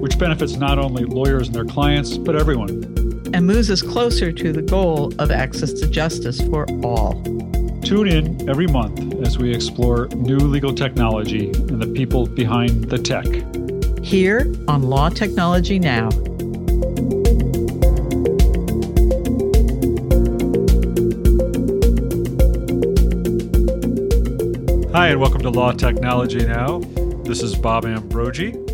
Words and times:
which 0.00 0.18
benefits 0.18 0.56
not 0.56 0.78
only 0.78 1.04
lawyers 1.04 1.48
and 1.48 1.54
their 1.54 1.66
clients, 1.66 2.16
but 2.16 2.34
everyone. 2.34 2.70
And 3.34 3.46
moves 3.46 3.70
us 3.70 3.82
closer 3.82 4.32
to 4.32 4.52
the 4.52 4.62
goal 4.62 5.12
of 5.18 5.30
access 5.30 5.74
to 5.74 5.86
justice 5.86 6.40
for 6.40 6.66
all. 6.82 7.22
Tune 7.82 8.08
in 8.08 8.48
every 8.48 8.66
month 8.66 9.14
as 9.26 9.38
we 9.38 9.54
explore 9.54 10.08
new 10.16 10.38
legal 10.38 10.74
technology 10.74 11.50
and 11.50 11.82
the 11.82 11.86
people 11.86 12.26
behind 12.26 12.84
the 12.84 12.98
tech. 12.98 13.26
Here 14.02 14.50
on 14.68 14.84
Law 14.84 15.10
Technology 15.10 15.78
Now. 15.78 16.08
Hi, 24.92 25.08
and 25.08 25.20
welcome 25.20 25.42
to 25.42 25.50
Law 25.50 25.72
Technology 25.72 26.46
Now. 26.46 26.78
This 27.24 27.42
is 27.42 27.54
Bob 27.54 27.84
Ambrogi. 27.84 28.69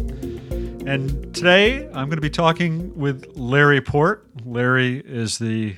And 0.87 1.35
today 1.35 1.85
I'm 1.87 2.09
going 2.09 2.11
to 2.11 2.21
be 2.21 2.31
talking 2.31 2.97
with 2.97 3.37
Larry 3.37 3.81
Port. 3.81 4.25
Larry 4.45 4.99
is 5.05 5.37
the 5.37 5.75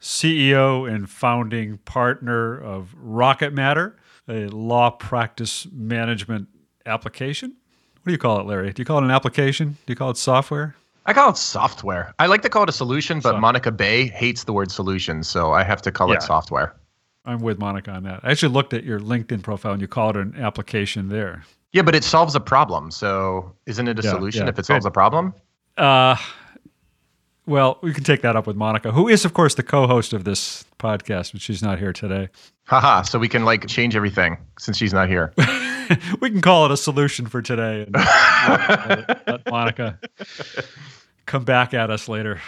CEO 0.00 0.88
and 0.88 1.10
founding 1.10 1.78
partner 1.78 2.60
of 2.60 2.94
Rocket 2.96 3.52
Matter, 3.52 3.96
a 4.28 4.46
law 4.46 4.90
practice 4.90 5.66
management 5.72 6.46
application. 6.86 7.56
What 7.96 8.04
do 8.04 8.12
you 8.12 8.18
call 8.18 8.38
it, 8.38 8.46
Larry? 8.46 8.72
Do 8.72 8.80
you 8.80 8.84
call 8.84 8.98
it 8.98 9.04
an 9.04 9.10
application? 9.10 9.78
Do 9.84 9.92
you 9.92 9.96
call 9.96 10.10
it 10.10 10.16
software? 10.16 10.76
I 11.06 11.12
call 11.12 11.30
it 11.30 11.38
software. 11.38 12.14
I 12.20 12.26
like 12.26 12.42
to 12.42 12.48
call 12.48 12.62
it 12.62 12.68
a 12.68 12.72
solution, 12.72 13.18
but 13.18 13.40
Monica 13.40 13.72
Bay 13.72 14.06
hates 14.06 14.44
the 14.44 14.52
word 14.52 14.70
solution, 14.70 15.24
so 15.24 15.52
I 15.52 15.64
have 15.64 15.82
to 15.82 15.90
call 15.90 16.10
yeah. 16.10 16.14
it 16.14 16.22
software. 16.22 16.76
I'm 17.24 17.40
with 17.40 17.58
Monica 17.58 17.90
on 17.90 18.04
that. 18.04 18.20
I 18.22 18.30
actually 18.30 18.52
looked 18.52 18.74
at 18.74 18.84
your 18.84 19.00
LinkedIn 19.00 19.42
profile 19.42 19.72
and 19.72 19.82
you 19.82 19.88
called 19.88 20.16
it 20.16 20.20
an 20.20 20.36
application 20.36 21.08
there. 21.08 21.42
Yeah, 21.72 21.82
but 21.82 21.94
it 21.94 22.04
solves 22.04 22.34
a 22.34 22.40
problem. 22.40 22.90
So 22.90 23.54
isn't 23.66 23.88
it 23.88 23.98
a 23.98 24.02
yeah, 24.02 24.10
solution 24.10 24.42
yeah. 24.44 24.50
if 24.50 24.58
it 24.58 24.66
solves 24.66 24.84
a 24.84 24.90
problem? 24.90 25.34
Uh, 25.76 26.16
well, 27.46 27.78
we 27.82 27.92
can 27.92 28.04
take 28.04 28.22
that 28.22 28.36
up 28.36 28.46
with 28.46 28.56
Monica, 28.56 28.92
who 28.92 29.08
is, 29.08 29.24
of 29.24 29.34
course, 29.34 29.54
the 29.54 29.62
co-host 29.62 30.12
of 30.12 30.24
this 30.24 30.64
podcast, 30.78 31.32
but 31.32 31.40
she's 31.40 31.62
not 31.62 31.78
here 31.78 31.92
today. 31.92 32.28
Haha! 32.64 33.02
So 33.02 33.18
we 33.18 33.28
can 33.28 33.44
like 33.44 33.66
change 33.66 33.96
everything 33.96 34.36
since 34.58 34.76
she's 34.76 34.92
not 34.92 35.08
here. 35.08 35.32
we 36.20 36.30
can 36.30 36.40
call 36.40 36.66
it 36.66 36.70
a 36.70 36.76
solution 36.76 37.26
for 37.26 37.42
today, 37.42 37.82
and 37.82 37.94
let, 37.94 39.26
let 39.26 39.50
Monica 39.50 39.98
come 41.26 41.44
back 41.44 41.74
at 41.74 41.90
us 41.90 42.08
later. 42.08 42.40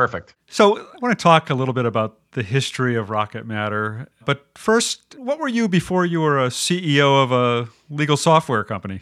Perfect. 0.00 0.34
So 0.48 0.78
I 0.78 0.96
want 1.02 1.18
to 1.18 1.22
talk 1.22 1.50
a 1.50 1.54
little 1.54 1.74
bit 1.74 1.84
about 1.84 2.16
the 2.32 2.42
history 2.42 2.96
of 2.96 3.10
Rocket 3.10 3.46
Matter. 3.46 4.08
But 4.24 4.46
first, 4.54 5.14
what 5.18 5.38
were 5.38 5.46
you 5.46 5.68
before 5.68 6.06
you 6.06 6.22
were 6.22 6.42
a 6.42 6.48
CEO 6.48 7.22
of 7.22 7.32
a 7.32 7.68
legal 7.90 8.16
software 8.16 8.64
company? 8.64 9.00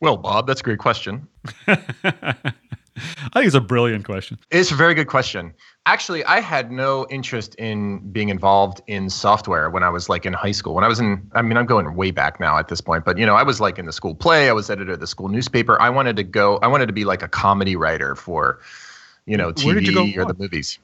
Well, 0.00 0.16
Bob, 0.16 0.48
that's 0.48 0.60
a 0.60 0.64
great 0.64 0.80
question. 0.80 1.28
I 1.68 1.76
think 3.32 3.46
it's 3.46 3.54
a 3.54 3.60
brilliant 3.60 4.04
question. 4.04 4.38
It's 4.50 4.72
a 4.72 4.74
very 4.74 4.92
good 4.92 5.06
question. 5.06 5.54
Actually, 5.86 6.24
I 6.24 6.40
had 6.40 6.72
no 6.72 7.06
interest 7.10 7.54
in 7.54 8.10
being 8.10 8.28
involved 8.28 8.82
in 8.88 9.08
software 9.08 9.70
when 9.70 9.84
I 9.84 9.88
was 9.88 10.08
like 10.08 10.26
in 10.26 10.32
high 10.32 10.50
school. 10.50 10.74
When 10.74 10.82
I 10.82 10.88
was 10.88 10.98
in, 10.98 11.30
I 11.32 11.42
mean, 11.42 11.58
I'm 11.58 11.66
going 11.66 11.94
way 11.94 12.10
back 12.10 12.40
now 12.40 12.58
at 12.58 12.66
this 12.66 12.80
point, 12.80 13.04
but 13.04 13.18
you 13.18 13.24
know, 13.24 13.36
I 13.36 13.44
was 13.44 13.60
like 13.60 13.78
in 13.78 13.86
the 13.86 13.92
school 13.92 14.16
play, 14.16 14.48
I 14.48 14.52
was 14.52 14.68
editor 14.68 14.94
of 14.94 15.00
the 15.00 15.06
school 15.06 15.28
newspaper. 15.28 15.80
I 15.80 15.90
wanted 15.90 16.16
to 16.16 16.24
go, 16.24 16.56
I 16.56 16.66
wanted 16.66 16.86
to 16.86 16.92
be 16.92 17.04
like 17.04 17.22
a 17.22 17.28
comedy 17.28 17.76
writer 17.76 18.16
for 18.16 18.58
you 19.30 19.36
know, 19.36 19.52
TV 19.52 20.16
or 20.16 20.24
the 20.24 20.34
movies. 20.34 20.80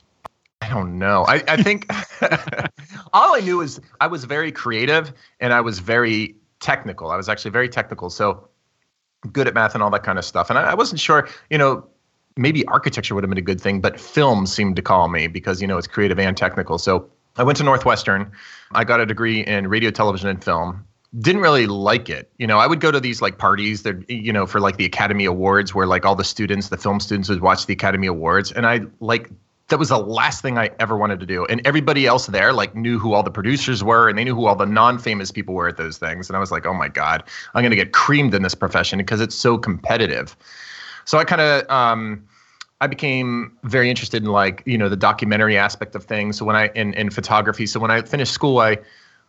I 0.62 0.68
don't 0.68 1.00
know. 1.00 1.24
I, 1.26 1.42
I 1.48 1.60
think 1.60 1.84
all 3.12 3.34
I 3.34 3.40
knew 3.40 3.60
is 3.60 3.80
I 4.00 4.06
was 4.06 4.24
very 4.24 4.52
creative 4.52 5.12
and 5.40 5.52
I 5.52 5.60
was 5.60 5.80
very 5.80 6.36
technical. 6.60 7.10
I 7.10 7.16
was 7.16 7.28
actually 7.28 7.50
very 7.50 7.68
technical. 7.68 8.08
So 8.08 8.48
good 9.32 9.48
at 9.48 9.54
math 9.54 9.74
and 9.74 9.82
all 9.82 9.90
that 9.90 10.04
kind 10.04 10.16
of 10.16 10.24
stuff. 10.24 10.48
And 10.48 10.60
I, 10.60 10.70
I 10.70 10.74
wasn't 10.74 11.00
sure, 11.00 11.28
you 11.50 11.58
know, 11.58 11.84
maybe 12.36 12.64
architecture 12.66 13.16
would 13.16 13.24
have 13.24 13.30
been 13.30 13.36
a 13.36 13.42
good 13.42 13.60
thing, 13.60 13.80
but 13.80 13.98
film 13.98 14.46
seemed 14.46 14.76
to 14.76 14.82
call 14.82 15.08
me 15.08 15.26
because, 15.26 15.60
you 15.60 15.66
know, 15.66 15.76
it's 15.76 15.88
creative 15.88 16.20
and 16.20 16.36
technical. 16.36 16.78
So 16.78 17.10
I 17.36 17.42
went 17.42 17.58
to 17.58 17.64
Northwestern. 17.64 18.30
I 18.72 18.84
got 18.84 19.00
a 19.00 19.06
degree 19.06 19.44
in 19.44 19.66
radio, 19.66 19.90
television, 19.90 20.28
and 20.28 20.42
film 20.42 20.84
didn't 21.20 21.40
really 21.40 21.66
like 21.66 22.08
it. 22.08 22.30
You 22.38 22.46
know, 22.46 22.58
I 22.58 22.66
would 22.66 22.80
go 22.80 22.90
to 22.90 23.00
these 23.00 23.22
like 23.22 23.38
parties 23.38 23.82
that 23.82 24.08
you 24.10 24.32
know 24.32 24.46
for 24.46 24.60
like 24.60 24.76
the 24.76 24.84
Academy 24.84 25.24
Awards 25.24 25.74
where 25.74 25.86
like 25.86 26.04
all 26.04 26.14
the 26.14 26.24
students, 26.24 26.68
the 26.68 26.76
film 26.76 27.00
students 27.00 27.28
would 27.28 27.40
watch 27.40 27.66
the 27.66 27.72
Academy 27.72 28.06
Awards 28.06 28.52
and 28.52 28.66
I 28.66 28.80
like 29.00 29.30
that 29.68 29.78
was 29.78 29.88
the 29.88 29.98
last 29.98 30.42
thing 30.42 30.58
I 30.58 30.70
ever 30.78 30.96
wanted 30.96 31.18
to 31.20 31.26
do. 31.26 31.44
And 31.46 31.60
everybody 31.66 32.06
else 32.06 32.26
there 32.26 32.52
like 32.52 32.76
knew 32.76 32.98
who 32.98 33.14
all 33.14 33.22
the 33.22 33.30
producers 33.30 33.82
were 33.82 34.08
and 34.08 34.16
they 34.16 34.24
knew 34.24 34.34
who 34.34 34.46
all 34.46 34.54
the 34.54 34.66
non-famous 34.66 35.32
people 35.32 35.54
were 35.54 35.68
at 35.68 35.76
those 35.76 35.98
things 35.98 36.28
and 36.28 36.36
I 36.36 36.40
was 36.40 36.52
like, 36.52 36.66
"Oh 36.66 36.74
my 36.74 36.88
god, 36.88 37.24
I'm 37.54 37.62
going 37.62 37.70
to 37.70 37.76
get 37.76 37.92
creamed 37.92 38.34
in 38.34 38.42
this 38.42 38.54
profession 38.54 38.98
because 38.98 39.20
it's 39.20 39.34
so 39.34 39.58
competitive." 39.58 40.36
So 41.04 41.18
I 41.18 41.24
kind 41.24 41.40
of 41.40 41.68
um 41.70 42.26
I 42.80 42.86
became 42.88 43.56
very 43.62 43.88
interested 43.88 44.22
in 44.22 44.28
like, 44.28 44.62
you 44.66 44.76
know, 44.76 44.90
the 44.90 44.96
documentary 44.96 45.56
aspect 45.56 45.94
of 45.94 46.04
things. 46.04 46.36
So 46.36 46.44
when 46.44 46.56
I 46.56 46.68
in 46.74 46.92
in 46.94 47.10
photography, 47.10 47.66
so 47.66 47.80
when 47.80 47.90
I 47.90 48.02
finished 48.02 48.32
school, 48.32 48.58
I 48.58 48.78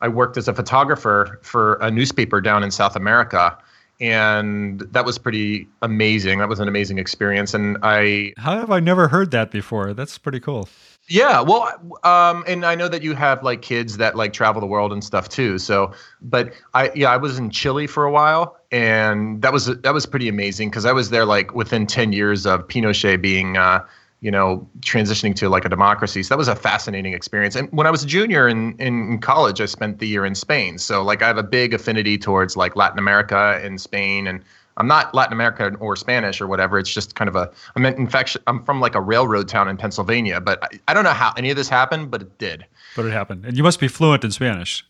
I 0.01 0.07
worked 0.07 0.37
as 0.37 0.47
a 0.47 0.53
photographer 0.53 1.39
for 1.41 1.75
a 1.75 1.89
newspaper 1.91 2.41
down 2.41 2.63
in 2.63 2.71
South 2.71 2.95
America. 2.95 3.57
And 3.99 4.81
that 4.91 5.05
was 5.05 5.17
pretty 5.17 5.67
amazing. 5.81 6.39
That 6.39 6.49
was 6.49 6.59
an 6.59 6.67
amazing 6.67 6.99
experience. 6.99 7.53
And 7.53 7.77
I. 7.81 8.33
How 8.37 8.57
have 8.59 8.69
I 8.69 8.79
never 8.79 9.07
heard 9.07 9.31
that 9.31 9.49
before? 9.49 9.93
That's 9.93 10.17
pretty 10.17 10.39
cool. 10.39 10.69
Yeah, 11.09 11.39
well, 11.39 11.71
um, 12.03 12.43
and 12.47 12.65
I 12.65 12.75
know 12.75 12.89
that 12.89 13.01
you 13.01 13.15
have 13.15 13.41
like 13.41 13.61
kids 13.61 13.95
that 13.95 14.17
like 14.17 14.33
travel 14.33 14.59
the 14.59 14.67
world 14.67 14.91
and 14.91 15.01
stuff 15.01 15.29
too. 15.29 15.57
So, 15.57 15.93
but 16.21 16.51
I, 16.73 16.91
yeah, 16.95 17.09
I 17.09 17.17
was 17.17 17.39
in 17.39 17.49
Chile 17.49 17.87
for 17.87 18.03
a 18.03 18.11
while, 18.11 18.57
and 18.71 19.41
that 19.41 19.53
was 19.53 19.67
that 19.67 19.93
was 19.93 20.05
pretty 20.05 20.27
amazing 20.27 20.69
because 20.69 20.85
I 20.85 20.91
was 20.91 21.09
there 21.09 21.23
like 21.23 21.55
within 21.55 21.87
ten 21.87 22.11
years 22.11 22.45
of 22.45 22.67
Pinochet 22.67 23.21
being 23.21 23.55
uh, 23.55 23.85
you 24.21 24.31
know, 24.31 24.67
transitioning 24.79 25.35
to 25.35 25.47
like 25.47 25.63
a 25.63 25.69
democracy. 25.69 26.23
So 26.23 26.29
that 26.29 26.37
was 26.37 26.47
a 26.47 26.55
fascinating 26.55 27.13
experience. 27.13 27.55
And 27.55 27.69
when 27.71 27.85
I 27.85 27.91
was 27.91 28.03
a 28.03 28.07
junior 28.07 28.47
in, 28.47 28.75
in 28.79 29.19
college, 29.19 29.61
I 29.61 29.65
spent 29.65 29.99
the 29.99 30.07
year 30.07 30.25
in 30.25 30.33
Spain. 30.33 30.79
So 30.79 31.03
like 31.03 31.21
I 31.21 31.27
have 31.27 31.37
a 31.37 31.43
big 31.43 31.73
affinity 31.73 32.17
towards 32.17 32.57
like 32.57 32.75
Latin 32.75 32.97
America 32.97 33.59
and 33.63 33.79
Spain. 33.79 34.25
And 34.25 34.43
I'm 34.77 34.87
not 34.87 35.13
Latin 35.13 35.33
American 35.33 35.75
or 35.75 35.95
Spanish 35.95 36.41
or 36.41 36.47
whatever. 36.47 36.79
It's 36.79 36.91
just 36.91 37.13
kind 37.13 37.27
of 37.29 37.35
a, 37.35 37.51
I'm 37.75 37.85
in 37.85 38.07
fact, 38.07 38.35
I'm 38.47 38.63
from 38.63 38.81
like 38.81 38.95
a 38.95 39.01
railroad 39.01 39.47
town 39.47 39.67
in 39.67 39.77
Pennsylvania, 39.77 40.41
but 40.41 40.63
I, 40.63 40.79
I 40.87 40.93
don't 40.95 41.03
know 41.03 41.11
how 41.11 41.33
any 41.37 41.51
of 41.51 41.55
this 41.55 41.69
happened, 41.69 42.09
but 42.09 42.21
it 42.23 42.37
did. 42.39 42.65
But 42.95 43.05
it 43.05 43.11
happened. 43.11 43.45
And 43.45 43.55
you 43.55 43.63
must 43.63 43.79
be 43.79 43.87
fluent 43.87 44.23
in 44.23 44.31
Spanish. 44.31 44.83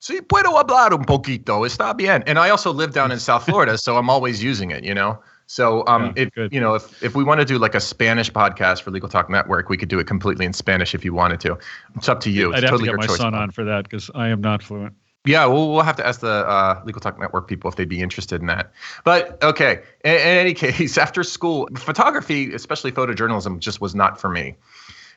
Sí, 0.00 0.20
puedo 0.20 0.56
hablar 0.56 0.92
un 0.92 1.04
poquito. 1.04 1.66
Está 1.66 1.96
bien. 1.96 2.22
And 2.28 2.38
I 2.38 2.50
also 2.50 2.72
live 2.72 2.92
down 2.92 3.10
in 3.10 3.18
South 3.18 3.44
Florida, 3.44 3.76
so 3.76 3.96
I'm 3.96 4.08
always 4.08 4.42
using 4.42 4.70
it, 4.70 4.84
you 4.84 4.94
know? 4.94 5.18
So 5.48 5.82
um, 5.86 6.12
yeah, 6.14 6.24
if 6.24 6.34
good. 6.34 6.52
you 6.52 6.60
know 6.60 6.74
if 6.74 7.02
if 7.02 7.14
we 7.14 7.24
want 7.24 7.40
to 7.40 7.44
do 7.46 7.58
like 7.58 7.74
a 7.74 7.80
Spanish 7.80 8.30
podcast 8.30 8.82
for 8.82 8.90
Legal 8.90 9.08
Talk 9.08 9.30
Network, 9.30 9.70
we 9.70 9.78
could 9.78 9.88
do 9.88 9.98
it 9.98 10.06
completely 10.06 10.44
in 10.44 10.52
Spanish 10.52 10.94
if 10.94 11.06
you 11.06 11.14
wanted 11.14 11.40
to. 11.40 11.58
It's 11.96 12.08
up 12.08 12.20
to 12.20 12.30
you. 12.30 12.52
It's 12.52 12.58
I'd 12.58 12.68
totally 12.68 12.90
have 12.90 13.00
to 13.00 13.06
get 13.06 13.10
my 13.10 13.16
son 13.16 13.34
on 13.34 13.50
for 13.50 13.64
that 13.64 13.84
because 13.84 14.10
I 14.14 14.28
am 14.28 14.42
not 14.42 14.62
fluent. 14.62 14.94
Yeah, 15.24 15.46
we'll, 15.46 15.72
we'll 15.72 15.82
have 15.82 15.96
to 15.96 16.06
ask 16.06 16.20
the 16.20 16.46
uh, 16.46 16.82
Legal 16.84 17.00
Talk 17.00 17.18
Network 17.18 17.48
people 17.48 17.70
if 17.70 17.76
they'd 17.76 17.88
be 17.88 18.02
interested 18.02 18.42
in 18.42 18.46
that. 18.46 18.72
But 19.04 19.42
okay, 19.42 19.80
in, 20.04 20.12
in 20.12 20.20
any 20.20 20.52
case, 20.54 20.98
after 20.98 21.24
school, 21.24 21.66
photography, 21.78 22.52
especially 22.52 22.92
photojournalism, 22.92 23.58
just 23.58 23.80
was 23.80 23.94
not 23.94 24.20
for 24.20 24.28
me 24.28 24.54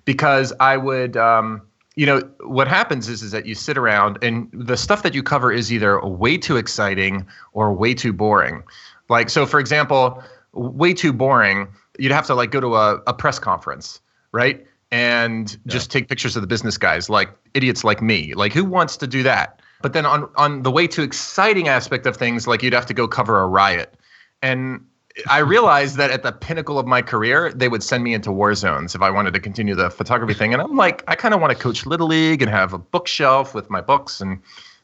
because 0.05 0.53
I 0.61 0.77
would. 0.77 1.17
Um, 1.17 1.63
you 1.97 2.05
know 2.05 2.21
what 2.45 2.69
happens 2.69 3.09
is 3.09 3.21
is 3.21 3.31
that 3.31 3.45
you 3.45 3.53
sit 3.53 3.77
around 3.77 4.17
and 4.21 4.49
the 4.53 4.77
stuff 4.77 5.03
that 5.03 5.13
you 5.13 5.21
cover 5.21 5.51
is 5.51 5.73
either 5.73 5.99
way 6.05 6.37
too 6.37 6.55
exciting 6.55 7.27
or 7.51 7.73
way 7.73 7.93
too 7.93 8.13
boring 8.13 8.63
like, 9.11 9.29
so 9.29 9.45
for 9.45 9.59
example, 9.59 10.23
way 10.53 10.93
too 10.93 11.13
boring. 11.13 11.67
You'd 11.99 12.11
have 12.11 12.25
to 12.27 12.33
like 12.33 12.49
go 12.49 12.59
to 12.59 12.75
a, 12.75 12.95
a 13.07 13.13
press 13.13 13.37
conference, 13.37 13.99
right? 14.31 14.65
And 14.89 15.51
yeah. 15.51 15.57
just 15.67 15.91
take 15.91 16.09
pictures 16.09 16.35
of 16.35 16.41
the 16.41 16.47
business 16.47 16.77
guys, 16.77 17.09
like 17.09 17.29
idiots 17.53 17.83
like 17.83 18.01
me. 18.01 18.33
Like, 18.33 18.53
who 18.53 18.65
wants 18.65 18.97
to 18.97 19.07
do 19.07 19.21
that? 19.23 19.61
But 19.81 19.93
then 19.93 20.05
on 20.05 20.29
on 20.35 20.63
the 20.63 20.71
way 20.71 20.87
too 20.87 21.01
exciting 21.01 21.67
aspect 21.67 22.05
of 22.05 22.15
things, 22.17 22.47
like 22.47 22.63
you'd 22.63 22.73
have 22.73 22.85
to 22.87 22.93
go 22.93 23.07
cover 23.07 23.39
a 23.39 23.47
riot. 23.47 23.95
And 24.41 24.85
I 25.29 25.39
realized 25.55 25.97
that 25.97 26.11
at 26.11 26.23
the 26.23 26.31
pinnacle 26.31 26.79
of 26.79 26.85
my 26.85 27.01
career, 27.01 27.51
they 27.53 27.67
would 27.67 27.83
send 27.83 28.03
me 28.03 28.13
into 28.13 28.31
war 28.31 28.53
zones 28.53 28.95
if 28.95 29.01
I 29.01 29.09
wanted 29.09 29.33
to 29.33 29.39
continue 29.39 29.75
the 29.75 29.89
photography 29.89 30.33
thing. 30.33 30.53
And 30.53 30.61
I'm 30.61 30.75
like, 30.75 31.03
I 31.07 31.15
kind 31.15 31.33
of 31.33 31.41
want 31.41 31.51
to 31.51 31.61
coach 31.61 31.85
little 31.85 32.07
league 32.07 32.41
and 32.41 32.49
have 32.51 32.73
a 32.73 32.77
bookshelf 32.77 33.53
with 33.53 33.69
my 33.69 33.81
books, 33.81 34.21
and 34.21 34.39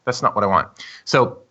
that's 0.05 0.21
not 0.21 0.35
what 0.35 0.43
I 0.43 0.47
want. 0.47 0.67
So 1.05 1.41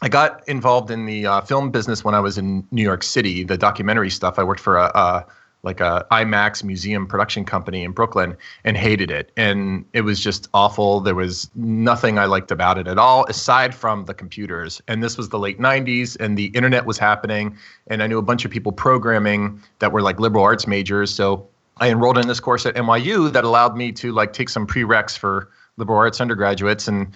I 0.00 0.08
got 0.08 0.46
involved 0.48 0.90
in 0.90 1.06
the 1.06 1.26
uh, 1.26 1.40
film 1.40 1.70
business 1.70 2.04
when 2.04 2.14
I 2.14 2.20
was 2.20 2.38
in 2.38 2.66
New 2.70 2.82
York 2.82 3.02
City, 3.02 3.42
the 3.42 3.58
documentary 3.58 4.10
stuff. 4.10 4.38
I 4.38 4.44
worked 4.44 4.60
for 4.60 4.76
a, 4.76 4.90
a, 4.94 5.26
like 5.64 5.80
a 5.80 6.06
IMAX 6.12 6.62
museum 6.62 7.06
production 7.06 7.44
company 7.44 7.82
in 7.82 7.90
Brooklyn 7.90 8.36
and 8.62 8.76
hated 8.76 9.10
it. 9.10 9.32
And 9.36 9.84
it 9.92 10.02
was 10.02 10.20
just 10.20 10.48
awful. 10.54 11.00
There 11.00 11.16
was 11.16 11.50
nothing 11.56 12.16
I 12.16 12.26
liked 12.26 12.52
about 12.52 12.78
it 12.78 12.86
at 12.86 12.96
all, 12.96 13.24
aside 13.28 13.74
from 13.74 14.04
the 14.04 14.14
computers. 14.14 14.80
And 14.86 15.02
this 15.02 15.16
was 15.16 15.30
the 15.30 15.38
late 15.38 15.58
90s 15.58 16.16
and 16.20 16.38
the 16.38 16.46
internet 16.46 16.86
was 16.86 16.96
happening. 16.96 17.56
And 17.88 18.00
I 18.00 18.06
knew 18.06 18.18
a 18.18 18.22
bunch 18.22 18.44
of 18.44 18.52
people 18.52 18.70
programming 18.70 19.60
that 19.80 19.90
were 19.90 20.02
like 20.02 20.20
liberal 20.20 20.44
arts 20.44 20.68
majors. 20.68 21.12
So 21.12 21.48
I 21.78 21.90
enrolled 21.90 22.18
in 22.18 22.28
this 22.28 22.38
course 22.38 22.66
at 22.66 22.76
NYU 22.76 23.32
that 23.32 23.42
allowed 23.42 23.76
me 23.76 23.90
to 23.92 24.12
like 24.12 24.32
take 24.32 24.48
some 24.48 24.64
prereqs 24.64 25.18
for 25.18 25.50
liberal 25.76 25.98
arts 25.98 26.20
undergraduates 26.20 26.86
and 26.86 27.12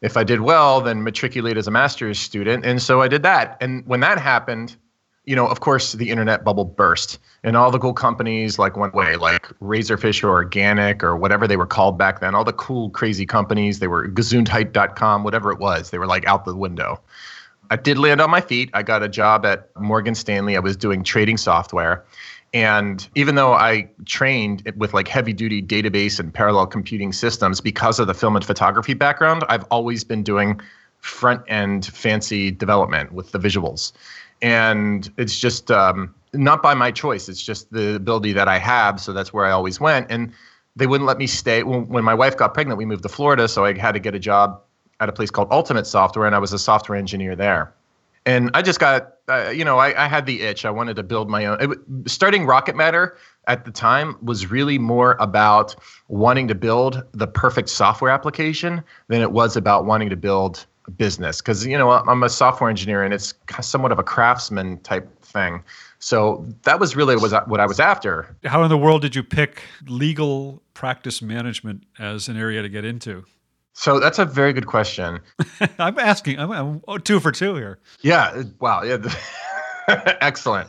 if 0.00 0.16
I 0.16 0.24
did 0.24 0.40
well, 0.40 0.80
then 0.80 1.02
matriculate 1.02 1.56
as 1.56 1.66
a 1.66 1.70
master's 1.70 2.18
student. 2.18 2.64
And 2.64 2.80
so 2.80 3.02
I 3.02 3.08
did 3.08 3.22
that. 3.24 3.56
And 3.60 3.86
when 3.86 4.00
that 4.00 4.18
happened, 4.18 4.76
you 5.24 5.36
know, 5.36 5.46
of 5.46 5.60
course, 5.60 5.92
the 5.92 6.08
internet 6.08 6.42
bubble 6.42 6.64
burst, 6.64 7.18
and 7.44 7.56
all 7.56 7.70
the 7.70 7.78
cool 7.78 7.92
companies 7.92 8.58
like 8.58 8.76
went 8.76 8.94
away, 8.94 9.16
like 9.16 9.42
Razorfish 9.60 10.24
or 10.24 10.30
Organic 10.30 11.04
or 11.04 11.16
whatever 11.16 11.46
they 11.46 11.56
were 11.56 11.66
called 11.66 11.98
back 11.98 12.20
then. 12.20 12.34
All 12.34 12.44
the 12.44 12.52
cool, 12.54 12.90
crazy 12.90 13.26
companies, 13.26 13.78
they 13.78 13.88
were 13.88 14.08
Gesundheit.com, 14.08 15.24
whatever 15.24 15.52
it 15.52 15.58
was, 15.58 15.90
they 15.90 15.98
were 15.98 16.06
like 16.06 16.26
out 16.26 16.46
the 16.46 16.56
window. 16.56 17.00
I 17.70 17.76
did 17.76 17.98
land 17.98 18.22
on 18.22 18.30
my 18.30 18.40
feet. 18.40 18.70
I 18.72 18.82
got 18.82 19.02
a 19.02 19.08
job 19.08 19.44
at 19.44 19.68
Morgan 19.78 20.14
Stanley. 20.14 20.56
I 20.56 20.60
was 20.60 20.76
doing 20.76 21.04
trading 21.04 21.36
software. 21.36 22.04
And 22.54 23.06
even 23.14 23.34
though 23.34 23.52
I 23.52 23.90
trained 24.06 24.72
with 24.76 24.94
like 24.94 25.06
heavy 25.06 25.32
duty 25.32 25.62
database 25.62 26.18
and 26.18 26.32
parallel 26.32 26.66
computing 26.66 27.12
systems 27.12 27.60
because 27.60 27.98
of 27.98 28.06
the 28.06 28.14
film 28.14 28.36
and 28.36 28.44
photography 28.44 28.94
background, 28.94 29.44
I've 29.48 29.64
always 29.70 30.02
been 30.04 30.22
doing 30.22 30.60
front 31.00 31.42
end 31.46 31.86
fancy 31.86 32.50
development 32.50 33.12
with 33.12 33.32
the 33.32 33.38
visuals 33.38 33.92
and 34.42 35.10
it's 35.16 35.38
just 35.38 35.70
um, 35.70 36.14
not 36.32 36.62
by 36.62 36.74
my 36.74 36.90
choice. 36.90 37.28
It's 37.28 37.42
just 37.42 37.70
the 37.72 37.96
ability 37.96 38.32
that 38.34 38.48
I 38.48 38.58
have, 38.58 39.00
so 39.00 39.12
that's 39.12 39.32
where 39.32 39.44
I 39.44 39.50
always 39.50 39.80
went. 39.80 40.06
And 40.10 40.32
they 40.76 40.86
wouldn't 40.86 41.06
let 41.06 41.18
me 41.18 41.26
stay. 41.26 41.62
When, 41.62 41.88
when 41.88 42.04
my 42.04 42.14
wife 42.14 42.36
got 42.36 42.54
pregnant, 42.54 42.78
we 42.78 42.84
moved 42.84 43.02
to 43.02 43.08
Florida, 43.08 43.48
so 43.48 43.64
I 43.64 43.76
had 43.76 43.92
to 43.92 44.00
get 44.00 44.14
a 44.14 44.18
job 44.18 44.60
at 45.00 45.08
a 45.08 45.12
place 45.12 45.30
called 45.30 45.48
Ultimate 45.50 45.86
Software, 45.86 46.26
and 46.26 46.34
I 46.34 46.38
was 46.38 46.52
a 46.52 46.58
software 46.58 46.98
engineer 46.98 47.36
there. 47.36 47.74
And 48.28 48.50
I 48.52 48.60
just 48.60 48.78
got, 48.78 49.14
uh, 49.28 49.48
you 49.48 49.64
know, 49.64 49.78
I, 49.78 50.04
I, 50.04 50.06
had 50.06 50.26
the 50.26 50.42
itch. 50.42 50.66
I 50.66 50.70
wanted 50.70 50.96
to 50.96 51.02
build 51.02 51.30
my 51.30 51.46
own. 51.46 51.56
It, 51.62 51.78
starting 52.10 52.44
Rocket 52.44 52.76
Matter 52.76 53.16
at 53.46 53.64
the 53.64 53.70
time 53.70 54.18
was 54.20 54.50
really 54.50 54.78
more 54.78 55.16
about 55.18 55.74
wanting 56.08 56.46
to 56.48 56.54
build 56.54 57.02
the 57.12 57.26
perfect 57.26 57.70
software 57.70 58.10
application 58.10 58.84
than 59.06 59.22
it 59.22 59.32
was 59.32 59.56
about 59.56 59.86
wanting 59.86 60.10
to 60.10 60.16
build 60.16 60.66
business 60.96 61.40
because 61.40 61.66
you 61.66 61.76
know 61.76 61.90
I'm 61.90 62.22
a 62.22 62.30
software 62.30 62.70
engineer 62.70 63.02
and 63.02 63.12
it's 63.12 63.34
somewhat 63.60 63.92
of 63.92 63.98
a 63.98 64.02
craftsman 64.02 64.78
type 64.80 65.08
thing. 65.22 65.62
So 65.98 66.46
that 66.64 66.78
was 66.78 66.96
really 66.96 67.16
was 67.16 67.32
what 67.46 67.60
I 67.60 67.66
was 67.66 67.80
after. 67.80 68.36
How 68.44 68.62
in 68.62 68.68
the 68.68 68.78
world 68.78 69.00
did 69.00 69.16
you 69.16 69.22
pick 69.22 69.62
legal 69.86 70.62
practice 70.74 71.22
management 71.22 71.84
as 71.98 72.28
an 72.28 72.36
area 72.36 72.60
to 72.60 72.68
get 72.68 72.84
into? 72.84 73.24
So 73.78 74.00
that's 74.00 74.18
a 74.18 74.24
very 74.24 74.52
good 74.52 74.66
question. 74.66 75.20
I'm 75.78 76.00
asking. 76.00 76.40
I'm, 76.40 76.82
I'm, 76.88 77.00
two 77.02 77.20
for 77.20 77.30
two 77.30 77.54
here. 77.54 77.78
Yeah. 78.00 78.42
Wow. 78.58 78.82
Yeah. 78.82 78.98
Excellent. 80.20 80.68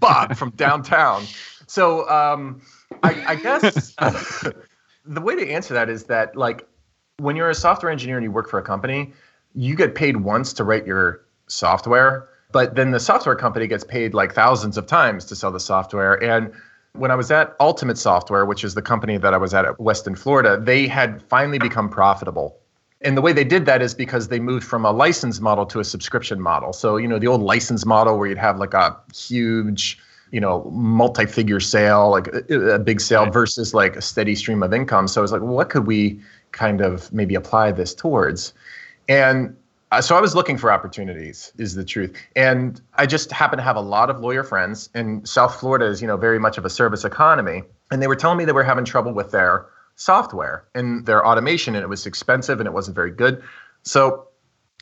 Bob 0.00 0.36
from 0.36 0.50
downtown. 0.50 1.24
So 1.66 2.06
um, 2.10 2.60
I, 3.02 3.24
I 3.26 3.34
guess 3.36 3.94
the 5.06 5.20
way 5.22 5.34
to 5.34 5.50
answer 5.50 5.72
that 5.72 5.88
is 5.88 6.04
that 6.04 6.36
like 6.36 6.68
when 7.16 7.36
you're 7.36 7.48
a 7.48 7.54
software 7.54 7.90
engineer 7.90 8.18
and 8.18 8.24
you 8.24 8.30
work 8.30 8.50
for 8.50 8.58
a 8.58 8.62
company, 8.62 9.14
you 9.54 9.74
get 9.74 9.94
paid 9.94 10.18
once 10.18 10.52
to 10.52 10.64
write 10.64 10.86
your 10.86 11.22
software, 11.46 12.28
but 12.52 12.74
then 12.74 12.90
the 12.90 13.00
software 13.00 13.34
company 13.34 13.66
gets 13.66 13.82
paid 13.82 14.12
like 14.12 14.34
thousands 14.34 14.76
of 14.76 14.86
times 14.86 15.24
to 15.24 15.34
sell 15.34 15.52
the 15.52 15.58
software. 15.58 16.22
And 16.22 16.52
when 16.92 17.10
I 17.10 17.14
was 17.14 17.30
at 17.30 17.54
Ultimate 17.60 17.98
Software, 17.98 18.44
which 18.44 18.64
is 18.64 18.74
the 18.74 18.82
company 18.82 19.16
that 19.16 19.32
I 19.32 19.36
was 19.36 19.54
at 19.54 19.64
at 19.64 19.80
Weston, 19.80 20.14
Florida, 20.14 20.58
they 20.60 20.86
had 20.86 21.22
finally 21.22 21.58
become 21.58 21.88
profitable. 21.88 22.56
And 23.02 23.16
the 23.16 23.22
way 23.22 23.32
they 23.32 23.44
did 23.44 23.64
that 23.66 23.80
is 23.80 23.94
because 23.94 24.28
they 24.28 24.40
moved 24.40 24.64
from 24.66 24.84
a 24.84 24.90
license 24.90 25.40
model 25.40 25.64
to 25.66 25.80
a 25.80 25.84
subscription 25.84 26.40
model. 26.40 26.72
So, 26.72 26.96
you 26.96 27.08
know, 27.08 27.18
the 27.18 27.28
old 27.28 27.42
license 27.42 27.86
model 27.86 28.18
where 28.18 28.28
you'd 28.28 28.38
have 28.38 28.58
like 28.58 28.74
a 28.74 28.96
huge, 29.14 29.98
you 30.32 30.40
know, 30.40 30.70
multi-figure 30.70 31.60
sale, 31.60 32.10
like 32.10 32.28
a, 32.28 32.74
a 32.74 32.78
big 32.78 33.00
sale 33.00 33.24
right. 33.24 33.32
versus 33.32 33.72
like 33.72 33.96
a 33.96 34.02
steady 34.02 34.34
stream 34.34 34.62
of 34.62 34.74
income. 34.74 35.08
So 35.08 35.20
I 35.20 35.22
was 35.22 35.32
like, 35.32 35.40
well, 35.40 35.54
what 35.54 35.70
could 35.70 35.86
we 35.86 36.20
kind 36.52 36.80
of 36.80 37.12
maybe 37.12 37.34
apply 37.34 37.72
this 37.72 37.94
towards. 37.94 38.52
And 39.08 39.56
Uh, 39.92 40.00
so 40.00 40.16
I 40.16 40.20
was 40.20 40.36
looking 40.36 40.56
for 40.56 40.70
opportunities, 40.70 41.52
is 41.58 41.74
the 41.74 41.84
truth. 41.84 42.16
And 42.36 42.80
I 42.94 43.06
just 43.06 43.32
happen 43.32 43.56
to 43.56 43.62
have 43.62 43.74
a 43.74 43.80
lot 43.80 44.08
of 44.08 44.20
lawyer 44.20 44.44
friends, 44.44 44.88
and 44.94 45.28
South 45.28 45.58
Florida 45.58 45.86
is, 45.86 46.00
you 46.00 46.06
know, 46.06 46.16
very 46.16 46.38
much 46.38 46.58
of 46.58 46.64
a 46.64 46.70
service 46.70 47.04
economy. 47.04 47.64
And 47.90 48.00
they 48.00 48.06
were 48.06 48.14
telling 48.14 48.38
me 48.38 48.44
they 48.44 48.52
were 48.52 48.62
having 48.62 48.84
trouble 48.84 49.12
with 49.12 49.32
their 49.32 49.66
software 49.96 50.64
and 50.76 51.06
their 51.06 51.26
automation, 51.26 51.74
and 51.74 51.82
it 51.82 51.88
was 51.88 52.06
expensive 52.06 52.60
and 52.60 52.68
it 52.68 52.72
wasn't 52.72 52.94
very 52.94 53.10
good. 53.10 53.42
So 53.82 54.28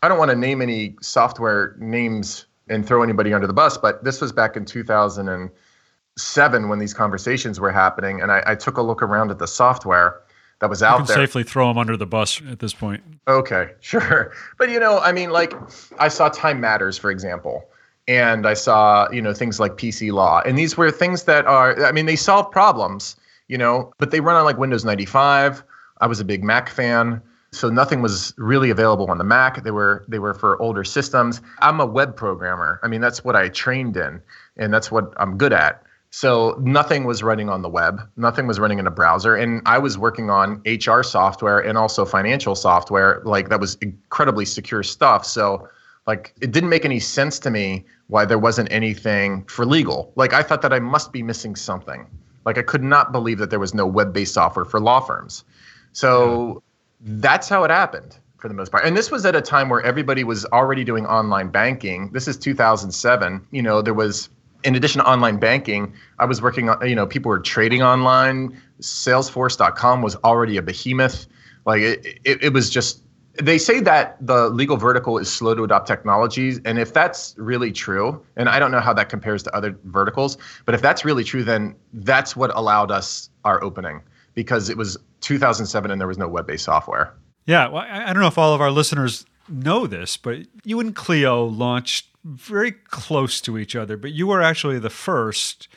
I 0.03 0.09
don't 0.09 0.19
want 0.19 0.31
to 0.31 0.37
name 0.37 0.61
any 0.61 0.95
software 1.01 1.75
names 1.79 2.45
and 2.69 2.87
throw 2.87 3.03
anybody 3.03 3.33
under 3.33 3.47
the 3.47 3.55
bus, 3.55 3.79
but 3.79 4.05
this 4.05 4.21
was 4.21 4.31
back 4.31 4.57
in 4.57 4.67
2007 4.67 6.69
when 6.69 6.79
these 6.79 6.93
conversations 6.93 7.59
were 7.59 7.73
happening. 7.73 8.21
And 8.21 8.31
I, 8.31 8.43
I 8.47 8.55
took 8.55 8.77
a 8.77 8.83
look 8.83 9.03
around 9.03 9.31
at 9.31 9.39
the 9.39 9.47
software 9.47 10.21
that 10.61 10.69
was 10.69 10.83
out 10.83 10.91
there. 10.91 10.99
you 11.01 11.07
can 11.07 11.07
there. 11.07 11.27
Safely 11.27 11.43
throw 11.45 11.69
them 11.69 11.79
under 11.79 11.97
the 11.97 12.07
bus 12.07 12.41
at 12.51 12.59
this 12.59 12.75
point. 12.75 13.03
Okay, 13.27 13.71
sure. 13.81 14.33
But 14.59 14.71
you 14.71 14.81
know, 14.81 14.99
I 14.99 15.13
mean, 15.13 15.31
like 15.31 15.55
I 15.99 16.09
saw 16.09 16.29
Time 16.29 16.61
Matters, 16.61 16.99
for 16.99 17.11
example, 17.11 17.69
and 18.07 18.47
I 18.47 18.55
saw 18.55 19.09
you 19.11 19.23
know 19.23 19.33
things 19.33 19.61
like 19.61 19.73
PC 19.73 20.13
Law, 20.13 20.43
and 20.45 20.59
these 20.59 20.77
were 20.77 20.91
things 20.91 21.25
that 21.25 21.47
are, 21.47 21.85
I 21.85 21.93
mean, 21.93 22.07
they 22.07 22.17
solve 22.17 22.51
problems, 22.51 23.17
you 23.49 23.59
know, 23.59 23.93
but 23.99 24.11
they 24.11 24.21
run 24.21 24.37
on 24.37 24.45
like 24.45 24.59
Windows 24.59 24.85
95. 24.85 25.63
I 26.01 26.07
was 26.07 26.21
a 26.21 26.25
big 26.25 26.45
Mac 26.45 26.69
fan. 26.69 27.23
So 27.51 27.71
nothing 27.71 28.03
was 28.03 28.35
really 28.37 28.69
available 28.69 29.11
on 29.11 29.17
the 29.17 29.25
Mac. 29.25 29.63
They 29.65 29.71
were 29.71 30.05
they 30.07 30.19
were 30.19 30.35
for 30.35 30.61
older 30.61 30.85
systems. 30.85 31.41
I'm 31.61 31.81
a 31.81 31.87
web 31.87 32.15
programmer. 32.15 32.79
I 32.83 32.89
mean, 32.89 33.01
that's 33.01 33.25
what 33.25 33.37
I 33.37 33.49
trained 33.49 33.97
in, 33.97 34.21
and 34.59 34.73
that's 34.73 34.91
what 34.91 35.15
I'm 35.17 35.39
good 35.39 35.53
at. 35.55 35.83
So 36.11 36.57
nothing 36.61 37.05
was 37.05 37.23
running 37.23 37.51
on 37.51 37.63
the 37.63 37.69
web, 37.69 38.01
nothing 38.17 38.47
was 38.47 38.59
running 38.59 38.79
in 38.79 38.87
a 38.87 38.91
browser. 38.91 39.37
And 39.37 39.61
I 39.67 39.79
was 39.79 39.99
working 39.99 40.31
on 40.31 40.63
HR 40.65 41.03
software 41.03 41.61
and 41.61 41.77
also 41.77 42.05
financial 42.07 42.55
software, 42.55 43.21
like 43.25 43.51
that 43.51 43.61
was 43.61 43.77
incredibly 43.77 44.47
secure 44.47 44.83
stuff. 44.83 45.27
So 45.27 45.69
like 46.07 46.33
it 46.41 46.51
didn't 46.51 46.71
make 46.71 46.87
any 46.87 46.99
sense 46.99 47.39
to 47.41 47.51
me 47.51 47.85
why 48.07 48.25
there 48.25 48.39
wasn't 48.39 48.73
anything 48.73 49.45
for 49.45 49.67
legal. 49.67 50.11
Like 50.17 50.33
I 50.33 50.43
thought 50.43 50.63
that 50.63 50.73
I 50.73 50.79
must 50.79 51.13
be 51.13 51.23
missing 51.23 51.55
something. 51.55 52.07
Like 52.47 52.57
I 52.57 52.63
could 52.63 52.83
not 52.83 53.13
believe 53.13 53.37
that 53.39 53.51
there 53.51 53.59
was 53.59 53.75
no 53.75 53.87
web-based 53.87 54.33
software 54.33 54.65
for 54.65 54.81
law 54.81 55.01
firms. 55.01 55.45
So 55.93 56.63
yeah. 57.05 57.13
that's 57.21 57.51
how 57.51 57.65
it 57.65 57.71
happened 57.71 58.17
for 58.39 58.49
the 58.49 58.55
most 58.55 58.73
part. 58.73 58.87
And 58.87 58.97
this 58.97 59.11
was 59.11 59.27
at 59.27 59.37
a 59.37 59.43
time 59.43 59.69
where 59.69 59.83
everybody 59.83 60.25
was 60.25 60.47
already 60.47 60.85
doing 60.85 61.05
online 61.05 61.49
banking. 61.51 62.11
This 62.13 62.27
is 62.27 62.39
2007. 62.39 63.47
You 63.51 63.63
know, 63.63 63.83
there 63.83 63.93
was 63.93 64.31
in 64.65 64.75
addition 64.75 65.01
to 65.01 65.09
online 65.09 65.39
banking, 65.39 65.95
I 66.19 66.25
was 66.25 66.43
working 66.43 66.69
on, 66.69 66.89
you 66.89 66.95
know, 66.95 67.07
people 67.07 67.29
were 67.29 67.39
trading 67.39 67.83
online. 67.83 68.61
Salesforce.com 68.81 70.03
was 70.03 70.17
already 70.17 70.57
a 70.57 70.63
behemoth. 70.63 71.27
Like 71.65 71.83
it, 71.83 72.21
it, 72.25 72.45
it, 72.45 72.53
was 72.53 72.71
just, 72.71 73.03
they 73.41 73.59
say 73.59 73.81
that 73.81 74.17
the 74.21 74.49
legal 74.49 74.77
vertical 74.77 75.19
is 75.19 75.33
slow 75.33 75.55
to 75.55 75.65
adopt 75.65 75.87
technologies. 75.87 76.61
And 76.65 76.79
if 76.79 76.93
that's 76.93 77.35
really 77.39 77.73
true, 77.73 78.25
and 78.37 78.49
I 78.49 78.59
don't 78.59 78.71
know 78.71 78.81
how 78.81 78.93
that 78.95 79.09
compares 79.09 79.43
to 79.45 79.55
other 79.55 79.79
verticals, 79.85 80.39
but 80.65 80.75
if 80.75 80.83
that's 80.83 81.05
really 81.05 81.25
true, 81.25 81.45
then 81.45 81.77
that's 81.93 82.35
what 82.35 82.55
allowed 82.57 82.91
us 82.91 83.31
our 83.45 83.63
opening 83.63 84.03
because 84.35 84.69
it 84.69 84.77
was 84.77 84.97
2007 85.21 85.91
and 85.91 86.01
there 86.01 86.09
was 86.09 86.19
no 86.19 86.29
web 86.29 86.47
based 86.47 86.65
software. 86.65 87.15
Yeah. 87.47 87.69
Well, 87.69 87.85
I 87.89 88.13
don't 88.13 88.21
know 88.21 88.29
if 88.29 88.39
all 88.39 88.55
of 88.55 88.61
our 88.61 88.71
listeners 88.71 89.25
know 89.49 89.87
this, 89.87 90.17
but 90.17 90.41
you 90.65 90.81
and 90.81 90.95
Clio 90.95 91.45
launched 91.45 92.09
very 92.29 92.73
close 92.73 93.41
to 93.43 93.57
each 93.59 93.75
other, 93.75 93.97
but 93.97 94.13
you 94.13 94.27
were 94.27 94.43
actually 94.43 94.79
the 94.79 94.91
first 94.91 95.69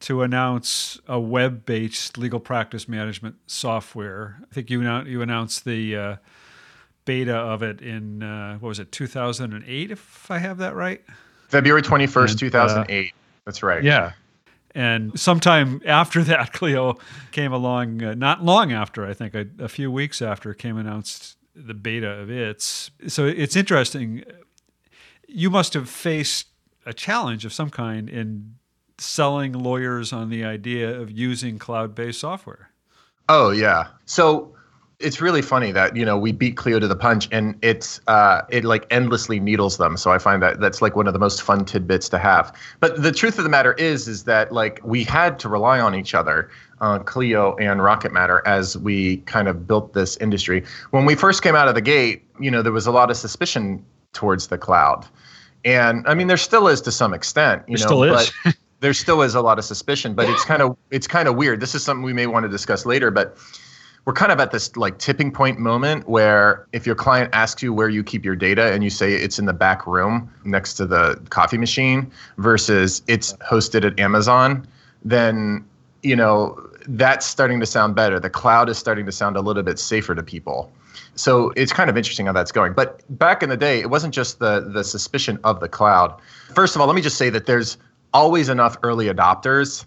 to 0.00 0.22
announce 0.22 0.98
a 1.06 1.20
web-based 1.20 2.16
legal 2.16 2.40
practice 2.40 2.88
management 2.88 3.36
software. 3.46 4.38
I 4.50 4.54
think 4.54 4.70
you 4.70 4.82
you 5.02 5.20
announced 5.20 5.64
the 5.64 5.96
uh, 5.96 6.16
beta 7.04 7.36
of 7.36 7.62
it 7.62 7.82
in 7.82 8.22
uh, 8.22 8.56
what 8.58 8.68
was 8.68 8.78
it 8.78 8.92
2008 8.92 9.90
if 9.90 10.30
I 10.30 10.38
have 10.38 10.58
that 10.58 10.74
right? 10.74 11.02
February 11.48 11.82
21st, 11.82 12.38
2008. 12.38 13.06
Uh, 13.06 13.16
That's 13.44 13.62
right. 13.62 13.82
Yeah. 13.82 14.12
And 14.74 15.18
sometime 15.18 15.82
after 15.84 16.22
that, 16.24 16.52
Clio 16.52 16.98
came 17.32 17.52
along, 17.52 18.02
uh, 18.02 18.14
not 18.14 18.42
long 18.42 18.72
after, 18.72 19.04
I 19.04 19.14
think, 19.14 19.34
a, 19.34 19.46
a, 19.58 19.68
few 19.68 19.90
weeks 19.90 20.22
after, 20.22 20.54
came 20.54 20.76
announced 20.76 21.36
the 21.54 21.74
beta 21.74 22.08
of 22.08 22.30
its. 22.30 22.90
So 23.08 23.26
it's 23.26 23.56
interesting 23.56 24.24
you 25.32 25.50
must 25.50 25.74
have 25.74 25.88
faced 25.88 26.48
a 26.86 26.92
challenge 26.92 27.44
of 27.44 27.52
some 27.52 27.70
kind 27.70 28.08
in 28.08 28.54
selling 28.98 29.52
lawyers 29.52 30.12
on 30.12 30.28
the 30.28 30.44
idea 30.44 30.98
of 31.00 31.10
using 31.10 31.58
cloud-based 31.58 32.20
software. 32.20 32.70
Oh 33.28 33.50
yeah. 33.50 33.88
So 34.06 34.54
it's 34.98 35.20
really 35.20 35.40
funny 35.40 35.72
that 35.72 35.96
you 35.96 36.04
know 36.04 36.18
we 36.18 36.32
beat 36.32 36.56
Clio 36.56 36.78
to 36.78 36.86
the 36.86 36.96
punch, 36.96 37.28
and 37.32 37.56
it's 37.62 38.00
uh, 38.06 38.42
it 38.50 38.64
like 38.64 38.86
endlessly 38.90 39.40
needles 39.40 39.78
them. 39.78 39.96
So 39.96 40.10
I 40.10 40.18
find 40.18 40.42
that 40.42 40.60
that's 40.60 40.82
like 40.82 40.94
one 40.94 41.06
of 41.06 41.12
the 41.12 41.18
most 41.18 41.42
fun 41.42 41.64
tidbits 41.64 42.08
to 42.10 42.18
have. 42.18 42.54
But 42.80 43.02
the 43.02 43.12
truth 43.12 43.38
of 43.38 43.44
the 43.44 43.50
matter 43.50 43.72
is, 43.74 44.06
is 44.08 44.24
that 44.24 44.52
like 44.52 44.80
we 44.84 45.04
had 45.04 45.38
to 45.40 45.48
rely 45.48 45.80
on 45.80 45.94
each 45.94 46.14
other, 46.14 46.50
uh, 46.80 46.98
Clio 46.98 47.56
and 47.56 47.82
Rocket 47.82 48.12
Matter, 48.12 48.42
as 48.46 48.76
we 48.76 49.18
kind 49.18 49.48
of 49.48 49.66
built 49.66 49.94
this 49.94 50.16
industry. 50.18 50.64
When 50.90 51.06
we 51.06 51.14
first 51.14 51.42
came 51.42 51.56
out 51.56 51.68
of 51.68 51.74
the 51.74 51.80
gate, 51.80 52.22
you 52.38 52.50
know, 52.50 52.62
there 52.62 52.72
was 52.72 52.86
a 52.86 52.92
lot 52.92 53.10
of 53.10 53.16
suspicion 53.16 53.84
towards 54.12 54.48
the 54.48 54.58
cloud, 54.58 55.06
and 55.64 56.06
I 56.06 56.14
mean, 56.14 56.26
there 56.26 56.36
still 56.36 56.68
is 56.68 56.80
to 56.82 56.92
some 56.92 57.14
extent. 57.14 57.62
You 57.68 57.76
there 57.76 57.86
know, 57.86 57.88
still 57.88 58.02
is. 58.04 58.32
But 58.44 58.56
there 58.80 58.94
still 58.94 59.22
is 59.22 59.34
a 59.34 59.40
lot 59.40 59.58
of 59.58 59.64
suspicion, 59.64 60.14
but 60.14 60.28
it's 60.28 60.44
kind 60.44 60.62
of 60.62 60.76
it's 60.90 61.06
kind 61.06 61.28
of 61.28 61.36
weird. 61.36 61.60
This 61.60 61.74
is 61.74 61.82
something 61.82 62.02
we 62.02 62.12
may 62.12 62.26
want 62.26 62.44
to 62.44 62.48
discuss 62.48 62.86
later, 62.86 63.10
but 63.10 63.36
we're 64.06 64.14
kind 64.14 64.32
of 64.32 64.40
at 64.40 64.50
this 64.50 64.76
like 64.76 64.98
tipping 64.98 65.30
point 65.30 65.58
moment 65.58 66.08
where 66.08 66.66
if 66.72 66.86
your 66.86 66.94
client 66.94 67.30
asks 67.34 67.62
you 67.62 67.72
where 67.72 67.88
you 67.88 68.02
keep 68.02 68.24
your 68.24 68.34
data 68.34 68.72
and 68.72 68.82
you 68.82 68.90
say 68.90 69.12
it's 69.12 69.38
in 69.38 69.44
the 69.44 69.52
back 69.52 69.86
room 69.86 70.32
next 70.44 70.74
to 70.74 70.86
the 70.86 71.20
coffee 71.28 71.58
machine 71.58 72.10
versus 72.38 73.02
it's 73.06 73.34
hosted 73.34 73.84
at 73.84 73.98
Amazon, 74.00 74.66
then 75.04 75.64
you 76.02 76.16
know 76.16 76.58
that's 76.88 77.26
starting 77.26 77.60
to 77.60 77.66
sound 77.66 77.94
better. 77.94 78.18
The 78.18 78.30
cloud 78.30 78.70
is 78.70 78.78
starting 78.78 79.04
to 79.04 79.12
sound 79.12 79.36
a 79.36 79.42
little 79.42 79.62
bit 79.62 79.78
safer 79.78 80.14
to 80.14 80.22
people. 80.22 80.72
So 81.14 81.50
it's 81.56 81.72
kind 81.72 81.90
of 81.90 81.96
interesting 81.96 82.26
how 82.26 82.32
that's 82.32 82.52
going. 82.52 82.72
But 82.72 83.02
back 83.18 83.42
in 83.42 83.48
the 83.48 83.56
day, 83.56 83.80
it 83.80 83.90
wasn't 83.90 84.14
just 84.14 84.38
the 84.38 84.60
the 84.60 84.84
suspicion 84.84 85.38
of 85.44 85.60
the 85.60 85.68
cloud. 85.68 86.18
First 86.54 86.74
of 86.74 86.80
all, 86.80 86.86
let 86.86 86.96
me 86.96 87.02
just 87.02 87.18
say 87.18 87.30
that 87.30 87.46
there's 87.46 87.76
always 88.12 88.48
enough 88.48 88.76
early 88.82 89.06
adopters 89.06 89.84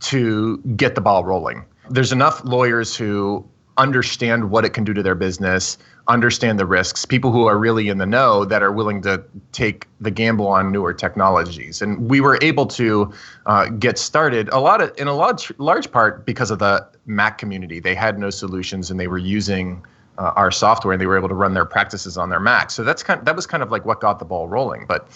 to 0.00 0.58
get 0.76 0.94
the 0.94 1.00
ball 1.00 1.24
rolling. 1.24 1.64
There's 1.90 2.12
enough 2.12 2.44
lawyers 2.44 2.96
who 2.96 3.46
understand 3.76 4.50
what 4.50 4.64
it 4.64 4.70
can 4.70 4.84
do 4.84 4.94
to 4.94 5.02
their 5.02 5.14
business, 5.14 5.78
understand 6.06 6.58
the 6.58 6.66
risks, 6.66 7.04
people 7.04 7.32
who 7.32 7.46
are 7.46 7.58
really 7.58 7.88
in 7.88 7.98
the 7.98 8.06
know 8.06 8.44
that 8.44 8.62
are 8.62 8.70
willing 8.70 9.02
to 9.02 9.22
take 9.52 9.88
the 10.00 10.10
gamble 10.10 10.46
on 10.46 10.70
newer 10.70 10.92
technologies. 10.92 11.82
And 11.82 12.08
we 12.08 12.20
were 12.20 12.38
able 12.40 12.66
to 12.66 13.12
uh, 13.46 13.66
get 13.70 13.98
started 13.98 14.48
a 14.50 14.60
lot 14.60 14.80
of, 14.80 14.92
in 14.96 15.08
a 15.08 15.14
large, 15.14 15.52
large 15.58 15.90
part 15.90 16.24
because 16.24 16.50
of 16.50 16.58
the 16.60 16.86
Mac 17.06 17.38
community. 17.38 17.80
They 17.80 17.94
had 17.94 18.18
no 18.18 18.30
solutions 18.30 18.90
and 18.90 19.00
they 19.00 19.08
were 19.08 19.18
using 19.18 19.84
uh, 20.18 20.32
our 20.36 20.50
software 20.50 20.92
and 20.92 21.00
they 21.00 21.06
were 21.06 21.18
able 21.18 21.28
to 21.28 21.34
run 21.34 21.54
their 21.54 21.64
practices 21.64 22.16
on 22.16 22.30
their 22.30 22.40
Mac. 22.40 22.70
So 22.70 22.84
that's 22.84 23.02
kind 23.02 23.18
of, 23.18 23.26
that 23.26 23.36
was 23.36 23.46
kind 23.46 23.62
of 23.62 23.70
like 23.70 23.84
what 23.84 24.00
got 24.00 24.18
the 24.18 24.24
ball 24.24 24.48
rolling. 24.48 24.86
But 24.86 25.08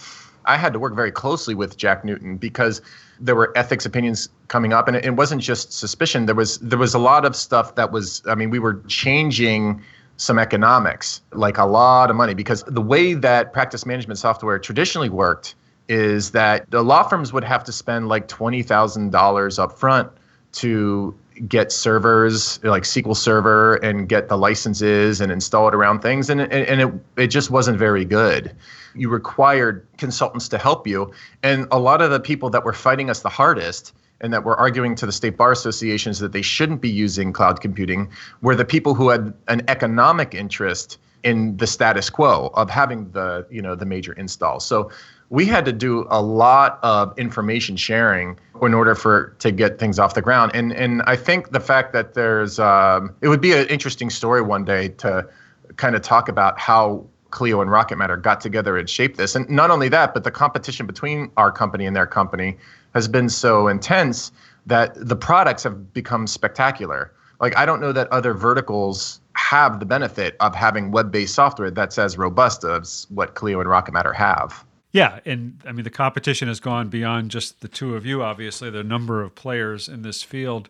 I 0.45 0.57
had 0.57 0.73
to 0.73 0.79
work 0.79 0.95
very 0.95 1.13
closely 1.13 1.55
with 1.55 1.77
Jack 1.77 2.05
Newton 2.05 2.37
because 2.37 2.81
there 3.21 3.35
were 3.35 3.53
ethics 3.57 3.85
opinions 3.85 4.29
coming 4.49 4.73
up, 4.73 4.89
and 4.89 4.97
it, 4.97 5.05
it 5.05 5.11
wasn't 5.17 5.43
just 5.43 5.73
suspicion. 5.73 6.27
There 6.27 6.35
was 6.35 6.59
there 6.59 6.79
was 6.79 6.95
a 6.95 6.99
lot 6.99 7.25
of 7.25 7.37
stuff 7.37 7.75
that 7.75 7.93
was. 7.93 8.23
I 8.27 8.35
mean, 8.35 8.51
we 8.51 8.59
were 8.59 8.81
changing 8.87 9.83
some 10.17 10.39
economics, 10.39 11.21
like 11.33 11.59
a 11.59 11.65
lot 11.65 12.11
of 12.11 12.17
money, 12.17 12.35
because 12.35 12.63
the 12.65 12.81
way 12.81 13.15
that 13.15 13.53
practice 13.53 13.85
management 13.87 14.19
software 14.19 14.59
traditionally 14.59 15.11
worked 15.11 15.55
is 15.89 16.33
that 16.33 16.71
the 16.71 16.83
law 16.83 17.03
firms 17.03 17.33
would 17.33 17.45
have 17.45 17.63
to 17.65 17.73
spend 17.73 18.09
like 18.09 18.29
twenty 18.29 18.63
thousand 18.63 19.11
dollars 19.11 19.59
up 19.59 19.79
front 19.79 20.11
to 20.53 21.15
get 21.47 21.71
servers 21.71 22.63
like 22.65 22.83
SQL 22.83 23.17
Server 23.17 23.77
and 23.77 24.09
get 24.09 24.29
the 24.29 24.37
licenses 24.37 25.21
and 25.21 25.31
install 25.31 25.69
it 25.69 25.75
around 25.75 26.01
things, 26.01 26.31
and 26.31 26.41
and, 26.41 26.81
it 26.81 26.93
it 27.17 27.27
just 27.29 27.51
wasn't 27.51 27.79
very 27.79 28.05
good. 28.05 28.55
You 28.95 29.09
required 29.09 29.87
consultants 29.99 30.49
to 30.49 30.59
help 30.59 30.87
you, 30.87 31.13
and 31.43 31.67
a 31.71 31.79
lot 31.79 32.03
of 32.03 32.11
the 32.11 32.21
people 32.21 32.51
that 32.51 32.65
were 32.65 32.73
fighting 32.73 33.11
us 33.11 33.21
the 33.21 33.29
hardest 33.29 33.95
and 34.21 34.33
that 34.33 34.43
were 34.45 34.57
arguing 34.57 34.95
to 34.97 35.07
the 35.07 35.13
state 35.13 35.37
bar 35.37 35.53
associations 35.53 36.19
that 36.19 36.33
they 36.33 36.43
shouldn't 36.43 36.81
be 36.81 36.89
using 36.89 37.33
cloud 37.33 37.61
computing 37.61 38.11
were 38.43 38.57
the 38.57 38.65
people 38.65 38.95
who 38.95 39.11
had 39.11 39.33
an 39.47 39.63
economic 39.69 40.35
interest 40.35 40.99
in 41.23 41.57
the 41.57 41.67
status 41.67 42.11
quo 42.11 42.51
of 42.55 42.71
having 42.71 43.11
the 43.11 43.47
you 43.51 43.63
know 43.63 43.75
the 43.75 43.87
major 43.87 44.13
installs. 44.13 44.65
So 44.65 44.91
we 45.31 45.45
had 45.45 45.65
to 45.67 45.73
do 45.73 46.07
a 46.09 46.23
lot 46.23 46.79
of 46.83 47.17
information 47.19 47.77
sharing 47.77 48.39
in 48.63 48.73
order 48.73 48.95
for 48.95 49.35
to 49.41 49.51
get 49.51 49.79
things 49.79 49.99
off 49.99 50.15
the 50.15 50.23
ground. 50.23 50.53
And 50.55 50.73
and 50.73 51.03
I 51.03 51.17
think 51.17 51.51
the 51.51 51.61
fact 51.61 51.93
that 51.93 52.15
there's 52.15 52.59
um, 52.59 53.15
it 53.21 53.29
would 53.29 53.41
be 53.41 53.53
an 53.53 53.67
interesting 53.69 54.11
story 54.11 54.43
one 54.43 54.65
day 54.65 54.89
to 54.89 55.29
kind 55.77 55.95
of 55.95 56.03
talk 56.03 56.29
about 56.29 56.59
how 56.59 57.05
Clio 57.31 57.61
and 57.61 57.71
Rocket 57.71 57.97
Matter 57.97 58.17
got 58.17 58.41
together 58.41 58.79
and 58.79 58.89
shaped 58.89 59.19
this. 59.19 59.35
And 59.35 59.49
not 59.51 59.71
only 59.71 59.89
that, 59.91 60.15
but 60.15 60.25
the 60.25 60.31
competition 60.31 60.87
between 60.87 61.31
our 61.37 61.53
company 61.53 61.85
and 61.85 61.95
their 61.95 62.07
company 62.07 62.57
has 62.95 63.07
been 63.07 63.29
so 63.29 63.69
intense 63.69 64.33
that 64.67 64.93
the 64.97 65.17
products 65.17 65.63
have 65.63 65.93
become 65.93 66.27
spectacular. 66.27 67.13
Like 67.41 67.57
I 67.57 67.67
don't 67.67 67.81
know 67.81 67.93
that 67.93 68.09
other 68.09 68.33
verticals 68.33 69.21
have 69.39 69.79
the 69.79 69.87
benefit 69.87 70.37
of 70.41 70.55
having 70.55 70.91
web-based 70.91 71.35
software 71.35 71.71
that's 71.71 71.97
as 71.97 72.19
robust 72.19 72.65
as 72.65 73.07
what 73.09 73.35
Clio 73.37 73.61
and 73.61 73.69
Rocket 73.69 73.93
Matter 73.93 74.13
have. 74.13 74.65
Yeah, 74.93 75.21
and 75.25 75.63
I 75.65 75.73
mean 75.73 75.85
the 75.85 75.91
competition 75.91 76.49
has 76.49 76.61
gone 76.61 76.89
beyond 76.89 77.31
just 77.31 77.61
the 77.61 77.69
two 77.69 77.95
of 77.95 78.05
you. 78.05 78.23
Obviously, 78.23 78.69
the 78.71 78.83
number 78.83 79.23
of 79.23 79.35
players 79.35 79.89
in 79.89 80.03
this 80.03 80.23
field, 80.23 80.69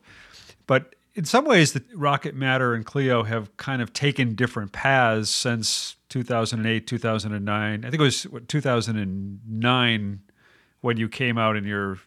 but 0.66 0.94
in 1.14 1.24
some 1.24 1.46
ways, 1.46 1.72
the 1.72 1.82
Rocket 1.94 2.34
Matter 2.36 2.74
and 2.74 2.84
Clio 2.84 3.22
have 3.24 3.56
kind 3.56 3.80
of 3.80 3.92
taken 3.92 4.34
different 4.34 4.72
paths 4.72 5.30
since 5.30 5.96
2008, 6.10 6.86
2009. 6.86 7.84
I 7.84 7.90
think 7.90 8.00
it 8.00 8.04
was 8.04 8.24
what, 8.24 8.48
2009 8.48 10.20
when 10.80 10.96
you 10.96 11.08
came 11.08 11.38
out 11.38 11.56
in 11.56 11.64
your 11.64 11.98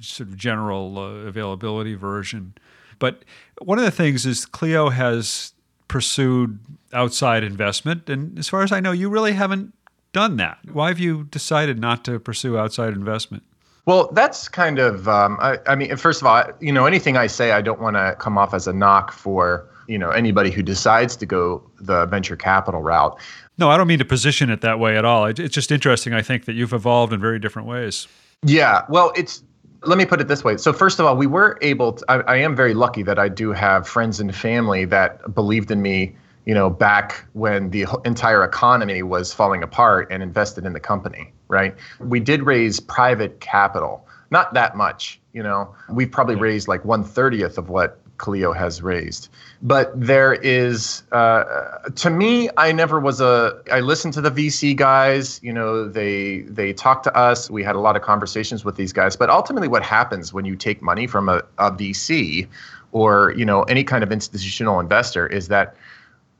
sort 0.00 0.28
of 0.28 0.36
general 0.36 0.98
uh, 0.98 1.02
availability 1.26 1.94
version. 1.94 2.54
But 2.98 3.24
one 3.60 3.78
of 3.78 3.84
the 3.84 3.90
things 3.90 4.24
is 4.24 4.46
Clio 4.46 4.88
has 4.88 5.52
pursued 5.88 6.58
outside 6.92 7.44
investment, 7.44 8.08
and 8.08 8.38
as 8.38 8.48
far 8.48 8.62
as 8.62 8.72
I 8.72 8.80
know, 8.80 8.92
you 8.92 9.08
really 9.08 9.32
haven't 9.32 9.74
done 10.12 10.36
that? 10.36 10.58
Why 10.72 10.88
have 10.88 10.98
you 10.98 11.24
decided 11.24 11.78
not 11.78 12.04
to 12.04 12.18
pursue 12.18 12.56
outside 12.56 12.94
investment? 12.94 13.42
Well, 13.86 14.10
that's 14.12 14.48
kind 14.48 14.78
of, 14.78 15.08
um, 15.08 15.36
I, 15.40 15.58
I, 15.66 15.74
mean, 15.74 15.94
first 15.96 16.22
of 16.22 16.26
all, 16.26 16.44
you 16.60 16.72
know, 16.72 16.86
anything 16.86 17.18
I 17.18 17.26
say, 17.26 17.52
I 17.52 17.60
don't 17.60 17.80
want 17.80 17.96
to 17.96 18.16
come 18.18 18.38
off 18.38 18.54
as 18.54 18.66
a 18.66 18.72
knock 18.72 19.12
for, 19.12 19.68
you 19.88 19.98
know, 19.98 20.10
anybody 20.10 20.50
who 20.50 20.62
decides 20.62 21.16
to 21.16 21.26
go 21.26 21.62
the 21.80 22.06
venture 22.06 22.36
capital 22.36 22.80
route. 22.80 23.18
No, 23.58 23.68
I 23.70 23.76
don't 23.76 23.86
mean 23.86 23.98
to 23.98 24.04
position 24.04 24.48
it 24.48 24.62
that 24.62 24.78
way 24.78 24.96
at 24.96 25.04
all. 25.04 25.26
It's 25.26 25.54
just 25.54 25.70
interesting, 25.70 26.14
I 26.14 26.22
think, 26.22 26.46
that 26.46 26.54
you've 26.54 26.72
evolved 26.72 27.12
in 27.12 27.20
very 27.20 27.38
different 27.38 27.68
ways. 27.68 28.08
Yeah. 28.42 28.86
Well, 28.88 29.12
it's, 29.16 29.42
let 29.86 29.98
me 29.98 30.06
put 30.06 30.20
it 30.20 30.28
this 30.28 30.44
way. 30.44 30.56
So, 30.56 30.72
first 30.72 30.98
of 30.98 31.06
all, 31.06 31.16
we 31.16 31.26
were 31.26 31.58
able 31.62 31.94
to, 31.94 32.04
I, 32.08 32.20
I 32.20 32.36
am 32.36 32.54
very 32.56 32.74
lucky 32.74 33.02
that 33.02 33.18
I 33.18 33.28
do 33.28 33.52
have 33.52 33.86
friends 33.88 34.20
and 34.20 34.34
family 34.34 34.84
that 34.86 35.34
believed 35.34 35.70
in 35.70 35.82
me 35.82 36.16
you 36.46 36.54
know, 36.54 36.68
back 36.68 37.24
when 37.32 37.70
the 37.70 37.86
entire 38.04 38.44
economy 38.44 39.02
was 39.02 39.32
falling 39.32 39.62
apart 39.62 40.08
and 40.10 40.22
invested 40.22 40.66
in 40.66 40.72
the 40.72 40.80
company, 40.80 41.32
right? 41.48 41.74
We 42.00 42.20
did 42.20 42.42
raise 42.42 42.80
private 42.80 43.40
capital, 43.40 44.06
not 44.30 44.52
that 44.54 44.76
much, 44.76 45.20
you 45.32 45.42
know. 45.42 45.74
We've 45.88 46.10
probably 46.10 46.36
raised 46.36 46.68
like 46.68 46.84
one 46.84 47.02
thirtieth 47.02 47.56
of 47.56 47.68
what 47.70 47.98
Clio 48.18 48.52
has 48.52 48.82
raised. 48.82 49.28
But 49.62 49.92
there 49.98 50.34
is, 50.34 51.02
uh, 51.12 51.78
to 51.94 52.10
me, 52.10 52.48
I 52.56 52.72
never 52.72 53.00
was 53.00 53.20
a. 53.20 53.60
I 53.72 53.80
listened 53.80 54.14
to 54.14 54.20
the 54.20 54.30
VC 54.30 54.76
guys. 54.76 55.40
You 55.42 55.52
know, 55.52 55.88
they 55.88 56.40
they 56.42 56.72
talked 56.72 57.04
to 57.04 57.16
us. 57.16 57.50
We 57.50 57.62
had 57.62 57.74
a 57.74 57.80
lot 57.80 57.96
of 57.96 58.02
conversations 58.02 58.64
with 58.64 58.76
these 58.76 58.92
guys. 58.92 59.16
But 59.16 59.30
ultimately, 59.30 59.68
what 59.68 59.82
happens 59.82 60.32
when 60.32 60.44
you 60.44 60.56
take 60.56 60.82
money 60.82 61.06
from 61.06 61.28
a, 61.28 61.42
a 61.58 61.70
VC 61.70 62.46
or 62.92 63.34
you 63.36 63.44
know 63.44 63.62
any 63.64 63.84
kind 63.84 64.04
of 64.04 64.12
institutional 64.12 64.80
investor 64.80 65.26
is 65.26 65.48
that 65.48 65.74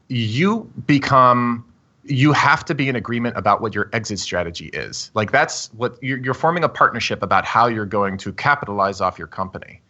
you 0.08 0.70
become 0.86 1.64
you 2.06 2.32
have 2.32 2.64
to 2.66 2.74
be 2.74 2.88
in 2.88 2.96
agreement 2.96 3.36
about 3.36 3.62
what 3.62 3.74
your 3.74 3.88
exit 3.92 4.18
strategy 4.18 4.66
is. 4.68 5.10
Like 5.14 5.32
that's 5.32 5.72
what 5.74 5.96
you're, 6.02 6.18
you're 6.18 6.34
forming 6.34 6.62
a 6.62 6.68
partnership 6.68 7.22
about 7.22 7.44
how 7.44 7.66
you're 7.66 7.86
going 7.86 8.18
to 8.18 8.32
capitalize 8.32 9.00
off 9.00 9.18
your 9.18 9.26
company. 9.26 9.80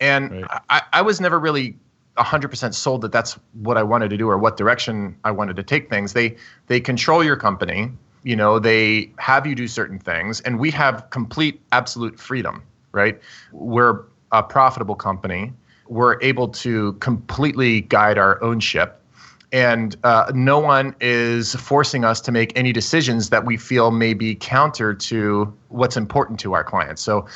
And 0.00 0.42
right. 0.42 0.60
I, 0.70 0.82
I 0.94 1.02
was 1.02 1.20
never 1.20 1.38
really 1.38 1.76
100% 2.16 2.74
sold 2.74 3.02
that 3.02 3.12
that's 3.12 3.38
what 3.54 3.76
I 3.76 3.82
wanted 3.82 4.10
to 4.10 4.16
do 4.16 4.28
or 4.28 4.38
what 4.38 4.56
direction 4.56 5.16
I 5.24 5.30
wanted 5.30 5.56
to 5.56 5.62
take 5.62 5.88
things. 5.90 6.12
They 6.12 6.36
they 6.66 6.80
control 6.80 7.22
your 7.22 7.36
company. 7.36 7.90
You 8.24 8.36
know, 8.36 8.58
they 8.58 9.10
have 9.18 9.46
you 9.46 9.54
do 9.54 9.68
certain 9.68 9.98
things, 9.98 10.40
and 10.40 10.58
we 10.58 10.70
have 10.72 11.08
complete, 11.10 11.60
absolute 11.72 12.18
freedom. 12.18 12.62
Right? 12.92 13.20
We're 13.52 14.04
a 14.32 14.42
profitable 14.42 14.94
company. 14.94 15.52
We're 15.88 16.20
able 16.20 16.48
to 16.48 16.94
completely 16.94 17.82
guide 17.82 18.18
our 18.18 18.42
own 18.42 18.60
ship 18.60 18.98
and 19.52 19.96
uh, 20.04 20.30
no 20.34 20.58
one 20.58 20.94
is 21.00 21.54
forcing 21.54 22.04
us 22.04 22.20
to 22.22 22.32
make 22.32 22.56
any 22.56 22.72
decisions 22.72 23.30
that 23.30 23.46
we 23.46 23.56
feel 23.56 23.90
may 23.90 24.12
be 24.12 24.34
counter 24.34 24.92
to 24.94 25.52
what's 25.68 25.96
important 25.96 26.38
to 26.40 26.52
our 26.52 26.64
clients. 26.64 27.00
So, 27.00 27.26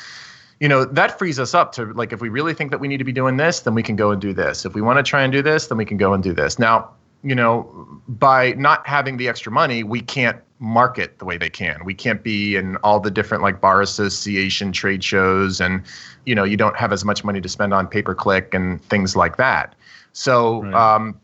you 0.63 0.69
know, 0.69 0.85
that 0.85 1.19
frees 1.19 1.41
us 1.41 1.53
up 1.53 1.73
to 1.73 1.91
like 1.91 2.13
if 2.13 2.21
we 2.21 2.29
really 2.29 2.53
think 2.53 2.71
that 2.71 2.79
we 2.79 2.87
need 2.87 2.95
to 2.95 3.03
be 3.03 3.11
doing 3.11 3.35
this, 3.35 3.59
then 3.59 3.75
we 3.75 3.83
can 3.83 3.97
go 3.97 4.11
and 4.11 4.21
do 4.21 4.31
this. 4.31 4.63
If 4.63 4.73
we 4.73 4.81
want 4.81 4.95
to 4.95 5.03
try 5.03 5.21
and 5.21 5.29
do 5.33 5.41
this, 5.41 5.67
then 5.67 5.77
we 5.77 5.83
can 5.83 5.97
go 5.97 6.13
and 6.13 6.23
do 6.23 6.31
this. 6.31 6.57
Now, 6.57 6.89
you 7.21 7.35
know, 7.35 7.63
by 8.07 8.53
not 8.53 8.87
having 8.87 9.17
the 9.17 9.27
extra 9.27 9.51
money, 9.51 9.83
we 9.83 9.99
can't 9.99 10.37
market 10.59 11.19
the 11.19 11.25
way 11.25 11.37
they 11.37 11.49
can. 11.49 11.83
We 11.83 11.93
can't 11.93 12.23
be 12.23 12.55
in 12.55 12.77
all 12.77 13.01
the 13.01 13.11
different 13.11 13.43
like 13.43 13.59
bar 13.59 13.81
association 13.81 14.71
trade 14.71 15.03
shows 15.03 15.59
and 15.59 15.83
you 16.25 16.33
know, 16.33 16.45
you 16.45 16.55
don't 16.55 16.77
have 16.77 16.93
as 16.93 17.03
much 17.03 17.25
money 17.25 17.41
to 17.41 17.49
spend 17.49 17.73
on 17.73 17.85
pay 17.85 18.01
per 18.01 18.15
click 18.15 18.53
and 18.53 18.81
things 18.85 19.17
like 19.17 19.35
that. 19.35 19.75
So, 20.13 20.63
right. 20.63 20.95
um, 20.95 21.19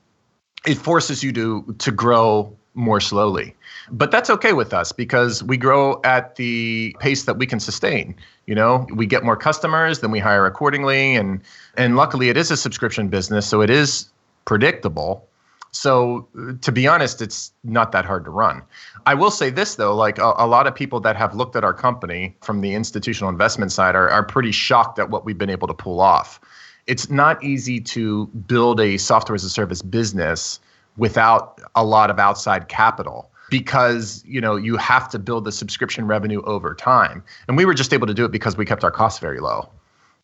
it 0.68 0.76
forces 0.76 1.24
you 1.24 1.32
to 1.32 1.76
to 1.78 1.92
grow 1.94 2.54
more 2.74 3.00
slowly. 3.00 3.56
But 3.92 4.12
that's 4.12 4.30
okay 4.30 4.54
with 4.54 4.74
us 4.74 4.92
because 4.92 5.44
we 5.44 5.58
grow 5.58 6.00
at 6.04 6.36
the 6.36 6.96
pace 7.00 7.24
that 7.24 7.38
we 7.38 7.46
can 7.46 7.60
sustain. 7.60 8.16
You 8.46 8.56
know, 8.56 8.88
we 8.94 9.06
get 9.06 9.24
more 9.24 9.38
customers, 9.38 10.00
then 10.00 10.12
we 10.12 10.20
hire 10.20 10.46
accordingly, 10.46 11.16
and 11.16 11.42
and 11.78 11.96
luckily 11.96 12.30
it 12.30 12.38
is 12.38 12.52
a 12.52 12.58
subscription 12.58 13.08
business, 13.08 13.48
so 13.48 13.62
it 13.62 13.70
is 13.70 14.10
predictable. 14.46 15.28
So 15.72 16.28
uh, 16.38 16.54
to 16.62 16.72
be 16.72 16.88
honest, 16.88 17.22
it's 17.22 17.52
not 17.64 17.92
that 17.92 18.06
hard 18.06 18.26
to 18.26 18.32
run. 18.32 18.64
I 19.06 19.14
will 19.14 19.32
say 19.32 19.50
this 19.50 19.76
though, 19.76 19.96
like 19.96 20.18
a, 20.18 20.34
a, 20.38 20.48
lot 20.48 20.66
of 20.66 20.74
people 20.74 21.00
that 21.02 21.16
have 21.16 21.36
looked 21.36 21.56
at 21.56 21.64
our 21.64 21.74
company 21.74 22.36
from 22.42 22.62
the 22.62 22.74
institutional 22.74 23.30
investment 23.30 23.72
side 23.72 23.96
are, 23.96 24.10
are 24.10 24.24
pretty 24.24 24.52
shocked 24.52 24.98
at 24.98 25.10
what 25.12 25.26
we've 25.26 25.38
been 25.38 25.50
able 25.50 25.68
to 25.68 25.74
pull 25.74 26.02
off. 26.02 26.40
It's 26.88 27.10
not 27.10 27.44
easy 27.44 27.80
to 27.82 28.26
build 28.28 28.80
a 28.80 28.98
software 28.98 29.36
as 29.36 29.44
a 29.44 29.50
service 29.50 29.84
business 29.84 30.60
without 30.98 31.62
a 31.76 31.86
lot 31.86 32.10
of 32.10 32.18
outside 32.18 32.68
capital 32.68 33.30
because 33.50 34.24
you 34.26 34.42
know 34.42 34.56
you 34.56 34.78
have 34.78 35.10
to 35.10 35.20
build 35.20 35.46
the 35.46 35.52
subscription 35.52 36.08
revenue 36.08 36.42
over 36.44 36.74
time 36.74 37.24
and 37.48 37.58
we 37.58 37.66
were 37.66 37.74
just 37.74 37.94
able 37.94 38.08
to 38.08 38.14
do 38.14 38.26
it 38.26 38.32
because 38.32 38.58
we 38.58 38.66
kept 38.66 38.84
our 38.84 38.92
costs 38.92 39.20
very 39.20 39.40
low 39.40 39.70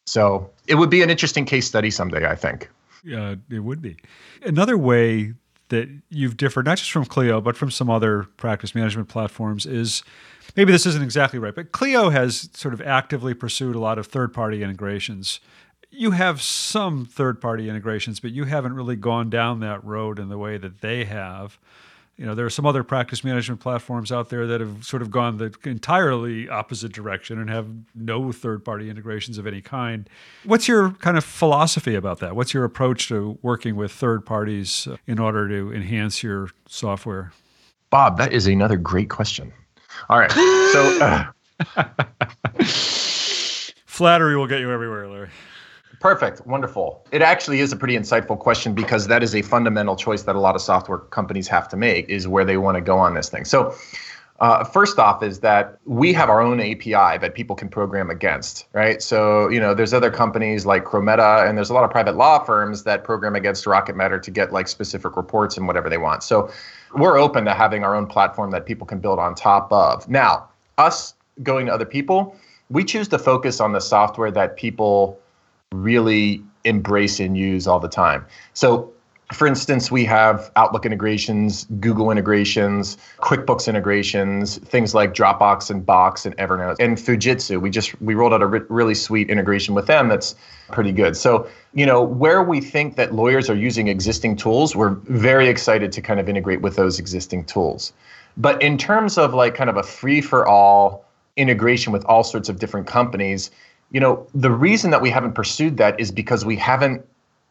so 0.06 0.50
it 0.68 0.76
would 0.76 0.90
be 0.90 1.02
an 1.02 1.10
interesting 1.10 1.46
case 1.46 1.68
study 1.68 1.90
someday 1.90 2.28
i 2.28 2.36
think 2.36 2.70
yeah, 3.06 3.36
it 3.50 3.60
would 3.60 3.82
be. 3.82 3.98
Another 4.42 4.78
way 4.78 5.34
that 5.70 5.88
you've 6.10 6.38
differed, 6.38 6.66
not 6.66 6.80
just 6.80 6.92
from 6.92 7.06
Clio, 7.06 7.40
but 7.40 7.56
from 7.56 7.72
some 7.72 7.90
other 7.90 8.24
practice 8.38 8.74
management 8.74 9.10
platforms, 9.10 9.66
is 9.66 10.04
maybe 10.56 10.72
this 10.72 10.86
isn't 10.88 11.04
exactly 11.04 11.40
right, 11.40 11.54
but 11.54 11.72
Clio 11.72 12.10
has 12.10 12.50
sort 12.54 12.74
of 12.74 12.82
actively 12.82 13.34
pursued 13.34 13.76
a 13.76 13.80
lot 13.80 14.00
of 14.00 14.08
third 14.08 14.34
party 14.34 14.64
integrations. 14.64 15.40
You 15.92 16.12
have 16.12 16.42
some 16.42 17.06
third 17.06 17.40
party 17.40 17.70
integrations, 17.70 18.20
but 18.20 18.32
you 18.32 18.46
haven't 18.46 18.74
really 18.74 18.96
gone 18.96 19.30
down 19.30 19.60
that 19.60 19.84
road 19.84 20.20
in 20.20 20.30
the 20.30 20.38
way 20.38 20.58
that 20.58 20.82
they 20.82 21.06
have 21.06 21.60
you 22.18 22.26
know, 22.26 22.34
there 22.34 22.46
are 22.46 22.50
some 22.52 22.66
other 22.66 22.84
practice 22.84 23.24
management 23.24 23.60
platforms 23.60 24.12
out 24.12 24.30
there 24.30 24.48
that 24.48 24.62
have 24.62 24.86
sort 24.86 25.02
of 25.02 25.12
gone 25.12 25.38
the 25.38 25.54
entirely 25.66 26.48
opposite 26.48 26.94
direction 26.94 27.40
and 27.40 27.50
have 27.50 27.68
no 27.94 28.32
third 28.32 28.64
party 28.64 28.90
integrations 28.90 29.38
of 29.38 29.46
any 29.46 29.62
kind. 29.62 30.10
What's 30.46 30.68
your 30.68 30.92
kind 30.92 31.18
of 31.18 31.26
philosophy 31.26 31.94
about 31.94 32.20
that? 32.20 32.36
What's 32.36 32.54
your 32.54 32.64
approach 32.64 33.10
to 33.10 33.38
working 33.42 33.76
with 33.76 33.92
third 33.92 34.26
parties 34.26 34.88
uh, 34.88 34.96
in 35.08 35.20
order 35.20 35.50
to 35.50 35.74
enhance 35.74 36.24
your 36.24 36.50
software? 36.68 37.34
Bob, 37.90 38.18
that 38.18 38.32
is 38.32 38.48
another 38.48 38.78
great 38.78 39.10
question. 39.10 39.52
All 40.10 40.20
right. 40.20 40.32
So, 40.32 41.00
uh, 41.76 41.84
flattery 43.86 44.38
will 44.38 44.48
get 44.48 44.62
you 44.62 44.72
everywhere, 44.72 45.10
Larry. 45.10 45.30
Perfect. 46.00 46.46
Wonderful. 46.46 47.06
It 47.12 47.22
actually 47.22 47.60
is 47.60 47.72
a 47.72 47.76
pretty 47.76 47.96
insightful 47.96 48.38
question 48.38 48.74
because 48.74 49.08
that 49.08 49.24
is 49.24 49.36
a 49.36 49.42
fundamental 49.42 49.96
choice 49.96 50.24
that 50.24 50.36
a 50.36 50.40
lot 50.40 50.56
of 50.56 50.62
software 50.62 51.00
companies 51.00 51.48
have 51.48 51.68
to 51.70 51.78
make 51.78 52.10
is 52.10 52.28
where 52.28 52.46
they 52.46 52.58
want 52.58 52.76
to 52.76 52.82
go 52.82 52.98
on 52.98 53.14
this 53.14 53.30
thing. 53.30 53.46
So, 53.46 53.76
uh, 54.42 54.66
first 54.66 55.00
off, 55.00 55.24
is 55.24 55.40
that 55.40 55.80
we 55.86 56.12
have 56.12 56.30
our 56.30 56.42
own 56.42 56.60
API 56.60 57.18
that 57.18 57.36
people 57.36 57.56
can 57.56 57.70
program 57.70 58.10
against, 58.10 58.66
right? 58.74 59.02
So, 59.02 59.48
you 59.48 59.62
know, 59.62 59.74
there's 59.74 59.94
other 59.94 60.12
companies 60.12 60.66
like 60.66 60.84
Chrometa, 60.84 61.48
and 61.48 61.58
there's 61.58 61.70
a 61.70 61.74
lot 61.74 61.86
of 61.86 61.90
private 61.90 62.18
law 62.18 62.40
firms 62.40 62.84
that 62.84 63.06
program 63.06 63.36
against 63.36 63.66
Rocket 63.66 63.96
Matter 63.96 64.20
to 64.20 64.32
get 64.32 64.52
like 64.52 64.68
specific 64.68 65.16
reports 65.16 65.56
and 65.56 65.68
whatever 65.68 65.90
they 65.90 65.98
want. 65.98 66.22
So, 66.22 66.52
we're 66.96 67.18
open 67.18 67.46
to 67.46 67.54
having 67.54 67.84
our 67.84 67.96
own 67.96 68.08
platform 68.08 68.52
that 68.52 68.66
people 68.66 68.86
can 68.86 69.00
build 69.00 69.20
on 69.20 69.36
top 69.36 69.72
of. 69.72 70.08
Now, 70.10 70.50
us 70.78 71.14
going 71.44 71.68
to 71.68 71.74
other 71.74 71.86
people, 71.86 72.36
we 72.70 72.84
choose 72.84 73.08
to 73.10 73.20
focus 73.20 73.62
on 73.62 73.72
the 73.72 73.80
software 73.80 74.32
that 74.32 74.58
people 74.58 75.20
really 75.84 76.44
embrace 76.64 77.20
and 77.20 77.38
use 77.38 77.68
all 77.68 77.80
the 77.80 77.90
time. 77.90 78.26
So, 78.54 78.92
for 79.34 79.48
instance, 79.48 79.90
we 79.90 80.06
have 80.06 80.52
Outlook 80.56 80.86
integrations, 80.86 81.66
Google 81.80 82.12
integrations, 82.12 82.98
QuickBooks 83.18 83.68
integrations, 83.68 84.60
things 84.60 84.94
like 84.94 85.16
Dropbox 85.16 85.72
and 85.72 85.84
Box 85.84 86.28
and 86.28 86.38
Evernote 86.38 86.76
and 86.80 86.98
Fujitsu. 86.98 87.60
We 87.60 87.72
just 87.72 88.00
we 88.02 88.14
rolled 88.14 88.34
out 88.34 88.44
a 88.44 88.48
re- 88.48 88.62
really 88.70 88.94
sweet 88.94 89.32
integration 89.32 89.74
with 89.74 89.88
them 89.88 90.10
that's 90.10 90.36
pretty 90.72 90.92
good. 90.92 91.18
So, 91.18 91.48
you 91.74 91.88
know, 91.88 92.04
where 92.04 92.44
we 92.44 92.62
think 92.62 92.98
that 92.98 93.16
lawyers 93.16 93.50
are 93.50 93.56
using 93.56 93.88
existing 93.88 94.36
tools, 94.36 94.76
we're 94.76 94.96
very 95.06 95.48
excited 95.48 95.92
to 95.94 96.02
kind 96.02 96.20
of 96.20 96.30
integrate 96.30 96.62
with 96.62 96.76
those 96.76 97.00
existing 97.00 97.46
tools. 97.46 97.94
But 98.38 98.62
in 98.62 98.78
terms 98.78 99.18
of 99.18 99.34
like 99.34 99.56
kind 99.56 99.70
of 99.70 99.78
a 99.78 99.84
free 99.84 100.22
for 100.22 100.48
all 100.48 101.04
integration 101.36 101.92
with 101.92 102.06
all 102.06 102.24
sorts 102.24 102.48
of 102.48 102.60
different 102.60 102.88
companies, 102.88 103.50
you 103.96 104.02
know, 104.02 104.28
the 104.36 104.52
reason 104.52 104.92
that 104.92 105.02
we 105.02 105.10
haven't 105.10 105.36
pursued 105.36 105.78
that 105.78 105.98
is 105.98 106.12
because 106.12 106.44
we 106.44 106.58
haven't 106.58 107.02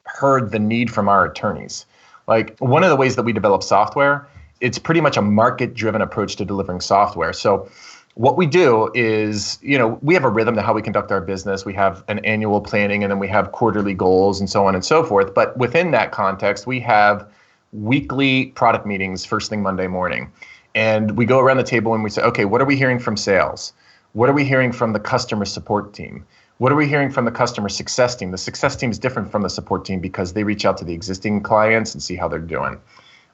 heard 0.04 0.52
the 0.52 0.58
need 0.58 0.90
from 0.90 1.08
our 1.08 1.24
attorneys. 1.24 1.86
Like 2.26 2.54
one 2.58 2.84
of 2.84 2.90
the 2.90 2.96
ways 2.96 3.16
that 3.16 3.22
we 3.22 3.32
develop 3.32 3.62
software, 3.62 4.28
it's 4.60 4.78
pretty 4.78 5.00
much 5.00 5.16
a 5.16 5.22
market 5.22 5.72
driven 5.72 6.02
approach 6.02 6.36
to 6.36 6.44
delivering 6.44 6.82
software. 6.82 7.32
So 7.32 7.66
what 8.12 8.36
we 8.36 8.44
do 8.44 8.90
is, 8.94 9.58
you 9.62 9.78
know, 9.78 9.98
we 10.02 10.12
have 10.12 10.22
a 10.22 10.28
rhythm 10.28 10.54
to 10.56 10.60
how 10.60 10.74
we 10.74 10.82
conduct 10.82 11.10
our 11.10 11.22
business. 11.22 11.64
We 11.64 11.72
have 11.72 12.04
an 12.08 12.18
annual 12.26 12.60
planning 12.60 13.02
and 13.02 13.10
then 13.10 13.18
we 13.18 13.28
have 13.28 13.52
quarterly 13.52 13.94
goals 13.94 14.38
and 14.38 14.50
so 14.50 14.66
on 14.66 14.74
and 14.74 14.84
so 14.84 15.02
forth. 15.02 15.32
But 15.32 15.56
within 15.56 15.92
that 15.92 16.12
context, 16.12 16.66
we 16.66 16.78
have 16.80 17.26
weekly 17.72 18.48
product 18.48 18.84
meetings 18.84 19.24
first 19.24 19.48
thing 19.48 19.62
Monday 19.62 19.86
morning. 19.86 20.30
And 20.74 21.16
we 21.16 21.24
go 21.24 21.38
around 21.38 21.56
the 21.56 21.64
table 21.64 21.94
and 21.94 22.04
we 22.04 22.10
say, 22.10 22.20
okay, 22.20 22.44
what 22.44 22.60
are 22.60 22.66
we 22.66 22.76
hearing 22.76 22.98
from 22.98 23.16
sales? 23.16 23.72
What 24.14 24.30
are 24.30 24.32
we 24.32 24.44
hearing 24.44 24.70
from 24.70 24.92
the 24.92 25.00
customer 25.00 25.44
support 25.44 25.92
team? 25.92 26.24
What 26.58 26.70
are 26.70 26.76
we 26.76 26.86
hearing 26.86 27.10
from 27.10 27.24
the 27.24 27.32
customer 27.32 27.68
success 27.68 28.14
team? 28.14 28.30
The 28.30 28.38
success 28.38 28.76
team 28.76 28.92
is 28.92 28.98
different 28.98 29.28
from 29.28 29.42
the 29.42 29.50
support 29.50 29.84
team 29.84 29.98
because 29.98 30.34
they 30.34 30.44
reach 30.44 30.64
out 30.64 30.76
to 30.78 30.84
the 30.84 30.92
existing 30.94 31.42
clients 31.42 31.94
and 31.94 32.02
see 32.02 32.14
how 32.14 32.28
they're 32.28 32.38
doing. 32.38 32.80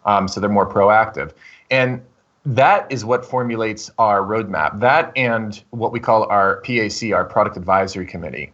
Um, 0.06 0.26
so 0.26 0.40
they're 0.40 0.48
more 0.48 0.66
proactive. 0.66 1.32
And 1.70 2.00
that 2.46 2.90
is 2.90 3.04
what 3.04 3.26
formulates 3.26 3.90
our 3.98 4.22
roadmap. 4.22 4.80
That 4.80 5.12
and 5.16 5.62
what 5.68 5.92
we 5.92 6.00
call 6.00 6.24
our 6.30 6.62
PAC, 6.62 7.12
our 7.12 7.26
Product 7.26 7.58
Advisory 7.58 8.06
Committee. 8.06 8.50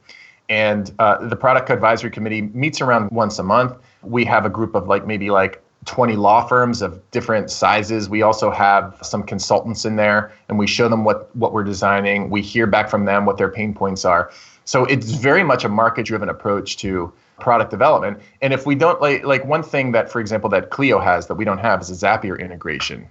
And 0.48 0.92
uh, 0.98 1.28
the 1.28 1.36
Product 1.36 1.70
Advisory 1.70 2.10
Committee 2.10 2.42
meets 2.42 2.80
around 2.80 3.12
once 3.12 3.38
a 3.38 3.44
month. 3.44 3.76
We 4.02 4.24
have 4.24 4.44
a 4.44 4.50
group 4.50 4.74
of 4.74 4.88
like 4.88 5.06
maybe 5.06 5.30
like 5.30 5.62
20 5.86 6.16
law 6.16 6.46
firms 6.46 6.82
of 6.82 7.00
different 7.10 7.50
sizes. 7.50 8.08
We 8.08 8.22
also 8.22 8.50
have 8.50 8.98
some 9.02 9.22
consultants 9.22 9.84
in 9.84 9.96
there 9.96 10.32
and 10.48 10.58
we 10.58 10.66
show 10.66 10.88
them 10.88 11.04
what, 11.04 11.34
what 11.34 11.52
we're 11.52 11.64
designing. 11.64 12.28
We 12.28 12.42
hear 12.42 12.66
back 12.66 12.90
from 12.90 13.04
them 13.04 13.24
what 13.24 13.38
their 13.38 13.50
pain 13.50 13.72
points 13.72 14.04
are. 14.04 14.30
So 14.64 14.84
it's 14.84 15.12
very 15.12 15.44
much 15.44 15.64
a 15.64 15.68
market 15.68 16.04
driven 16.04 16.28
approach 16.28 16.76
to 16.78 17.12
product 17.38 17.70
development. 17.70 18.18
And 18.42 18.52
if 18.52 18.66
we 18.66 18.74
don't 18.74 19.00
like 19.00 19.24
like 19.24 19.44
one 19.44 19.62
thing 19.62 19.92
that, 19.92 20.10
for 20.10 20.20
example, 20.20 20.50
that 20.50 20.70
Clio 20.70 20.98
has 20.98 21.28
that 21.28 21.34
we 21.34 21.44
don't 21.44 21.58
have 21.58 21.80
is 21.80 21.90
a 21.90 22.06
Zapier 22.06 22.38
integration. 22.38 23.08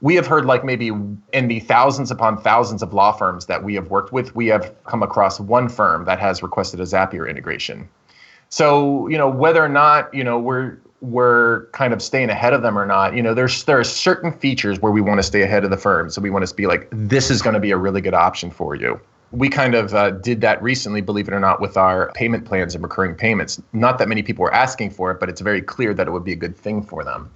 We 0.00 0.14
have 0.16 0.26
heard 0.26 0.44
like 0.44 0.64
maybe 0.64 0.88
in 0.88 1.48
the 1.48 1.60
thousands 1.60 2.10
upon 2.10 2.42
thousands 2.42 2.82
of 2.82 2.92
law 2.92 3.12
firms 3.12 3.46
that 3.46 3.62
we 3.62 3.74
have 3.74 3.88
worked 3.88 4.12
with, 4.12 4.34
we 4.34 4.48
have 4.48 4.74
come 4.84 5.02
across 5.02 5.38
one 5.40 5.68
firm 5.68 6.04
that 6.04 6.18
has 6.18 6.42
requested 6.42 6.80
a 6.80 6.84
Zapier 6.84 7.28
integration. 7.28 7.88
So, 8.48 9.08
you 9.08 9.16
know, 9.16 9.28
whether 9.28 9.64
or 9.64 9.68
not, 9.68 10.12
you 10.12 10.22
know, 10.22 10.38
we're 10.38 10.78
we're 11.06 11.66
kind 11.66 11.92
of 11.92 12.02
staying 12.02 12.30
ahead 12.30 12.52
of 12.52 12.62
them 12.62 12.78
or 12.78 12.84
not. 12.84 13.14
You 13.14 13.22
know, 13.22 13.32
there's 13.32 13.64
there 13.64 13.78
are 13.78 13.84
certain 13.84 14.32
features 14.32 14.80
where 14.80 14.92
we 14.92 15.00
want 15.00 15.18
to 15.18 15.22
stay 15.22 15.42
ahead 15.42 15.64
of 15.64 15.70
the 15.70 15.76
firm. 15.76 16.10
So 16.10 16.20
we 16.20 16.30
want 16.30 16.46
to 16.46 16.54
be 16.54 16.66
like, 16.66 16.88
this 16.90 17.30
is 17.30 17.42
going 17.42 17.54
to 17.54 17.60
be 17.60 17.70
a 17.70 17.76
really 17.76 18.00
good 18.00 18.14
option 18.14 18.50
for 18.50 18.74
you. 18.74 19.00
We 19.32 19.48
kind 19.48 19.74
of 19.74 19.94
uh, 19.94 20.10
did 20.10 20.40
that 20.42 20.62
recently, 20.62 21.00
believe 21.00 21.28
it 21.28 21.34
or 21.34 21.40
not, 21.40 21.60
with 21.60 21.76
our 21.76 22.12
payment 22.12 22.44
plans 22.44 22.74
and 22.74 22.82
recurring 22.82 23.14
payments. 23.14 23.60
Not 23.72 23.98
that 23.98 24.08
many 24.08 24.22
people 24.22 24.42
were 24.42 24.54
asking 24.54 24.90
for 24.90 25.10
it, 25.10 25.20
but 25.20 25.28
it's 25.28 25.40
very 25.40 25.62
clear 25.62 25.94
that 25.94 26.06
it 26.06 26.10
would 26.10 26.24
be 26.24 26.32
a 26.32 26.36
good 26.36 26.56
thing 26.56 26.82
for 26.82 27.04
them. 27.04 27.30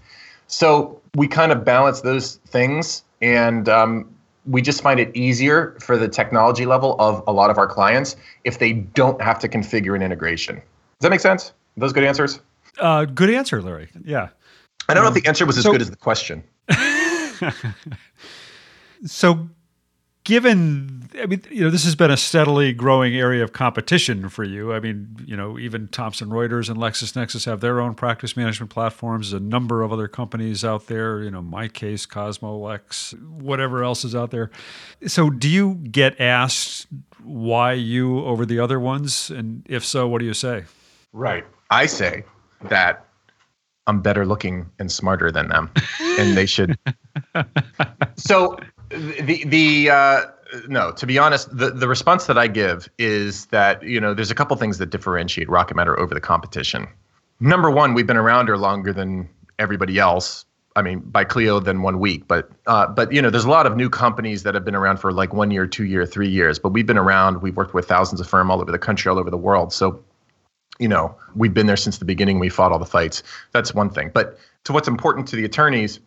So 0.47 1.01
we 1.15 1.29
kind 1.29 1.53
of 1.53 1.65
balance 1.65 2.01
those 2.01 2.37
things, 2.47 3.05
and 3.21 3.69
um, 3.69 4.13
we 4.47 4.63
just 4.63 4.83
find 4.83 4.99
it 4.99 5.15
easier 5.15 5.77
for 5.81 5.97
the 5.97 6.09
technology 6.09 6.67
level 6.67 6.97
of 6.99 7.23
a 7.27 7.33
lot 7.33 7.51
of 7.51 7.59
our 7.59 7.67
clients 7.67 8.17
if 8.45 8.59
they 8.59 8.73
don't 8.73 9.21
have 9.21 9.39
to 9.41 9.49
configure 9.49 9.95
an 9.95 10.03
integration. 10.03 10.57
Does 10.57 10.63
that 11.03 11.11
make 11.11 11.21
sense? 11.21 11.53
Those 11.77 11.93
good 11.93 12.05
answers? 12.05 12.41
Uh, 12.79 13.05
good 13.05 13.31
answer, 13.31 13.63
Larry. 13.63 13.91
Yeah. 14.05 14.29
I 14.89 14.95
don't 14.95 15.05
um, 15.05 15.13
know 15.13 15.17
if 15.17 15.23
the 15.23 15.29
answer 15.29 15.47
was 15.47 15.59
as 15.59 15.65
so, 15.65 15.73
good 15.73 15.81
as 15.81 15.91
the 15.91 15.97
question. 15.97 16.43
so, 19.05 19.49
given, 20.25 21.09
I 21.21 21.27
mean, 21.27 21.43
you 21.51 21.63
know, 21.63 21.71
this 21.71 21.85
has 21.85 21.95
been 21.95 22.11
a 22.11 22.17
steadily 22.17 22.73
growing 22.73 23.15
area 23.15 23.45
of 23.45 23.53
competition 23.53 24.29
for 24.29 24.45
you. 24.45 24.73
I 24.73 24.81
mean, 24.81 25.17
you 25.25 25.37
know, 25.37 25.59
even 25.59 25.89
Thomson 25.89 26.31
Reuters 26.31 26.69
and 26.69 26.79
LexisNexis 26.79 27.47
have 27.47 27.61
their 27.61 27.81
own 27.81 27.95
practice 27.95 28.37
management 28.37 28.71
platforms. 28.71 29.31
There's 29.31 29.41
A 29.41 29.45
number 29.45 29.83
of 29.83 29.93
other 29.93 30.09
companies 30.09 30.65
out 30.65 30.87
there, 30.87 31.23
you 31.23 31.31
know, 31.31 31.43
MyCase, 31.43 32.07
Cosmolex, 32.07 33.21
whatever 33.29 33.85
else 33.85 34.05
is 34.05 34.15
out 34.15 34.31
there. 34.31 34.51
So, 35.07 35.31
do 35.31 35.49
you 35.49 35.75
get 35.75 36.21
asked 36.21 36.87
why 37.23 37.75
you 37.75 38.25
over 38.25 38.45
the 38.45 38.59
other 38.59 38.81
ones? 38.81 39.31
And 39.31 39.65
if 39.69 39.85
so, 39.85 40.09
what 40.09 40.19
do 40.19 40.25
you 40.25 40.35
say? 40.35 40.65
Right. 41.13 41.45
I 41.71 41.87
say 41.87 42.25
that 42.69 43.07
I'm 43.87 44.01
better 44.01 44.27
looking 44.27 44.71
and 44.79 44.91
smarter 44.91 45.31
than 45.33 45.49
them, 45.49 45.71
and 46.19 46.37
they 46.37 46.47
should. 46.47 46.79
so 48.17 48.59
the 48.91 49.45
the 49.45 49.91
uh, 49.91 50.21
no, 50.69 50.93
to 50.93 51.07
be 51.07 51.19
honest, 51.19 51.57
the 51.57 51.71
the 51.71 51.89
response 51.89 52.27
that 52.27 52.39
I 52.39 52.47
give 52.47 52.89
is 52.99 53.47
that 53.47 53.83
you 53.83 54.01
know 54.01 54.15
there's 54.15 54.31
a 54.31 54.35
couple 54.35 54.57
things 54.57 54.79
that 54.79 54.91
differentiate 54.91 55.49
Rocket 55.49 55.77
Matter 55.77 55.99
over 55.99 56.15
the 56.15 56.21
competition. 56.21 56.87
Number 57.41 57.71
one, 57.71 57.95
we've 57.95 58.07
been 58.07 58.17
around 58.17 58.47
here 58.47 58.57
longer 58.57 58.93
than 58.93 59.29
everybody 59.59 59.99
else. 59.99 60.45
I 60.77 60.83
mean, 60.83 61.01
by 61.01 61.25
Clio 61.25 61.59
than 61.59 61.83
one 61.83 61.99
week, 61.99 62.29
but 62.29 62.51
uh, 62.67 62.87
but 62.87 63.13
you 63.13 63.21
know, 63.21 63.31
there's 63.31 63.45
a 63.45 63.51
lot 63.51 63.67
of 63.67 63.77
new 63.77 63.91
companies 63.91 64.45
that 64.45 64.55
have 64.55 64.65
been 64.65 64.77
around 64.77 64.99
for 64.99 65.13
like 65.13 65.33
one 65.35 65.51
year, 65.51 65.67
two 65.67 65.85
year, 65.85 66.07
three 66.07 66.29
years. 66.29 66.59
But 66.59 66.71
we've 66.71 66.87
been 66.87 66.99
around. 66.99 67.43
We've 67.43 67.57
worked 67.57 67.75
with 67.75 67.89
thousands 67.89 68.21
of 68.21 68.29
firms 68.29 68.51
all 68.51 68.61
over 68.61 68.71
the 68.71 68.79
country, 68.79 69.11
all 69.11 69.19
over 69.19 69.31
the 69.31 69.37
world. 69.37 69.73
So, 69.73 70.05
you 70.81 70.89
know, 70.89 71.15
we've 71.37 71.55
been 71.55 71.67
there 71.67 71.77
since 71.77 71.99
the 71.99 72.05
beginning. 72.05 72.39
We 72.39 72.49
fought 72.49 72.73
all 72.73 72.79
the 72.79 72.87
fights. 72.87 73.23
That's 73.53 73.75
one 73.75 73.91
thing. 73.91 74.11
But 74.13 74.39
to 74.65 74.73
what's 74.73 74.89
important 74.89 75.29
to 75.29 75.37
the 75.37 75.45
attorneys, 75.45 76.01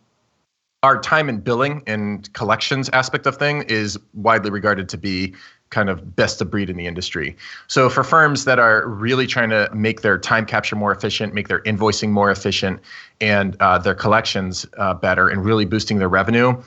our 0.82 1.00
time 1.00 1.30
and 1.30 1.42
billing 1.42 1.82
and 1.86 2.30
collections 2.34 2.90
aspect 2.90 3.26
of 3.26 3.36
thing 3.36 3.62
is 3.62 3.98
widely 4.12 4.50
regarded 4.50 4.88
to 4.90 4.98
be 4.98 5.34
kind 5.70 5.88
of 5.88 6.14
best 6.14 6.40
of 6.40 6.50
breed 6.50 6.68
in 6.68 6.76
the 6.76 6.86
industry. 6.86 7.36
So 7.68 7.88
for 7.88 8.04
firms 8.04 8.44
that 8.44 8.58
are 8.58 8.86
really 8.86 9.26
trying 9.26 9.50
to 9.50 9.70
make 9.74 10.02
their 10.02 10.18
time 10.18 10.44
capture 10.44 10.76
more 10.76 10.92
efficient, 10.92 11.32
make 11.34 11.48
their 11.48 11.60
invoicing 11.62 12.10
more 12.10 12.30
efficient, 12.30 12.80
and 13.20 13.56
uh, 13.60 13.78
their 13.78 13.94
collections 13.94 14.66
uh, 14.76 14.94
better, 14.94 15.28
and 15.28 15.44
really 15.44 15.64
boosting 15.64 15.98
their 15.98 16.08
revenue, 16.08 16.60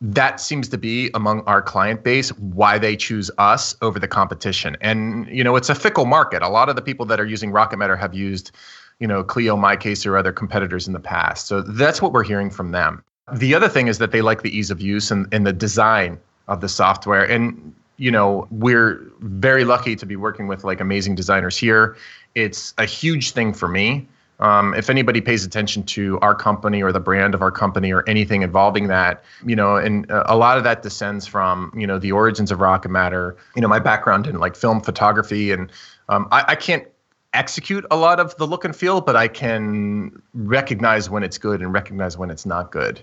that 0.00 0.40
seems 0.40 0.68
to 0.68 0.78
be 0.78 1.10
among 1.14 1.40
our 1.42 1.62
client 1.62 2.02
base 2.02 2.30
why 2.38 2.78
they 2.78 2.96
choose 2.96 3.30
us 3.38 3.76
over 3.80 3.98
the 3.98 4.08
competition. 4.08 4.76
And 4.80 5.26
you 5.28 5.44
know, 5.44 5.56
it's 5.56 5.70
a 5.70 5.74
fickle 5.74 6.04
market. 6.04 6.42
A 6.42 6.48
lot 6.48 6.68
of 6.68 6.76
the 6.76 6.82
people 6.82 7.06
that 7.06 7.20
are 7.20 7.26
using 7.26 7.50
Rocket 7.50 7.78
Matter 7.78 7.96
have 7.96 8.14
used, 8.14 8.50
you 8.98 9.06
know, 9.06 9.24
Clio, 9.24 9.56
MyCase, 9.56 10.06
or 10.06 10.16
other 10.16 10.32
competitors 10.32 10.86
in 10.86 10.92
the 10.92 11.00
past. 11.00 11.46
So 11.46 11.62
that's 11.62 12.02
what 12.02 12.12
we're 12.12 12.24
hearing 12.24 12.50
from 12.50 12.72
them. 12.72 13.02
The 13.32 13.54
other 13.54 13.68
thing 13.68 13.88
is 13.88 13.98
that 13.98 14.10
they 14.10 14.20
like 14.20 14.42
the 14.42 14.56
ease 14.56 14.70
of 14.70 14.80
use 14.80 15.10
and, 15.10 15.26
and 15.32 15.46
the 15.46 15.52
design 15.52 16.18
of 16.48 16.60
the 16.60 16.68
software. 16.68 17.24
And 17.24 17.74
you 17.96 18.10
know, 18.10 18.48
we're 18.50 19.00
very 19.20 19.64
lucky 19.64 19.94
to 19.96 20.04
be 20.04 20.16
working 20.16 20.48
with 20.48 20.64
like 20.64 20.80
amazing 20.80 21.14
designers 21.14 21.56
here. 21.56 21.96
It's 22.34 22.74
a 22.78 22.84
huge 22.84 23.30
thing 23.30 23.54
for 23.54 23.68
me. 23.68 24.08
Um, 24.40 24.74
if 24.74 24.90
anybody 24.90 25.20
pays 25.20 25.44
attention 25.44 25.84
to 25.84 26.18
our 26.20 26.34
company 26.34 26.82
or 26.82 26.90
the 26.90 27.00
brand 27.00 27.34
of 27.34 27.42
our 27.42 27.52
company 27.52 27.92
or 27.92 28.02
anything 28.08 28.42
involving 28.42 28.88
that, 28.88 29.22
you 29.46 29.54
know, 29.54 29.76
and 29.76 30.06
a 30.10 30.36
lot 30.36 30.58
of 30.58 30.64
that 30.64 30.82
descends 30.82 31.26
from, 31.26 31.72
you 31.76 31.86
know, 31.86 31.98
the 31.98 32.10
origins 32.10 32.50
of 32.50 32.60
Rocket 32.60 32.90
Matter, 32.90 33.36
you 33.54 33.62
know, 33.62 33.68
my 33.68 33.78
background 33.78 34.26
in 34.26 34.38
like 34.38 34.56
film 34.56 34.80
photography. 34.80 35.52
And 35.52 35.70
um, 36.08 36.26
I, 36.32 36.44
I 36.48 36.54
can't 36.56 36.84
execute 37.32 37.84
a 37.90 37.96
lot 37.96 38.18
of 38.18 38.36
the 38.36 38.46
look 38.46 38.64
and 38.64 38.74
feel, 38.74 39.00
but 39.00 39.16
I 39.16 39.28
can 39.28 40.20
recognize 40.34 41.08
when 41.08 41.22
it's 41.22 41.38
good 41.38 41.60
and 41.60 41.72
recognize 41.72 42.18
when 42.18 42.30
it's 42.30 42.46
not 42.46 42.72
good. 42.72 43.00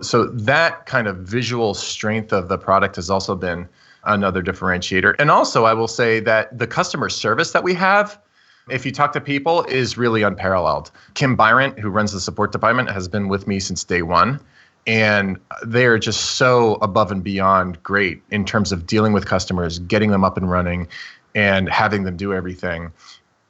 So 0.00 0.26
that 0.26 0.86
kind 0.86 1.08
of 1.08 1.18
visual 1.18 1.74
strength 1.74 2.32
of 2.32 2.48
the 2.48 2.58
product 2.58 2.96
has 2.96 3.10
also 3.10 3.34
been 3.34 3.68
another 4.04 4.42
differentiator. 4.42 5.14
And 5.18 5.30
also, 5.30 5.64
I 5.64 5.74
will 5.74 5.88
say 5.88 6.20
that 6.20 6.56
the 6.56 6.66
customer 6.66 7.08
service 7.08 7.50
that 7.50 7.64
we 7.64 7.74
have, 7.74 8.20
if 8.70 8.86
you 8.86 8.92
talk 8.92 9.12
to 9.12 9.20
people, 9.20 9.64
is 9.64 9.98
really 9.98 10.22
unparalleled. 10.22 10.90
Kim 11.14 11.36
Byron, 11.36 11.76
who 11.76 11.88
runs 11.88 12.12
the 12.12 12.20
support 12.20 12.52
department, 12.52 12.90
has 12.90 13.08
been 13.08 13.28
with 13.28 13.46
me 13.46 13.60
since 13.60 13.84
day 13.84 14.02
one. 14.02 14.40
And 14.86 15.38
they're 15.66 15.98
just 15.98 16.36
so 16.36 16.74
above 16.76 17.12
and 17.12 17.22
beyond 17.22 17.82
great 17.82 18.22
in 18.30 18.46
terms 18.46 18.72
of 18.72 18.86
dealing 18.86 19.12
with 19.12 19.26
customers, 19.26 19.80
getting 19.80 20.10
them 20.10 20.24
up 20.24 20.38
and 20.38 20.50
running, 20.50 20.88
and 21.34 21.68
having 21.68 22.04
them 22.04 22.16
do 22.16 22.32
everything 22.32 22.90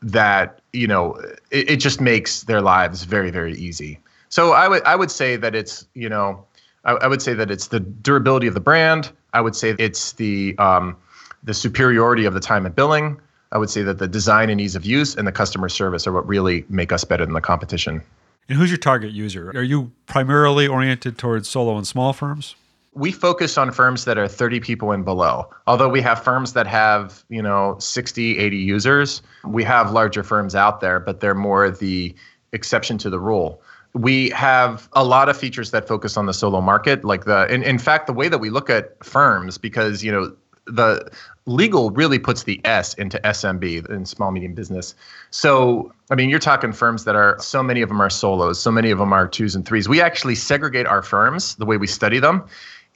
that, 0.03 0.61
you 0.73 0.89
know, 0.89 1.15
it, 1.51 1.71
it 1.71 1.77
just 1.77 2.01
makes 2.01 2.43
their 2.45 2.61
lives 2.61 3.05
very, 3.05 3.31
very 3.31 3.55
easy. 3.55 4.01
So 4.31 4.53
I 4.53 4.67
would 4.67 4.83
I 4.85 4.97
would 4.97 5.11
say 5.11 5.37
that 5.37 5.55
it's, 5.55 5.87
you 5.95 6.09
know, 6.09 6.45
I, 6.85 6.93
I 6.93 7.07
would 7.07 7.23
say 7.23 7.35
that 7.35 7.51
it's 7.51 7.69
the 7.69 7.81
durability 7.81 8.49
of 8.49 8.55
the 8.55 8.61
brand, 8.61 9.13
I 9.33 9.41
would 9.41 9.55
say 9.55 9.77
it's 9.79 10.13
the 10.13 10.57
um, 10.59 10.97
the 11.45 11.55
superiority 11.55 12.25
of 12.25 12.35
the 12.35 12.41
time 12.41 12.67
and 12.67 12.75
billing. 12.75 13.21
I 13.53 13.59
would 13.59 13.71
say 13.71 13.83
that 13.83 13.99
the 13.99 14.09
design 14.09 14.51
and 14.51 14.61
ease 14.61 14.77
of 14.77 14.85
use 14.85 15.15
and 15.15 15.27
the 15.27 15.33
customer 15.33 15.69
service 15.69 16.07
are 16.07 16.13
what 16.13 16.27
really 16.27 16.65
make 16.69 16.93
us 16.93 17.05
better 17.05 17.25
than 17.25 17.35
the 17.35 17.41
competition. 17.41 18.03
And 18.49 18.59
who's 18.59 18.71
your 18.71 18.79
target 18.79 19.13
user? 19.13 19.51
Are 19.51 19.63
you 19.63 19.93
primarily 20.07 20.67
oriented 20.67 21.19
towards 21.19 21.49
solo 21.49 21.77
and 21.77 21.87
small 21.87 22.13
firms? 22.13 22.57
We 22.95 23.13
focus 23.13 23.59
on 23.59 23.71
firms 23.71 24.07
that 24.07 24.19
are 24.19 24.27
30 24.27 24.61
people 24.61 24.93
and 24.93 25.05
below. 25.05 25.49
Although 25.67 25.89
we 25.89 26.01
have 26.01 26.23
firms 26.23 26.55
that 26.55 26.67
have, 26.67 27.25
you 27.29 27.43
know, 27.43 27.77
60, 27.79 28.39
80 28.39 28.57
users, 28.57 29.23
we 29.45 29.63
have 29.65 29.93
larger 29.93 30.23
firms 30.23 30.55
out 30.55 30.81
there, 30.81 30.99
but 30.99 31.21
they're 31.21 31.35
more 31.35 31.71
the 31.71 32.15
exception 32.53 32.99
to 32.99 33.11
the 33.11 33.21
rule 33.21 33.63
we 33.95 34.31
have 34.31 34.89
a 34.93 35.05
lot 35.05 35.29
of 35.29 35.37
features 35.37 35.71
that 35.71 35.89
focus 35.89 36.17
on 36.17 36.27
the 36.27 36.35
solo 36.35 36.61
market 36.61 37.05
like 37.05 37.25
the 37.25 37.53
in, 37.53 37.63
in 37.63 37.79
fact 37.79 38.07
the 38.07 38.13
way 38.13 38.29
that 38.29 38.39
we 38.39 38.51
look 38.51 38.71
at 38.71 39.03
firms 39.05 39.59
because 39.59 40.05
you 40.05 40.13
know 40.13 40.35
the 40.69 41.11
legal 41.47 41.91
really 41.91 42.19
puts 42.19 42.45
the 42.45 42.61
S 42.65 42.95
into 42.95 43.19
SMB 43.21 43.89
in 43.91 44.05
small 44.07 44.31
medium 44.31 44.55
business. 44.55 44.95
So, 45.31 45.93
I 46.11 46.15
mean, 46.15 46.29
you're 46.29 46.39
talking 46.39 46.73
firms 46.73 47.05
that 47.05 47.17
are 47.17 47.39
so 47.41 47.63
many 47.63 47.81
of 47.81 47.89
them 47.89 48.01
are 48.01 48.11
solos, 48.11 48.61
so 48.61 48.71
many 48.71 48.91
of 48.91 48.99
them 48.99 49.13
are 49.13 49.27
twos 49.27 49.55
and 49.55 49.65
threes. 49.65 49.89
We 49.89 50.01
actually 50.01 50.35
segregate 50.35 50.87
our 50.87 51.03
firms 51.03 51.55
the 51.57 51.67
way 51.67 51.77
we 51.77 51.87
study 51.87 52.19
them 52.19 52.45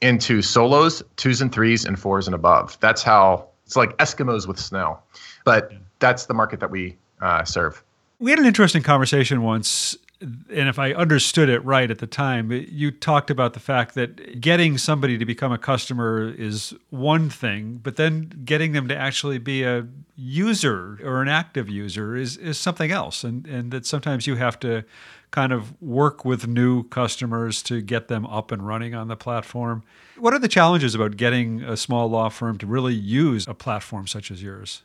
into 0.01 0.41
solos, 0.41 1.01
twos 1.15 1.41
and 1.41 1.51
threes, 1.51 1.85
and 1.85 1.99
fours 1.99 2.27
and 2.27 2.35
above. 2.35 2.77
That's 2.79 3.01
how 3.01 3.47
it's 3.65 3.75
like 3.75 3.97
Eskimos 3.97 4.47
with 4.47 4.59
snow, 4.59 4.99
but 5.45 5.71
that's 5.99 6.25
the 6.25 6.33
market 6.33 6.59
that 6.59 6.69
we 6.69 6.97
uh, 7.21 7.43
serve. 7.43 7.83
We 8.19 8.29
had 8.29 8.39
an 8.39 8.45
interesting 8.45 8.83
conversation 8.83 9.41
once 9.41 9.97
and 10.23 10.69
if 10.69 10.79
I 10.79 10.93
understood 10.93 11.49
it 11.49 11.63
right 11.65 11.89
at 11.91 11.99
the 11.99 12.07
time, 12.07 12.51
you 12.51 12.91
talked 12.91 13.29
about 13.29 13.53
the 13.53 13.59
fact 13.59 13.95
that 13.95 14.39
getting 14.39 14.77
somebody 14.77 15.17
to 15.17 15.25
become 15.25 15.51
a 15.51 15.57
customer 15.57 16.29
is 16.29 16.73
one 16.89 17.29
thing, 17.29 17.79
but 17.83 17.97
then 17.97 18.41
getting 18.45 18.71
them 18.71 18.87
to 18.87 18.95
actually 18.95 19.37
be 19.37 19.63
a 19.63 19.87
user 20.15 20.99
or 21.03 21.21
an 21.21 21.27
active 21.27 21.69
user 21.69 22.15
is, 22.15 22.37
is 22.37 22.57
something 22.57 22.91
else. 22.91 23.23
And, 23.23 23.45
and 23.47 23.71
that 23.71 23.85
sometimes 23.85 24.25
you 24.25 24.35
have 24.35 24.59
to 24.61 24.85
kind 25.31 25.51
of 25.51 25.81
work 25.81 26.23
with 26.23 26.47
new 26.47 26.83
customers 26.89 27.63
to 27.63 27.81
get 27.81 28.07
them 28.07 28.25
up 28.27 28.51
and 28.51 28.65
running 28.65 28.93
on 28.93 29.07
the 29.07 29.15
platform. 29.15 29.83
What 30.17 30.33
are 30.33 30.39
the 30.39 30.47
challenges 30.47 30.93
about 30.95 31.17
getting 31.17 31.63
a 31.63 31.75
small 31.75 32.07
law 32.07 32.29
firm 32.29 32.57
to 32.59 32.67
really 32.67 32.93
use 32.93 33.47
a 33.47 33.53
platform 33.53 34.07
such 34.07 34.29
as 34.29 34.43
yours? 34.43 34.83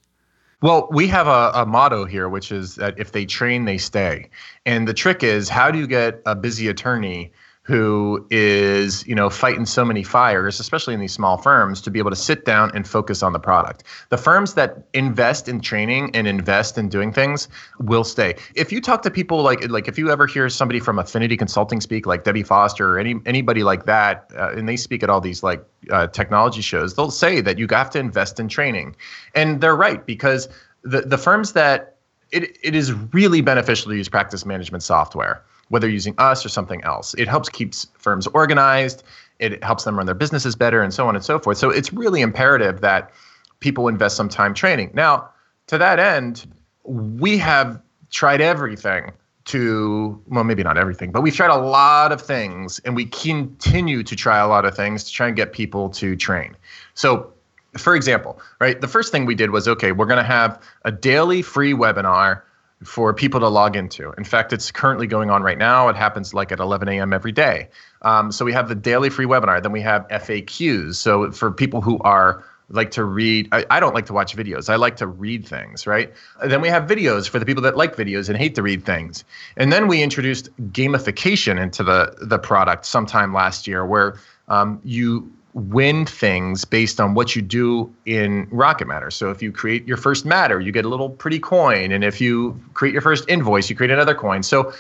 Well, 0.61 0.89
we 0.91 1.07
have 1.07 1.29
a, 1.29 1.53
a, 1.55 1.67
motto 1.67 2.05
here, 2.05 2.29
which 2.29 2.51
is 2.51 2.75
that 2.77 2.99
if 2.99 3.13
they 3.13 3.25
train, 3.27 3.65
they 3.65 3.79
stay. 3.79 4.29
And 4.67 4.89
the 4.89 4.95
trick 4.95 5.23
is, 5.23 5.49
how 5.49 5.71
do 5.71 5.79
you 5.79 5.87
get 5.87 6.21
a 6.27 6.35
busy 6.35 6.67
attorney 6.67 7.33
who 7.69 8.27
is 8.31 9.07
you 9.07 9.15
know 9.15 9.29
fighting 9.29 9.67
so 9.67 9.85
many 9.85 10.03
fires 10.03 10.59
especially 10.59 10.95
in 10.95 11.01
these 11.01 11.13
small 11.13 11.37
firms 11.37 11.83
to 11.83 11.91
be 11.91 11.99
able 11.99 12.09
to 12.09 12.17
sit 12.17 12.47
down 12.47 12.71
and 12.75 12.89
focus 12.89 13.23
on 13.23 13.35
the 13.35 13.39
product. 13.39 13.85
The 14.09 14.17
firms 14.17 14.55
that 14.55 14.89
invest 14.95 15.49
in 15.49 15.61
training 15.61 16.11
and 16.17 16.27
invest 16.27 16.79
in 16.79 16.89
doing 16.89 17.13
things 17.13 17.47
will 17.79 18.05
stay. 18.05 18.37
If 18.55 18.73
you 18.73 18.81
talk 18.81 19.03
to 19.03 19.11
people 19.11 19.43
like 19.43 19.69
like 19.69 19.87
if 19.87 19.99
you 19.99 20.11
ever 20.11 20.27
hear 20.27 20.49
somebody 20.49 20.81
from 20.81 20.99
affinity 20.99 21.37
consulting 21.37 21.83
speak 21.83 22.07
like 22.07 22.25
debbie 22.25 22.43
foster 22.43 22.95
or 22.95 22.99
any 22.99 23.17
anybody 23.27 23.63
like 23.63 23.85
that 23.85 24.31
uh, 24.35 24.53
and 24.57 24.67
they 24.67 24.77
speak 24.77 25.03
at 25.03 25.11
all 25.11 25.21
these 25.21 25.43
like 25.43 25.63
uh, 25.91 26.07
technology 26.07 26.63
shows 26.63 26.97
they'll 26.97 27.11
say 27.11 27.43
that 27.43 27.59
you 27.59 27.67
have 27.71 27.91
to 27.91 27.99
invest 27.99 28.41
in 28.41 28.49
training. 28.49 28.97
And 29.35 29.61
they're 29.61 29.77
right 29.77 30.07
because 30.07 30.49
the 30.85 31.03
the 31.03 31.19
firms 31.19 31.53
that 31.53 31.97
it, 32.31 32.57
it 32.63 32.75
is 32.75 32.95
really 33.13 33.43
beneficial 33.43 33.91
to 33.91 33.97
use 33.97 34.09
practice 34.09 34.47
management 34.47 34.83
software 34.83 35.43
whether 35.69 35.89
using 35.89 36.15
us 36.19 36.45
or 36.45 36.49
something 36.49 36.83
else. 36.85 37.15
It 37.15 37.29
helps 37.29 37.49
keeps 37.49 37.87
firms 37.95 38.27
organized. 38.29 39.03
It 39.39 39.63
helps 39.63 39.85
them 39.85 39.97
run 39.97 40.07
their 40.07 40.15
businesses 40.15 40.57
better, 40.57 40.83
and 40.83 40.93
so 40.93 41.07
on 41.07 41.15
and 41.15 41.25
so 41.25 41.39
forth. 41.39 41.59
So 41.59 41.71
it's 41.71 41.93
really 41.93 42.21
imperative 42.21 42.81
that 42.81 43.13
people 43.61 43.89
invest 43.89 44.17
some 44.17 44.29
time 44.29 44.55
training. 44.55 44.91
Now, 44.95 45.31
to 45.69 45.79
that 45.79 45.99
end, 45.99 46.47
we 46.85 47.39
have 47.39 47.81
tried 48.11 48.41
everything 48.41 49.13
to 49.49 50.23
well 50.27 50.45
maybe 50.45 50.63
not 50.63 50.77
everything 50.77 51.11
but 51.11 51.23
we've 51.23 51.35
tried 51.35 51.51
a 51.51 51.57
lot 51.57 52.13
of 52.13 52.21
things 52.21 52.79
and 52.81 52.95
we 52.95 53.07
continue 53.07 54.03
to 54.03 54.15
try 54.15 54.39
a 54.39 54.47
lot 54.47 54.67
of 54.67 54.77
things 54.77 55.05
to 55.05 55.11
try 55.11 55.27
and 55.27 55.37
get 55.37 55.55
people 55.55 55.89
to 55.89 56.15
train 56.17 56.55
so 56.93 57.33
for 57.79 57.97
example 57.97 58.39
right 58.61 58.83
the 58.83 58.89
first 58.89 59.11
thing 59.11 59.25
we 59.25 59.35
did 59.35 59.51
was 59.51 59.67
okay 59.67 59.91
we're 59.91 60.07
going 60.07 60.19
to 60.19 60.23
have 60.23 60.63
a 60.85 60.93
daily 60.93 61.41
free 61.41 61.73
webinar 61.73 62.43
for 62.85 63.13
people 63.13 63.41
to 63.41 63.49
log 63.49 63.77
into. 63.77 64.13
In 64.13 64.25
fact, 64.25 64.53
it's 64.53 64.71
currently 64.71 65.07
going 65.07 65.31
on 65.31 65.43
right 65.43 65.59
now. 65.59 65.89
It 65.89 65.97
happens 65.97 66.33
like 66.33 66.53
at 66.53 66.61
11 66.61 66.89
a.m. 66.89 67.13
every 67.13 67.33
day. 67.33 67.69
Um, 68.03 68.31
so 68.31 68.45
we 68.45 68.53
have 68.53 68.69
the 68.69 68.75
daily 68.75 69.11
free 69.11 69.27
webinar. 69.27 69.63
Then 69.63 69.73
we 69.73 69.81
have 69.81 70.07
FAQs. 70.09 70.95
So 70.95 71.33
for 71.33 71.51
people 71.51 71.81
who 71.81 71.99
are 72.01 72.45
like 72.71 72.91
to 72.93 73.05
read, 73.05 73.49
I, 73.51 73.65
I 73.71 73.81
don't 73.81 73.95
like 73.95 74.07
to 74.07 74.13
watch 74.13 74.37
videos. 74.37 74.69
I 74.69 74.77
like 74.77 74.97
to 74.97 75.07
read 75.07 75.47
things, 75.47 75.87
right? 75.87 76.13
Then 76.45 76.61
we 76.61 76.69
have 76.69 76.85
videos 76.85 77.29
for 77.29 77.39
the 77.39 77.47
people 77.47 77.63
that 77.63 77.77
like 77.77 77.97
videos 77.97 78.29
and 78.29 78.39
hate 78.39 78.55
to 78.57 78.63
read 78.63 78.85
things. 78.85 79.25
And 79.57 79.73
then 79.73 79.89
we 79.89 80.03
introduced 80.03 80.55
gamification 80.73 81.61
into 81.61 81.83
the 81.83 82.15
the 82.21 82.39
product 82.39 82.85
sometime 82.87 83.33
last 83.33 83.67
year, 83.67 83.87
where 83.87 84.21
um, 84.49 84.81
you 84.85 85.33
win 85.59 86.07
things 86.07 86.65
based 86.65 87.01
on 87.01 87.15
what 87.15 87.35
you 87.35 87.43
do 87.43 87.93
in 88.07 88.47
Rocket 88.51 88.87
Matter. 88.87 89.11
So 89.11 89.31
if 89.31 89.43
you 89.43 89.53
create 89.53 89.87
your 89.87 89.97
first 89.97 90.25
matter, 90.25 90.61
you 90.61 90.73
get 90.73 90.85
a 90.85 90.89
little 90.89 91.11
pretty 91.11 91.39
coin, 91.39 91.93
and 91.93 92.05
if 92.05 92.21
you 92.21 92.59
create 92.75 92.93
your 92.93 93.03
first 93.03 93.25
invoice, 93.29 93.69
you 93.69 93.77
create 93.77 93.91
another 93.91 94.15
coin. 94.15 94.43
So 94.43 94.73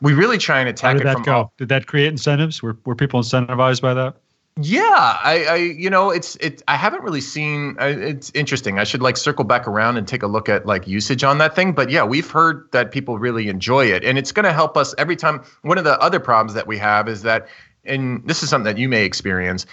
we 0.00 0.12
really 0.12 0.38
try 0.38 0.60
and 0.60 0.68
attack 0.68 0.88
How 0.88 0.92
did 0.94 1.02
it 1.02 1.04
that 1.04 1.14
from 1.14 1.22
go? 1.22 1.32
all. 1.32 1.52
Did 1.56 1.68
that 1.68 1.86
create 1.86 2.08
incentives? 2.08 2.62
Were 2.62 2.76
were 2.84 2.94
people 2.94 3.20
incentivized 3.20 3.80
by 3.80 3.94
that? 3.94 4.16
Yeah, 4.58 5.18
I, 5.22 5.44
I, 5.44 5.56
you 5.56 5.90
know, 5.90 6.10
it's 6.10 6.36
it. 6.36 6.62
I 6.66 6.76
haven't 6.76 7.02
really 7.02 7.20
seen. 7.20 7.76
It's 7.78 8.32
interesting. 8.34 8.78
I 8.78 8.84
should 8.84 9.02
like 9.02 9.18
circle 9.18 9.44
back 9.44 9.68
around 9.68 9.98
and 9.98 10.08
take 10.08 10.22
a 10.22 10.26
look 10.26 10.48
at 10.48 10.64
like 10.64 10.88
usage 10.88 11.22
on 11.22 11.36
that 11.38 11.54
thing. 11.54 11.72
But 11.72 11.90
yeah, 11.90 12.04
we've 12.04 12.30
heard 12.30 12.66
that 12.72 12.90
people 12.90 13.18
really 13.18 13.48
enjoy 13.48 13.84
it, 13.92 14.02
and 14.02 14.16
it's 14.16 14.32
going 14.32 14.44
to 14.44 14.54
help 14.54 14.78
us 14.78 14.94
every 14.96 15.14
time. 15.14 15.44
One 15.60 15.76
of 15.76 15.84
the 15.84 16.00
other 16.00 16.18
problems 16.18 16.54
that 16.54 16.66
we 16.66 16.78
have 16.78 17.06
is 17.06 17.20
that, 17.20 17.48
and 17.84 18.26
this 18.26 18.42
is 18.42 18.48
something 18.48 18.64
that 18.64 18.80
you 18.80 18.88
may 18.88 19.04
experience. 19.04 19.66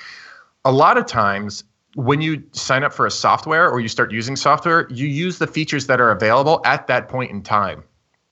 A 0.65 0.71
lot 0.71 0.97
of 0.97 1.06
times, 1.06 1.63
when 1.95 2.21
you 2.21 2.43
sign 2.54 2.84
up 2.84 2.93
for 2.93 3.06
a 3.06 3.12
software 3.12 3.69
or 3.69 3.80
you 3.80 3.88
start 3.88 4.12
using 4.12 4.36
software, 4.36 4.88
you 4.89 5.08
use 5.08 5.38
the 5.38 5.47
features 5.47 5.88
that 5.88 5.99
are 5.99 6.10
available 6.12 6.62
at 6.65 6.88
that 6.88 7.10
point 7.10 7.32
in 7.32 7.41
time. 7.41 7.84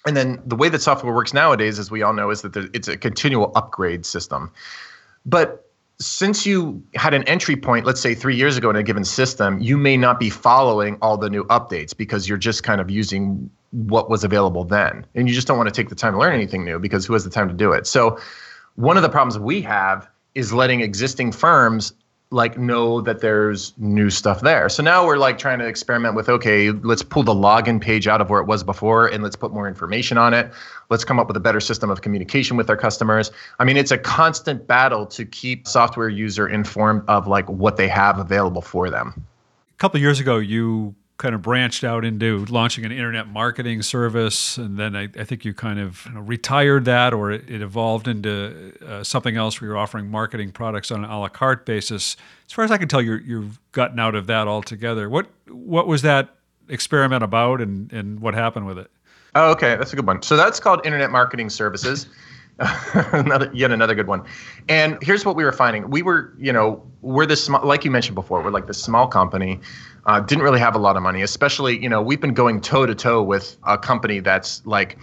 And 0.07 0.17
then 0.17 0.41
the 0.45 0.55
way 0.55 0.69
that 0.69 0.81
software 0.81 1.13
works 1.13 1.33
nowadays, 1.33 1.77
as 1.77 1.91
we 1.91 2.01
all 2.01 2.13
know, 2.13 2.31
is 2.31 2.41
that 2.41 2.55
it's 2.73 2.87
a 2.87 2.97
continual 2.97 3.51
upgrade 3.55 4.05
system. 4.05 4.51
But 5.25 5.69
since 5.99 6.45
you 6.45 6.81
had 6.95 7.13
an 7.13 7.23
entry 7.25 7.55
point, 7.55 7.85
let's 7.85 8.01
say 8.01 8.15
three 8.15 8.35
years 8.35 8.57
ago 8.57 8.71
in 8.71 8.75
a 8.75 8.81
given 8.81 9.05
system, 9.05 9.59
you 9.59 9.77
may 9.77 9.95
not 9.95 10.19
be 10.19 10.31
following 10.31 10.97
all 11.01 11.17
the 11.17 11.29
new 11.29 11.43
updates 11.45 11.95
because 11.95 12.27
you're 12.27 12.39
just 12.39 12.63
kind 12.63 12.81
of 12.81 12.89
using 12.89 13.47
what 13.71 14.09
was 14.09 14.23
available 14.23 14.63
then. 14.63 15.05
And 15.13 15.29
you 15.29 15.35
just 15.35 15.47
don't 15.47 15.57
want 15.57 15.69
to 15.69 15.75
take 15.75 15.89
the 15.89 15.95
time 15.95 16.13
to 16.13 16.19
learn 16.19 16.33
anything 16.33 16.65
new 16.65 16.79
because 16.79 17.05
who 17.05 17.13
has 17.13 17.23
the 17.23 17.29
time 17.29 17.47
to 17.47 17.53
do 17.53 17.71
it? 17.71 17.85
So, 17.85 18.17
one 18.75 18.97
of 18.97 19.03
the 19.03 19.09
problems 19.09 19.37
we 19.37 19.61
have 19.61 20.09
is 20.33 20.53
letting 20.53 20.79
existing 20.81 21.33
firms 21.33 21.93
like 22.33 22.57
know 22.57 23.01
that 23.01 23.19
there's 23.19 23.73
new 23.77 24.09
stuff 24.09 24.39
there. 24.39 24.69
So 24.69 24.81
now 24.81 25.05
we're 25.05 25.17
like 25.17 25.37
trying 25.37 25.59
to 25.59 25.67
experiment 25.67 26.15
with 26.15 26.29
okay, 26.29 26.71
let's 26.71 27.03
pull 27.03 27.23
the 27.23 27.33
login 27.33 27.79
page 27.81 28.07
out 28.07 28.21
of 28.21 28.29
where 28.29 28.39
it 28.39 28.47
was 28.47 28.63
before 28.63 29.07
and 29.07 29.21
let's 29.21 29.35
put 29.35 29.51
more 29.51 29.67
information 29.67 30.17
on 30.17 30.33
it. 30.33 30.49
Let's 30.89 31.03
come 31.03 31.19
up 31.19 31.27
with 31.27 31.35
a 31.35 31.41
better 31.41 31.59
system 31.59 31.89
of 31.89 32.01
communication 32.01 32.55
with 32.55 32.69
our 32.69 32.77
customers. 32.77 33.31
I 33.59 33.65
mean, 33.65 33.75
it's 33.75 33.91
a 33.91 33.97
constant 33.97 34.65
battle 34.65 35.05
to 35.07 35.25
keep 35.25 35.67
software 35.67 36.07
user 36.07 36.47
informed 36.47 37.03
of 37.09 37.27
like 37.27 37.49
what 37.49 37.75
they 37.75 37.89
have 37.89 38.17
available 38.17 38.61
for 38.61 38.89
them. 38.89 39.25
A 39.69 39.77
couple 39.77 39.99
years 39.99 40.21
ago, 40.21 40.37
you 40.37 40.95
kind 41.21 41.35
of 41.35 41.41
branched 41.43 41.83
out 41.83 42.03
into 42.03 42.45
launching 42.45 42.83
an 42.83 42.91
internet 42.91 43.27
marketing 43.27 43.83
service, 43.83 44.57
and 44.57 44.77
then 44.77 44.95
I, 44.95 45.03
I 45.03 45.23
think 45.23 45.45
you 45.45 45.53
kind 45.53 45.79
of 45.79 46.03
you 46.07 46.13
know, 46.13 46.21
retired 46.21 46.85
that, 46.85 47.13
or 47.13 47.29
it, 47.31 47.47
it 47.47 47.61
evolved 47.61 48.07
into 48.07 48.73
uh, 48.83 49.03
something 49.03 49.37
else 49.37 49.61
where 49.61 49.69
you're 49.69 49.77
offering 49.77 50.09
marketing 50.09 50.51
products 50.51 50.89
on 50.89 51.03
an 51.03 51.11
a 51.11 51.19
la 51.19 51.29
carte 51.29 51.63
basis. 51.63 52.17
As 52.47 52.53
far 52.53 52.65
as 52.65 52.71
I 52.71 52.77
can 52.77 52.87
tell, 52.87 53.03
you're, 53.03 53.21
you've 53.21 53.59
gotten 53.71 53.99
out 53.99 54.15
of 54.15 54.25
that 54.27 54.47
altogether. 54.47 55.09
What 55.09 55.27
what 55.47 55.85
was 55.85 56.01
that 56.01 56.35
experiment 56.67 57.23
about, 57.23 57.61
and 57.61 57.93
and 57.93 58.19
what 58.19 58.33
happened 58.33 58.65
with 58.65 58.79
it? 58.79 58.89
Oh, 59.35 59.51
okay, 59.51 59.75
that's 59.75 59.93
a 59.93 59.95
good 59.95 60.07
one. 60.07 60.23
So 60.23 60.35
that's 60.35 60.59
called 60.59 60.83
internet 60.85 61.11
marketing 61.11 61.51
services. 61.51 62.07
another 63.13 63.49
yet 63.53 63.71
another 63.71 63.95
good 63.95 64.07
one. 64.07 64.23
And 64.69 64.97
here's 65.01 65.25
what 65.25 65.35
we 65.35 65.43
were 65.43 65.51
finding: 65.51 65.89
we 65.89 66.01
were, 66.01 66.33
you 66.37 66.53
know, 66.53 66.83
we're 67.01 67.25
this 67.25 67.43
small, 67.43 67.65
like 67.65 67.83
you 67.83 67.91
mentioned 67.91 68.15
before, 68.15 68.43
we're 68.43 68.51
like 68.51 68.67
this 68.67 68.81
small 68.81 69.07
company 69.07 69.59
uh, 70.05 70.19
didn't 70.19 70.43
really 70.43 70.59
have 70.59 70.75
a 70.75 70.79
lot 70.79 70.97
of 70.97 71.03
money, 71.03 71.21
especially, 71.21 71.81
you 71.81 71.89
know, 71.89 72.01
we've 72.01 72.21
been 72.21 72.33
going 72.33 72.61
toe 72.61 72.85
to 72.85 72.95
toe 72.95 73.21
with 73.21 73.57
a 73.67 73.77
company 73.77 74.19
that's 74.19 74.65
like, 74.65 74.97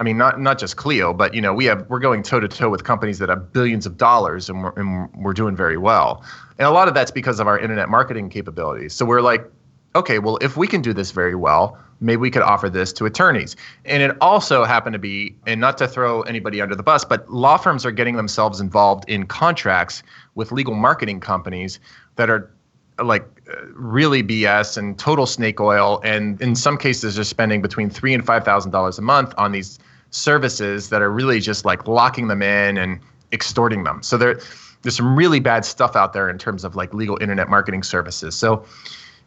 I 0.00 0.02
mean, 0.02 0.18
not 0.18 0.40
not 0.40 0.58
just 0.58 0.76
Clio, 0.76 1.12
but 1.12 1.34
you 1.34 1.40
know, 1.40 1.54
we 1.54 1.64
have 1.66 1.86
we're 1.88 2.00
going 2.00 2.22
toe 2.22 2.40
to 2.40 2.48
toe 2.48 2.68
with 2.68 2.84
companies 2.84 3.18
that 3.20 3.28
have 3.28 3.52
billions 3.52 3.86
of 3.86 3.96
dollars, 3.96 4.48
and 4.48 4.62
we're 4.62 4.72
and 4.76 5.08
we're 5.14 5.32
doing 5.32 5.54
very 5.54 5.78
well. 5.78 6.24
And 6.58 6.66
a 6.66 6.70
lot 6.70 6.88
of 6.88 6.94
that's 6.94 7.10
because 7.10 7.38
of 7.40 7.46
our 7.46 7.58
internet 7.58 7.88
marketing 7.88 8.28
capabilities. 8.28 8.92
So 8.92 9.04
we're 9.04 9.20
like, 9.20 9.48
okay, 9.94 10.18
well, 10.18 10.36
if 10.40 10.56
we 10.56 10.66
can 10.66 10.82
do 10.82 10.92
this 10.92 11.12
very 11.12 11.36
well, 11.36 11.78
maybe 12.00 12.16
we 12.16 12.30
could 12.30 12.42
offer 12.42 12.68
this 12.68 12.92
to 12.94 13.06
attorneys. 13.06 13.56
And 13.84 14.02
it 14.02 14.16
also 14.20 14.64
happened 14.64 14.94
to 14.94 14.98
be, 14.98 15.36
and 15.46 15.60
not 15.60 15.78
to 15.78 15.88
throw 15.88 16.22
anybody 16.22 16.60
under 16.60 16.74
the 16.74 16.82
bus, 16.82 17.04
but 17.04 17.30
law 17.30 17.56
firms 17.56 17.86
are 17.86 17.90
getting 17.90 18.16
themselves 18.16 18.60
involved 18.60 19.08
in 19.08 19.26
contracts 19.26 20.02
with 20.34 20.52
legal 20.52 20.74
marketing 20.74 21.20
companies 21.20 21.78
that 22.16 22.30
are 22.30 22.50
like 22.98 23.26
really 23.72 24.22
BS 24.22 24.76
and 24.76 24.98
total 24.98 25.26
snake 25.26 25.60
oil, 25.60 26.00
and 26.04 26.40
in 26.40 26.54
some 26.54 26.78
cases 26.78 27.16
they're 27.16 27.24
spending 27.24 27.60
between 27.60 27.90
three 27.90 28.14
and 28.14 28.24
five 28.24 28.44
thousand 28.44 28.70
dollars 28.70 28.98
a 28.98 29.02
month 29.02 29.34
on 29.36 29.52
these 29.52 29.78
services 30.10 30.90
that 30.90 31.02
are 31.02 31.10
really 31.10 31.40
just 31.40 31.64
like 31.64 31.88
locking 31.88 32.28
them 32.28 32.40
in 32.40 32.78
and 32.78 33.00
extorting 33.32 33.82
them. 33.82 34.02
So 34.02 34.16
there, 34.16 34.38
there's 34.82 34.96
some 34.96 35.16
really 35.16 35.40
bad 35.40 35.64
stuff 35.64 35.96
out 35.96 36.12
there 36.12 36.30
in 36.30 36.38
terms 36.38 36.62
of 36.62 36.76
like 36.76 36.94
legal 36.94 37.18
internet 37.20 37.48
marketing 37.48 37.82
services. 37.82 38.34
So, 38.36 38.64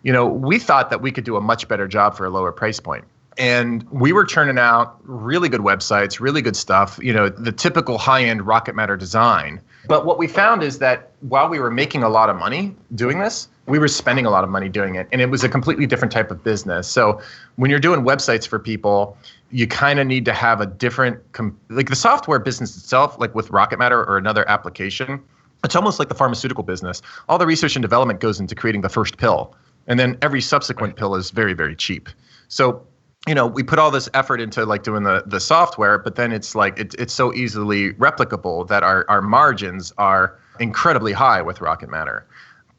you 0.03 0.13
know, 0.13 0.25
we 0.27 0.59
thought 0.59 0.89
that 0.89 1.01
we 1.01 1.11
could 1.11 1.23
do 1.23 1.35
a 1.35 1.41
much 1.41 1.67
better 1.67 1.87
job 1.87 2.15
for 2.15 2.25
a 2.25 2.29
lower 2.29 2.51
price 2.51 2.79
point. 2.79 3.05
and 3.37 3.83
we 3.91 4.11
were 4.11 4.25
churning 4.25 4.57
out 4.57 4.97
really 5.03 5.47
good 5.47 5.61
websites, 5.61 6.19
really 6.19 6.41
good 6.41 6.55
stuff, 6.55 6.99
you 7.01 7.13
know, 7.13 7.29
the 7.29 7.51
typical 7.51 7.99
high-end 7.99 8.47
Rocket 8.47 8.75
Matter 8.75 8.97
design. 8.97 9.61
But 9.87 10.05
what 10.07 10.17
we 10.17 10.27
found 10.27 10.63
is 10.63 10.79
that 10.79 11.11
while 11.21 11.47
we 11.47 11.59
were 11.59 11.69
making 11.69 12.01
a 12.03 12.09
lot 12.09 12.29
of 12.31 12.35
money 12.35 12.75
doing 12.95 13.19
this, 13.19 13.47
we 13.67 13.77
were 13.79 13.87
spending 13.87 14.25
a 14.25 14.29
lot 14.31 14.43
of 14.43 14.49
money 14.49 14.69
doing 14.69 14.95
it 14.95 15.07
and 15.11 15.21
it 15.21 15.29
was 15.29 15.43
a 15.43 15.49
completely 15.49 15.85
different 15.85 16.11
type 16.11 16.31
of 16.31 16.43
business. 16.43 16.87
So 16.87 17.21
when 17.57 17.69
you're 17.69 17.79
doing 17.79 18.01
websites 18.01 18.47
for 18.47 18.57
people, 18.59 19.15
you 19.51 19.67
kind 19.67 19.99
of 19.99 20.07
need 20.07 20.25
to 20.25 20.33
have 20.33 20.59
a 20.59 20.65
different 20.65 21.19
com- 21.33 21.57
like 21.69 21.89
the 21.89 21.95
software 21.95 22.39
business 22.39 22.75
itself 22.75 23.19
like 23.19 23.35
with 23.35 23.49
Rocket 23.51 23.77
Matter 23.77 24.03
or 24.03 24.17
another 24.17 24.49
application, 24.49 25.21
it's 25.63 25.75
almost 25.75 25.99
like 25.99 26.09
the 26.09 26.15
pharmaceutical 26.15 26.63
business. 26.63 27.01
All 27.29 27.37
the 27.37 27.47
research 27.47 27.75
and 27.75 27.83
development 27.83 28.19
goes 28.19 28.39
into 28.39 28.55
creating 28.55 28.81
the 28.81 28.89
first 28.89 29.17
pill 29.17 29.53
and 29.87 29.99
then 29.99 30.17
every 30.21 30.41
subsequent 30.41 30.95
pill 30.95 31.15
is 31.15 31.31
very 31.31 31.53
very 31.53 31.75
cheap. 31.75 32.09
So 32.49 32.85
you 33.27 33.35
know 33.35 33.45
we 33.45 33.63
put 33.63 33.77
all 33.77 33.91
this 33.91 34.09
effort 34.13 34.39
into 34.39 34.65
like 34.65 34.83
doing 34.83 35.03
the 35.03 35.23
the 35.25 35.39
software 35.39 35.97
but 35.97 36.15
then 36.15 36.31
it's 36.31 36.55
like 36.55 36.79
it, 36.79 36.93
it's 36.95 37.13
so 37.13 37.33
easily 37.33 37.93
replicable 37.93 38.67
that 38.67 38.83
our 38.83 39.05
our 39.09 39.21
margins 39.21 39.91
are 39.97 40.37
incredibly 40.59 41.11
high 41.13 41.41
with 41.41 41.59
rocket 41.61 41.89
matter 41.89 42.25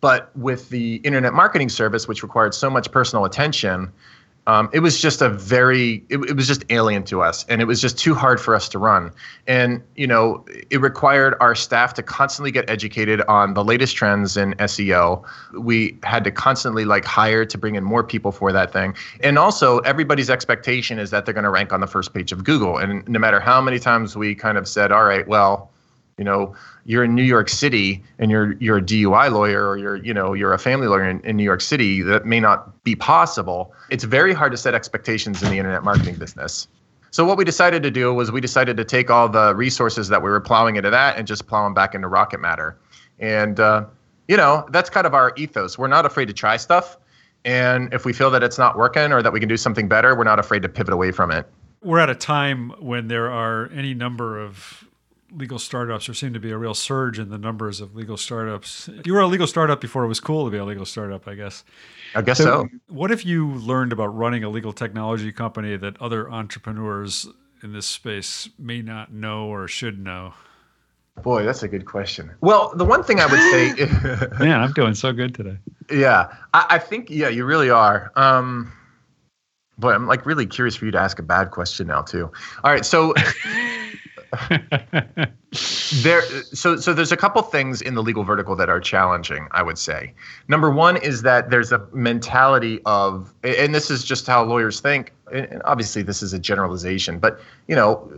but 0.01 0.35
with 0.37 0.71
the 0.71 0.97
internet 0.97 1.35
marketing 1.35 1.69
service 1.69 2.09
which 2.09 2.23
required 2.23 2.55
so 2.55 2.71
much 2.71 2.91
personal 2.91 3.25
attention 3.25 3.93
um, 4.49 4.71
it 4.73 4.81
was 4.81 4.99
just 4.99 5.21
a 5.21 5.29
very 5.29 6.03
it, 6.09 6.17
it 6.25 6.35
was 6.35 6.49
just 6.49 6.65
alien 6.71 7.05
to 7.05 7.21
us 7.23 7.45
and 7.51 7.61
it 7.61 7.67
was 7.67 7.83
just 7.83 7.99
too 7.99 8.15
hard 8.15 8.41
for 8.41 8.55
us 8.55 8.67
to 8.71 8.79
run. 8.79 9.13
And 9.47 9.83
you 9.95 10.07
know 10.07 10.45
it 10.71 10.81
required 10.81 11.35
our 11.39 11.55
staff 11.55 11.93
to 11.95 12.03
constantly 12.03 12.51
get 12.51 12.69
educated 12.69 13.21
on 13.29 13.53
the 13.53 13.63
latest 13.63 13.95
trends 13.95 14.37
in 14.37 14.55
seo 14.55 15.23
we 15.53 15.99
had 16.03 16.25
to 16.25 16.31
constantly 16.31 16.87
like 16.87 17.05
hire 17.05 17.45
to 17.45 17.59
bring 17.59 17.75
in 17.75 17.85
more 17.85 18.03
people 18.03 18.33
for 18.33 18.51
that 18.51 18.73
thing. 18.73 18.95
And 19.23 19.39
also 19.39 19.79
everybody's 19.81 20.31
expectation 20.31 20.99
is 20.99 21.11
that 21.11 21.27
they're 21.27 21.35
going 21.35 21.45
to 21.45 21.51
rank 21.51 21.73
on 21.73 21.81
the 21.81 21.87
first 21.87 22.15
page 22.15 22.33
of 22.33 22.43
google. 22.43 22.79
And 22.79 23.07
no 23.07 23.19
matter 23.19 23.41
how 23.41 23.61
many 23.61 23.79
times 23.79 24.17
we 24.17 24.35
kind 24.35 24.57
of 24.57 24.67
said 24.67 24.91
all 24.91 25.05
right 25.05 25.29
well 25.29 25.71
you 26.19 26.25
know 26.25 26.55
you're 26.85 27.05
in 27.05 27.15
New 27.15 27.23
York 27.23 27.49
City 27.49 28.03
and 28.19 28.31
you're 28.31 28.53
you're 28.55 28.79
a 28.79 28.83
DUI 28.83 29.33
lawyer 29.33 29.67
or 29.67 29.79
you're 29.79 29.97
you 29.97 30.13
know 30.13 30.35
you're 30.35 30.53
a 30.53 30.59
family 30.59 30.89
lawyer 30.89 31.09
in, 31.09 31.21
in 31.21 31.37
New 31.37 31.45
York 31.45 31.61
City 31.61 32.03
that 32.03 32.27
may 32.27 32.41
not 32.41 32.83
be 32.85 32.95
possible. 32.95 33.73
It's 33.89 34.05
very 34.05 34.35
hard 34.35 34.53
to 34.53 34.59
set 34.59 34.75
expectations 34.75 35.43
in 35.43 35.51
the 35.51 35.57
internet 35.57 35.85
marketing 35.85 36.17
business. 36.17 36.69
So 37.11 37.25
what 37.25 37.39
we 37.39 37.45
decided 37.45 37.83
to 37.85 37.91
do 37.91 38.13
was 38.13 38.31
we 38.31 38.41
decided 38.41 38.77
to 38.77 38.85
take 38.85 39.11
all 39.11 39.29
the 39.29 39.55
resources 39.55 40.09
that 40.09 40.23
we 40.23 40.29
were 40.29 40.41
plowing 40.41 40.77
into 40.77 40.91
that 40.91 41.17
and 41.17 41.27
just 41.27 41.47
plow 41.47 41.65
them 41.65 41.73
back 41.73 41.95
into 41.95 42.07
Rocket 42.07 42.39
Matter. 42.39 42.77
And 43.19 43.59
uh, 43.59 43.87
you 44.27 44.37
know 44.37 44.67
that's 44.71 44.91
kind 44.91 45.07
of 45.07 45.15
our 45.15 45.33
ethos. 45.37 45.79
We're 45.79 45.89
not 45.89 46.05
afraid 46.05 46.27
to 46.27 46.35
try 46.35 46.57
stuff, 46.57 46.99
and 47.45 47.93
if 47.95 48.05
we 48.05 48.13
feel 48.13 48.31
that 48.33 48.43
it's 48.43 48.59
not 48.59 48.77
working 48.77 49.13
or 49.13 49.23
that 49.23 49.33
we 49.33 49.41
can 49.41 49.49
do 49.49 49.57
something 49.57 49.89
better, 49.89 50.17
we're 50.17 50.25
not 50.25 50.39
afraid 50.39 50.63
to 50.63 50.69
pivot 50.69 50.93
away 50.93 51.13
from 51.13 51.31
it. 51.31 51.47
We're 51.83 52.01
at 52.01 52.11
a 52.11 52.15
time 52.15 52.71
when 52.81 53.07
there 53.07 53.31
are 53.31 53.71
any 53.73 53.95
number 53.95 54.39
of 54.41 54.88
legal 55.33 55.59
startups. 55.59 56.07
There 56.07 56.15
seemed 56.15 56.35
to 56.35 56.41
be 56.41 56.51
a 56.51 56.59
real 56.59 56.75
surge 56.75 57.19
in 57.19 57.31
the 57.31 57.39
numbers 57.39 57.81
of 57.81 57.95
legal 57.95 58.17
startups. 58.17 58.89
You 59.05 59.13
were 59.13 59.21
a 59.21 59.27
legal 59.27 59.47
startup 59.47 59.81
before 59.81 60.05
it 60.05 60.09
was 60.09 60.21
cool 60.21 60.45
to 60.45 60.51
be 60.51 60.59
a 60.59 60.65
legal 60.65 60.85
startup, 60.85 61.29
I 61.29 61.35
guess. 61.35 61.65
I 62.15 62.23
guess 62.23 62.39
so. 62.39 62.45
so. 62.45 62.69
What 62.89 63.11
if 63.11 63.25
you 63.27 63.53
learned 63.55 63.93
about 63.93 64.09
running 64.09 64.45
a 64.45 64.49
legal 64.49 64.73
technology 64.73 65.33
company 65.33 65.77
that 65.77 66.01
other 66.01 66.31
entrepreneurs 66.31 67.27
in 67.63 67.73
this 67.73 67.87
space 67.87 68.49
may 68.59 68.83
not 68.83 69.13
know 69.13 69.47
or 69.47 69.69
should 69.69 69.99
know? 69.99 70.35
Boy, 71.23 71.45
that's 71.45 71.63
a 71.63 71.69
good 71.69 71.85
question. 71.85 72.31
Well, 72.41 72.73
the 72.77 72.85
one 72.85 73.03
thing 73.03 73.21
I 73.21 73.27
would 73.27 73.41
say, 73.51 74.39
man, 74.45 74.61
I'm 74.61 74.73
doing 74.73 74.95
so 74.95 75.13
good 75.13 75.35
today. 75.35 75.59
Yeah, 75.91 76.33
I, 76.55 76.67
I 76.71 76.79
think 76.79 77.11
yeah, 77.11 77.29
you 77.29 77.45
really 77.45 77.71
are. 77.71 78.13
Um, 78.15 78.73
boy, 79.79 79.93
I'm 79.93 80.07
like 80.07 80.27
really 80.27 80.47
curious 80.47 80.77
for 80.77 80.85
you 80.85 80.91
to 80.93 80.99
ask 80.99 81.19
a 81.19 81.23
bad 81.23 81.51
question 81.51 81.89
now 81.89 82.03
too. 82.03 82.31
All 82.63 82.71
right, 82.71 82.85
so 82.85 83.15
there 86.03 86.23
so 86.53 86.77
so 86.77 86.93
there's 86.93 87.13
a 87.13 87.17
couple 87.17 87.41
things 87.43 87.81
in 87.81 87.95
the 87.95 88.03
legal 88.03 88.23
vertical 88.25 88.55
that 88.55 88.69
are 88.69 88.81
challenging 88.81 89.49
i 89.53 89.63
would 89.63 89.79
say. 89.79 90.13
Number 90.49 90.71
one 90.71 90.97
is 90.99 91.23
that 91.23 91.51
there's 91.51 91.73
a 91.73 91.87
mentality 91.93 92.81
of 92.85 93.33
and 93.43 93.75
this 93.75 93.91
is 93.91 94.05
just 94.05 94.27
how 94.27 94.45
lawyers 94.45 94.81
think 94.81 95.13
and 95.33 95.63
obviously 95.65 96.03
this 96.03 96.23
is 96.23 96.33
a 96.33 96.39
generalization 96.39 97.19
but 97.19 97.41
you 97.69 97.75
know 97.75 98.11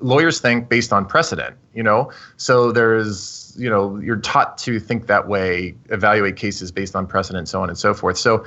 lawyers 0.00 0.40
think 0.40 0.68
based 0.68 0.92
on 0.92 1.06
precedent 1.06 1.56
you 1.78 1.84
know? 1.84 2.10
So 2.38 2.72
there's 2.72 3.54
you 3.56 3.70
know 3.70 3.98
you're 4.00 4.16
taught 4.16 4.58
to 4.58 4.80
think 4.80 5.06
that 5.06 5.28
way 5.28 5.76
evaluate 5.90 6.34
cases 6.34 6.72
based 6.72 6.96
on 6.96 7.06
precedent 7.06 7.48
so 7.48 7.62
on 7.62 7.68
and 7.68 7.78
so 7.78 7.94
forth. 7.94 8.18
So 8.18 8.44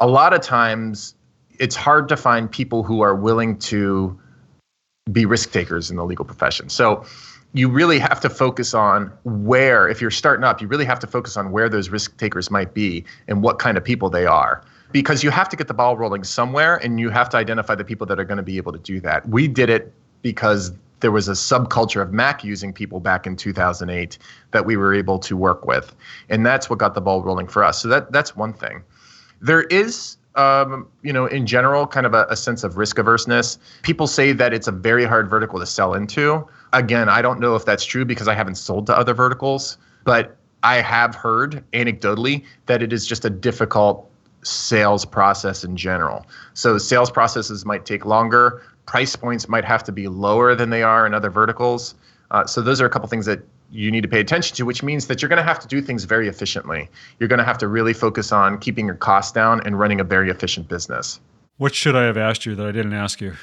a 0.00 0.06
lot 0.06 0.32
of 0.32 0.40
times 0.40 1.14
it's 1.58 1.76
hard 1.76 2.08
to 2.08 2.16
find 2.16 2.50
people 2.50 2.82
who 2.82 3.02
are 3.02 3.14
willing 3.14 3.58
to 3.58 4.18
be 5.10 5.24
risk 5.24 5.50
takers 5.50 5.90
in 5.90 5.96
the 5.96 6.04
legal 6.04 6.24
profession. 6.24 6.68
So 6.68 7.04
you 7.54 7.68
really 7.68 7.98
have 7.98 8.20
to 8.20 8.30
focus 8.30 8.72
on 8.72 9.12
where, 9.24 9.88
if 9.88 10.00
you're 10.00 10.10
starting 10.10 10.44
up, 10.44 10.60
you 10.60 10.68
really 10.68 10.84
have 10.84 11.00
to 11.00 11.06
focus 11.06 11.36
on 11.36 11.50
where 11.50 11.68
those 11.68 11.90
risk 11.90 12.16
takers 12.16 12.50
might 12.50 12.72
be 12.72 13.04
and 13.26 13.42
what 13.42 13.58
kind 13.58 13.76
of 13.76 13.84
people 13.84 14.08
they 14.08 14.26
are. 14.26 14.62
Because 14.92 15.24
you 15.24 15.30
have 15.30 15.48
to 15.48 15.56
get 15.56 15.68
the 15.68 15.74
ball 15.74 15.96
rolling 15.96 16.22
somewhere 16.22 16.76
and 16.76 17.00
you 17.00 17.10
have 17.10 17.28
to 17.30 17.36
identify 17.36 17.74
the 17.74 17.84
people 17.84 18.06
that 18.06 18.20
are 18.20 18.24
going 18.24 18.36
to 18.36 18.42
be 18.42 18.58
able 18.58 18.72
to 18.72 18.78
do 18.78 19.00
that. 19.00 19.28
We 19.28 19.48
did 19.48 19.70
it 19.70 19.92
because 20.22 20.72
there 21.00 21.10
was 21.10 21.28
a 21.28 21.32
subculture 21.32 22.00
of 22.00 22.12
Mac 22.12 22.44
using 22.44 22.72
people 22.72 23.00
back 23.00 23.26
in 23.26 23.34
2008 23.34 24.18
that 24.52 24.64
we 24.64 24.76
were 24.76 24.94
able 24.94 25.18
to 25.18 25.36
work 25.36 25.66
with. 25.66 25.96
And 26.28 26.46
that's 26.46 26.70
what 26.70 26.78
got 26.78 26.94
the 26.94 27.00
ball 27.00 27.22
rolling 27.22 27.48
for 27.48 27.64
us. 27.64 27.82
So 27.82 27.88
that 27.88 28.12
that's 28.12 28.36
one 28.36 28.52
thing. 28.52 28.84
There 29.40 29.62
is 29.62 30.16
um, 30.34 30.86
you 31.02 31.12
know, 31.12 31.26
in 31.26 31.46
general, 31.46 31.86
kind 31.86 32.06
of 32.06 32.14
a, 32.14 32.26
a 32.30 32.36
sense 32.36 32.64
of 32.64 32.76
risk 32.76 32.98
averseness. 32.98 33.58
People 33.82 34.06
say 34.06 34.32
that 34.32 34.52
it's 34.52 34.68
a 34.68 34.72
very 34.72 35.04
hard 35.04 35.28
vertical 35.28 35.58
to 35.58 35.66
sell 35.66 35.94
into. 35.94 36.46
Again, 36.72 37.08
I 37.08 37.22
don't 37.22 37.40
know 37.40 37.54
if 37.54 37.64
that's 37.64 37.84
true 37.84 38.04
because 38.04 38.28
I 38.28 38.34
haven't 38.34 38.56
sold 38.56 38.86
to 38.86 38.96
other 38.96 39.14
verticals, 39.14 39.76
but 40.04 40.36
I 40.62 40.76
have 40.76 41.14
heard 41.14 41.62
anecdotally 41.72 42.44
that 42.66 42.82
it 42.82 42.92
is 42.92 43.06
just 43.06 43.24
a 43.24 43.30
difficult 43.30 44.08
sales 44.42 45.04
process 45.04 45.64
in 45.64 45.76
general. 45.76 46.26
So 46.54 46.78
sales 46.78 47.10
processes 47.10 47.64
might 47.64 47.84
take 47.84 48.04
longer. 48.04 48.62
Price 48.86 49.14
points 49.14 49.48
might 49.48 49.64
have 49.64 49.84
to 49.84 49.92
be 49.92 50.08
lower 50.08 50.54
than 50.54 50.70
they 50.70 50.82
are 50.82 51.06
in 51.06 51.14
other 51.14 51.30
verticals. 51.30 51.94
Uh, 52.30 52.46
so 52.46 52.60
those 52.60 52.80
are 52.80 52.86
a 52.86 52.90
couple 52.90 53.08
things 53.08 53.26
that 53.26 53.40
you 53.72 53.90
need 53.90 54.02
to 54.02 54.08
pay 54.08 54.20
attention 54.20 54.54
to, 54.56 54.64
which 54.64 54.82
means 54.82 55.06
that 55.06 55.22
you're 55.22 55.28
going 55.28 55.38
to 55.38 55.42
have 55.42 55.58
to 55.60 55.66
do 55.66 55.80
things 55.80 56.04
very 56.04 56.28
efficiently. 56.28 56.88
You're 57.18 57.28
going 57.28 57.38
to 57.38 57.44
have 57.44 57.58
to 57.58 57.68
really 57.68 57.94
focus 57.94 58.30
on 58.30 58.58
keeping 58.58 58.86
your 58.86 58.94
costs 58.94 59.32
down 59.32 59.62
and 59.64 59.78
running 59.78 60.00
a 60.00 60.04
very 60.04 60.30
efficient 60.30 60.68
business. 60.68 61.20
What 61.56 61.74
should 61.74 61.96
I 61.96 62.04
have 62.04 62.16
asked 62.16 62.44
you 62.44 62.54
that 62.54 62.66
I 62.66 62.72
didn't 62.72 62.92
ask 62.92 63.20
you? 63.20 63.34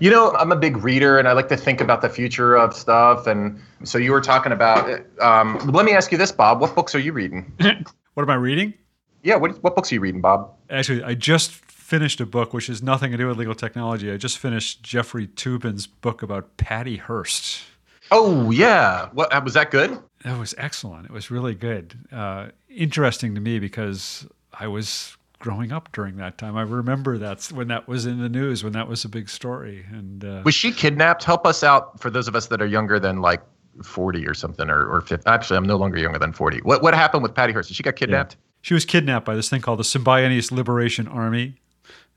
You 0.00 0.10
know, 0.10 0.32
I'm 0.32 0.52
a 0.52 0.56
big 0.56 0.78
reader 0.78 1.18
and 1.18 1.28
I 1.28 1.32
like 1.32 1.48
to 1.48 1.56
think 1.56 1.80
about 1.80 2.02
the 2.02 2.08
future 2.08 2.56
of 2.56 2.74
stuff. 2.74 3.26
And 3.26 3.60
so 3.84 3.98
you 3.98 4.12
were 4.12 4.20
talking 4.20 4.52
about, 4.52 5.00
um, 5.20 5.58
let 5.58 5.84
me 5.84 5.92
ask 5.92 6.12
you 6.12 6.18
this, 6.18 6.32
Bob. 6.32 6.60
What 6.60 6.74
books 6.74 6.94
are 6.94 6.98
you 6.98 7.12
reading? 7.12 7.52
what 8.14 8.22
am 8.22 8.30
I 8.30 8.34
reading? 8.34 8.74
Yeah, 9.22 9.36
what, 9.36 9.62
what 9.62 9.74
books 9.74 9.90
are 9.90 9.94
you 9.94 10.00
reading, 10.00 10.20
Bob? 10.20 10.52
Actually, 10.70 11.02
I 11.02 11.14
just 11.14 11.50
finished 11.50 12.20
a 12.20 12.26
book 12.26 12.52
which 12.52 12.66
has 12.66 12.82
nothing 12.82 13.10
to 13.12 13.16
do 13.16 13.26
with 13.26 13.38
legal 13.38 13.54
technology. 13.54 14.10
I 14.10 14.16
just 14.16 14.38
finished 14.38 14.82
Jeffrey 14.82 15.26
Toobin's 15.26 15.86
book 15.86 16.22
about 16.22 16.56
Patty 16.56 16.96
Hearst. 16.96 17.62
Oh 18.10 18.50
yeah, 18.50 19.08
what 19.12 19.32
uh, 19.32 19.40
was 19.44 19.54
that 19.54 19.70
good? 19.70 19.98
That 20.24 20.38
was 20.38 20.54
excellent. 20.56 21.06
It 21.06 21.10
was 21.10 21.30
really 21.30 21.54
good. 21.54 21.98
Uh, 22.12 22.48
interesting 22.68 23.34
to 23.34 23.40
me 23.40 23.58
because 23.58 24.26
I 24.52 24.68
was 24.68 25.16
growing 25.38 25.72
up 25.72 25.92
during 25.92 26.16
that 26.16 26.38
time. 26.38 26.56
I 26.56 26.62
remember 26.62 27.18
that's 27.18 27.52
when 27.52 27.68
that 27.68 27.86
was 27.86 28.06
in 28.06 28.20
the 28.20 28.28
news, 28.28 28.64
when 28.64 28.72
that 28.72 28.88
was 28.88 29.04
a 29.04 29.08
big 29.08 29.28
story. 29.28 29.84
And 29.90 30.24
uh, 30.24 30.42
was 30.44 30.54
she 30.54 30.72
kidnapped? 30.72 31.24
Help 31.24 31.46
us 31.46 31.62
out 31.62 32.00
for 32.00 32.08
those 32.08 32.28
of 32.28 32.34
us 32.34 32.46
that 32.46 32.62
are 32.62 32.66
younger 32.66 32.98
than 32.98 33.20
like 33.20 33.42
40 33.82 34.26
or 34.26 34.34
something, 34.34 34.70
or, 34.70 34.86
or 34.86 35.00
50. 35.02 35.26
Actually, 35.26 35.56
I'm 35.58 35.66
no 35.66 35.76
longer 35.76 35.98
younger 35.98 36.18
than 36.18 36.32
40. 36.32 36.60
What 36.60 36.82
what 36.82 36.94
happened 36.94 37.22
with 37.22 37.34
Patty 37.34 37.52
Hearst? 37.52 37.72
She 37.72 37.82
got 37.82 37.96
kidnapped. 37.96 38.34
Yeah. 38.34 38.40
She 38.62 38.74
was 38.74 38.86
kidnapped 38.86 39.26
by 39.26 39.34
this 39.34 39.50
thing 39.50 39.60
called 39.60 39.78
the 39.78 39.84
Symbionese 39.84 40.50
Liberation 40.50 41.06
Army, 41.06 41.56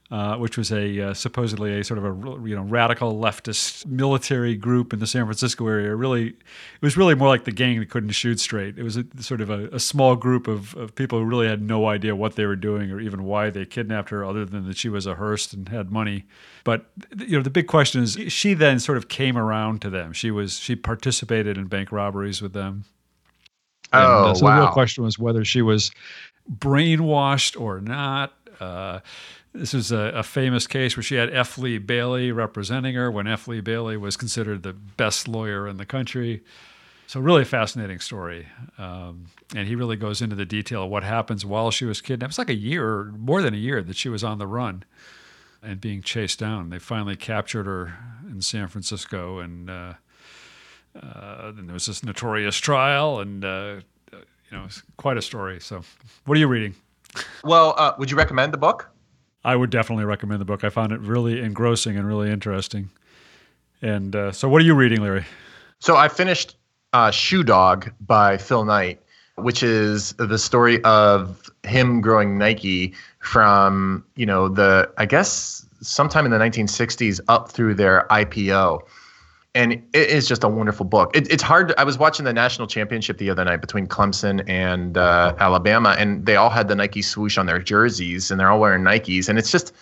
uh, 0.10 0.38
which 0.38 0.58
was 0.58 0.72
a 0.72 1.10
uh, 1.10 1.14
supposedly 1.14 1.80
a 1.80 1.84
sort 1.84 1.98
of 1.98 2.06
a 2.06 2.48
you 2.48 2.56
know 2.56 2.62
radical 2.62 3.14
leftist 3.14 3.86
military 3.86 4.56
group 4.56 4.94
in 4.94 5.00
the 5.00 5.08
San 5.08 5.26
Francisco 5.26 5.68
area. 5.68 5.94
Really, 5.94 6.28
it 6.28 6.82
was 6.82 6.96
really 6.96 7.14
more 7.14 7.28
like 7.28 7.44
the 7.44 7.52
gang 7.52 7.80
that 7.80 7.90
couldn't 7.90 8.12
shoot 8.12 8.40
straight. 8.40 8.78
It 8.78 8.84
was 8.84 8.96
a, 8.96 9.06
sort 9.20 9.42
of 9.42 9.50
a, 9.50 9.68
a, 9.68 9.80
small 9.80 10.16
group 10.16 10.48
of, 10.48 10.74
of 10.76 10.96
people 10.96 11.20
who 11.20 11.26
really 11.26 11.48
had 11.48 11.62
no 11.62 11.88
idea 11.88 12.16
what 12.16 12.38
they 12.38 12.46
were 12.46 12.56
doing 12.56 12.90
or 12.90 13.02
even 13.02 13.26
why 13.26 13.50
they 13.50 13.66
kidnapped 13.66 14.10
her, 14.10 14.24
other 14.24 14.46
than 14.46 14.66
that 14.68 14.78
she 14.78 14.88
was 14.88 15.06
a 15.06 15.16
Hearst 15.16 15.54
and 15.54 15.68
had 15.68 15.92
money. 15.92 16.26
But 16.64 16.86
you 17.18 17.38
know, 17.38 17.44
the 17.44 17.50
big 17.50 17.68
question 17.68 18.02
is, 18.02 18.18
she 18.30 18.54
then 18.54 18.80
sort 18.80 18.98
of 18.98 19.10
came 19.10 19.38
around 19.38 19.82
to 19.82 19.90
them. 19.90 20.14
She 20.14 20.32
was 20.32 20.58
she 20.58 20.78
participated 20.78 21.58
in 21.58 21.66
bank 21.66 21.92
robberies 21.92 22.42
with 22.42 22.54
them. 22.54 22.86
Oh, 23.92 24.00
and, 24.00 24.32
uh, 24.32 24.36
so 24.36 24.46
wow. 24.46 24.56
the 24.56 24.62
real 24.62 24.72
question 24.72 25.04
was 25.04 25.20
whether 25.20 25.44
she 25.44 25.62
was 25.62 25.92
brainwashed 26.50 27.60
or 27.60 27.82
not. 27.82 28.34
Uh, 28.60 29.00
this 29.58 29.74
was 29.74 29.92
a, 29.92 30.12
a, 30.16 30.24
famous 30.24 30.68
case 30.68 30.96
where 30.96 31.04
she 31.04 31.16
had 31.16 31.34
F. 31.34 31.58
Lee 31.58 31.80
Bailey 31.80 32.32
representing 32.32 32.96
her 32.96 33.10
when 33.10 33.28
F. 33.28 33.48
Lee 33.48 33.62
Bailey 33.62 33.98
was 33.98 34.16
considered 34.16 34.64
the 34.64 34.74
best 34.74 35.28
lawyer 35.28 35.68
in 35.68 35.78
the 35.78 35.86
country. 35.86 36.44
So, 37.08 37.20
really 37.20 37.46
fascinating 37.46 38.00
story. 38.00 38.48
Um, 38.78 39.28
and 39.56 39.68
he 39.68 39.76
really 39.76 39.96
goes 39.96 40.22
into 40.22 40.36
the 40.36 40.46
detail 40.46 40.84
of 40.84 40.90
what 40.90 41.04
happens 41.04 41.46
while 41.46 41.72
she 41.72 41.86
was 41.86 42.02
kidnapped. 42.02 42.32
It's 42.32 42.38
like 42.38 42.50
a 42.50 42.56
year, 42.56 43.06
more 43.18 43.42
than 43.42 43.54
a 43.54 43.58
year, 43.58 43.82
that 43.82 43.96
she 43.96 44.10
was 44.10 44.24
on 44.24 44.38
the 44.38 44.48
run 44.48 44.84
and 45.64 45.82
being 45.82 46.02
chased 46.02 46.38
down. 46.38 46.70
They 46.70 46.80
finally 46.80 47.16
captured 47.16 47.66
her 47.66 47.98
in 48.30 48.42
San 48.42 48.68
Francisco, 48.68 49.40
and 49.40 49.70
uh, 49.70 49.94
uh, 51.02 51.52
then 51.52 51.66
there 51.66 51.74
was 51.74 51.86
this 51.86 52.04
notorious 52.04 52.58
trial, 52.58 53.20
and 53.22 53.44
uh, 53.44 53.76
you 54.12 54.58
know, 54.58 54.66
it's 54.66 54.84
quite 54.98 55.18
a 55.18 55.22
story. 55.22 55.60
So, 55.62 55.82
what 56.26 56.36
are 56.36 56.40
you 56.40 56.48
reading? 56.48 56.76
Well, 57.44 57.74
uh, 57.78 57.94
would 57.98 58.12
you 58.12 58.18
recommend 58.18 58.54
the 58.54 58.58
book? 58.58 58.90
I 59.48 59.56
would 59.56 59.70
definitely 59.70 60.04
recommend 60.04 60.42
the 60.42 60.46
book. 60.46 60.66
I 60.66 60.70
found 60.70 60.92
it 60.92 61.00
really 61.00 61.40
engrossing 61.40 61.96
and 61.96 62.06
really 62.06 62.30
interesting. 62.30 62.90
And 63.82 64.14
uh, 64.14 64.34
so, 64.34 64.50
what 64.50 64.62
are 64.62 64.66
you 64.66 64.76
reading, 64.76 65.02
Larry? 65.02 65.24
So, 65.80 65.96
I 65.96 66.10
finished 66.10 66.58
uh, 66.92 67.12
Shoe 67.12 67.44
Dog 67.44 67.90
by 68.02 68.38
Phil 68.38 68.66
Knight, 68.66 69.02
which 69.36 69.64
is 69.64 70.12
the 70.14 70.38
story 70.38 70.84
of 70.84 71.50
him 71.64 72.02
growing 72.02 72.38
Nike 72.38 72.94
from, 73.20 74.04
you 74.18 74.26
know, 74.26 74.50
the, 74.50 74.92
I 74.98 75.06
guess, 75.06 75.66
sometime 75.80 76.26
in 76.26 76.32
the 76.32 76.40
1960s 76.40 77.22
up 77.30 77.50
through 77.50 77.76
their 77.76 78.06
IPO 78.12 78.82
and 79.56 79.74
it 79.74 80.10
is 80.10 80.28
just 80.28 80.44
a 80.44 80.48
wonderful 80.48 80.86
book. 80.86 81.16
It, 81.16 81.32
it's 81.32 81.44
hard. 81.44 81.70
To, 81.70 81.80
I 81.80 81.84
was 81.84 81.98
watching 81.98 82.26
the 82.26 82.34
national 82.34 82.68
championship 82.68 83.18
the 83.18 83.30
other 83.30 83.44
night 83.44 83.62
between 83.62 83.88
Clemson 83.88 84.48
and 84.48 84.98
uh, 84.98 85.36
Alabama, 85.40 85.96
and 85.98 86.26
they 86.26 86.36
all 86.36 86.50
had 86.50 86.68
the 86.68 86.76
Nike 86.76 87.02
swoosh 87.02 87.38
on 87.38 87.46
their 87.46 87.60
jerseys, 87.60 88.30
and 88.30 88.40
they're 88.40 88.50
all 88.50 88.60
wearing 88.60 88.84
Nikes, 88.84 89.30
and 89.30 89.40
it's 89.40 89.52
just, 89.52 89.74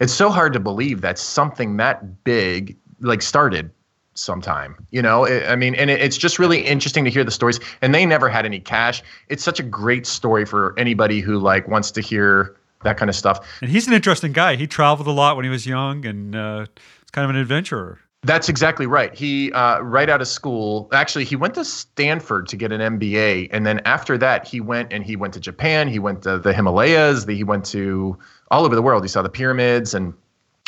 it's 0.00 0.12
so 0.12 0.30
hard 0.30 0.52
to 0.54 0.60
believe 0.60 1.00
that 1.02 1.18
something 1.18 1.76
that 1.76 2.24
big 2.24 2.76
like 3.00 3.22
started 3.22 3.70
sometime 4.14 4.76
you 4.90 5.00
know 5.00 5.26
i 5.26 5.56
mean 5.56 5.74
and 5.74 5.90
it's 5.90 6.18
just 6.18 6.38
really 6.38 6.60
interesting 6.60 7.02
to 7.02 7.10
hear 7.10 7.24
the 7.24 7.30
stories 7.30 7.58
and 7.80 7.94
they 7.94 8.04
never 8.04 8.28
had 8.28 8.44
any 8.44 8.60
cash 8.60 9.02
it's 9.28 9.42
such 9.42 9.58
a 9.58 9.62
great 9.62 10.06
story 10.06 10.44
for 10.44 10.78
anybody 10.78 11.20
who 11.20 11.38
like 11.38 11.66
wants 11.66 11.90
to 11.90 12.02
hear 12.02 12.54
that 12.82 12.98
kind 12.98 13.08
of 13.08 13.16
stuff 13.16 13.46
and 13.62 13.70
he's 13.70 13.86
an 13.86 13.94
interesting 13.94 14.30
guy 14.30 14.54
he 14.54 14.66
traveled 14.66 15.08
a 15.08 15.12
lot 15.12 15.34
when 15.34 15.44
he 15.44 15.50
was 15.50 15.66
young 15.66 16.04
and 16.04 16.36
uh, 16.36 16.66
it's 17.00 17.10
kind 17.10 17.24
of 17.24 17.30
an 17.30 17.36
adventurer 17.36 17.98
that's 18.24 18.48
exactly 18.48 18.86
right. 18.86 19.12
He 19.14 19.52
uh, 19.52 19.80
right 19.80 20.08
out 20.08 20.20
of 20.20 20.28
school, 20.28 20.88
actually, 20.92 21.24
he 21.24 21.34
went 21.34 21.54
to 21.54 21.64
Stanford 21.64 22.46
to 22.48 22.56
get 22.56 22.70
an 22.70 22.98
MBA, 22.98 23.48
and 23.50 23.66
then 23.66 23.80
after 23.84 24.16
that, 24.18 24.46
he 24.46 24.60
went 24.60 24.92
and 24.92 25.04
he 25.04 25.16
went 25.16 25.34
to 25.34 25.40
Japan. 25.40 25.88
He 25.88 25.98
went 25.98 26.22
to 26.22 26.38
the 26.38 26.52
Himalayas. 26.52 27.26
The, 27.26 27.34
he 27.34 27.42
went 27.42 27.64
to 27.66 28.16
all 28.50 28.64
over 28.64 28.76
the 28.76 28.82
world. 28.82 29.02
He 29.02 29.08
saw 29.08 29.22
the 29.22 29.28
pyramids, 29.28 29.92
and 29.92 30.14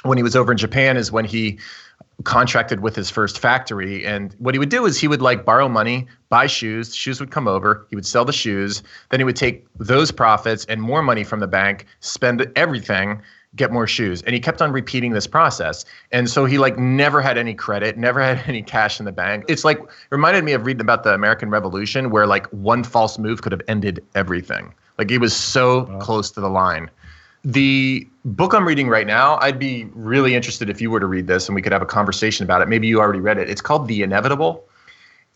when 0.03 0.19
he 0.19 0.25
was 0.25 0.35
over 0.35 0.51
in 0.51 0.59
Japan, 0.59 0.97
is 0.97 1.12
when 1.12 1.25
he 1.25 1.59
contracted 2.25 2.81
with 2.81 2.97
his 2.97 3.11
first 3.11 3.38
factory. 3.38 4.05
And 4.05 4.35
what 4.38 4.55
he 4.55 4.59
would 4.59 4.69
do 4.69 4.85
is 4.87 4.99
he 4.99 5.09
would 5.09 5.23
like 5.23 5.45
borrow 5.45 5.69
money, 5.69 6.07
buy 6.29 6.47
shoes. 6.47 6.90
The 6.90 6.97
shoes 6.97 7.21
would 7.21 7.31
come 7.31 7.49
over. 7.49 7.87
He 7.90 7.97
would 7.97 8.07
sell 8.07 8.25
the 8.25 8.33
shoes. 8.33 8.83
Then 9.11 9.21
he 9.21 9.25
would 9.25 9.37
take 9.37 9.67
those 9.79 10.11
profits 10.11 10.64
and 10.67 10.81
more 10.81 11.03
money 11.03 11.25
from 11.25 11.40
the 11.40 11.47
bank, 11.49 11.87
spend 12.01 12.51
everything, 12.57 13.21
get 13.57 13.73
more 13.73 13.87
shoes. 13.87 14.23
And 14.23 14.35
he 14.35 14.40
kept 14.40 14.61
on 14.61 14.73
repeating 14.73 15.12
this 15.12 15.27
process. 15.27 15.85
And 16.12 16.29
so 16.29 16.45
he 16.45 16.59
like 16.59 16.79
never 16.79 17.21
had 17.21 17.38
any 17.38 17.55
credit 17.55 17.97
never 17.97 18.21
had 18.21 18.43
any 18.47 18.62
cash 18.62 18.99
in 18.99 19.07
the 19.07 19.12
bank. 19.12 19.45
It's 19.49 19.64
like 19.64 19.81
reminded 20.11 20.45
me 20.45 20.53
of 20.53 20.67
reading 20.67 20.81
about 20.81 21.05
the 21.05 21.14
american 21.14 21.51
revolution 21.51 22.11
where 22.11 22.27
like 22.27 22.47
one 22.49 22.85
false 22.85 23.19
move 23.19 23.43
could 23.43 23.53
have 23.53 23.62
ended 23.69 24.05
everything. 24.14 24.75
Like 24.99 25.11
he 25.11 25.19
was 25.19 25.35
so 25.35 25.85
wow. 25.85 25.99
close 25.99 26.31
to 26.33 26.40
the 26.40 26.51
line. 26.51 26.90
The 27.45 28.07
book 28.25 28.55
i'm 28.55 28.67
reading 28.67 28.88
right 28.88 29.07
now 29.07 29.38
i'd 29.43 29.59
be 29.59 29.85
really 29.93 30.35
interested 30.35 30.71
if 30.71 30.81
you 30.81 30.90
were 30.90 30.99
to 30.99 31.07
read 31.07 31.27
this 31.27 31.47
and 31.47 31.55
we 31.55 31.61
could 31.61 31.73
have 31.73 31.83
a 31.83 31.87
conversation 31.87 32.43
about 32.43 32.62
it. 32.62 32.69
Maybe 32.69 32.87
you 32.87 33.01
already 33.01 33.21
read 33.21 33.38
it. 33.38 33.51
It's 33.51 33.61
called 33.61 33.87
the 33.87 34.03
inevitable. 34.03 34.64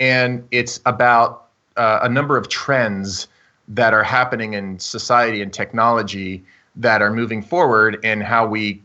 And 0.01 0.47
it's 0.51 0.81
about 0.87 1.49
uh, 1.77 2.01
a 2.03 2.09
number 2.09 2.37
of 2.37 2.49
trends 2.49 3.29
that 3.69 3.93
are 3.93 4.03
happening 4.03 4.55
in 4.55 4.79
society 4.79 5.43
and 5.43 5.53
technology 5.53 6.43
that 6.79 7.03
are 7.03 7.13
moving 7.13 7.43
forward 7.43 7.99
and 8.03 8.23
how 8.23 8.47
we 8.47 8.83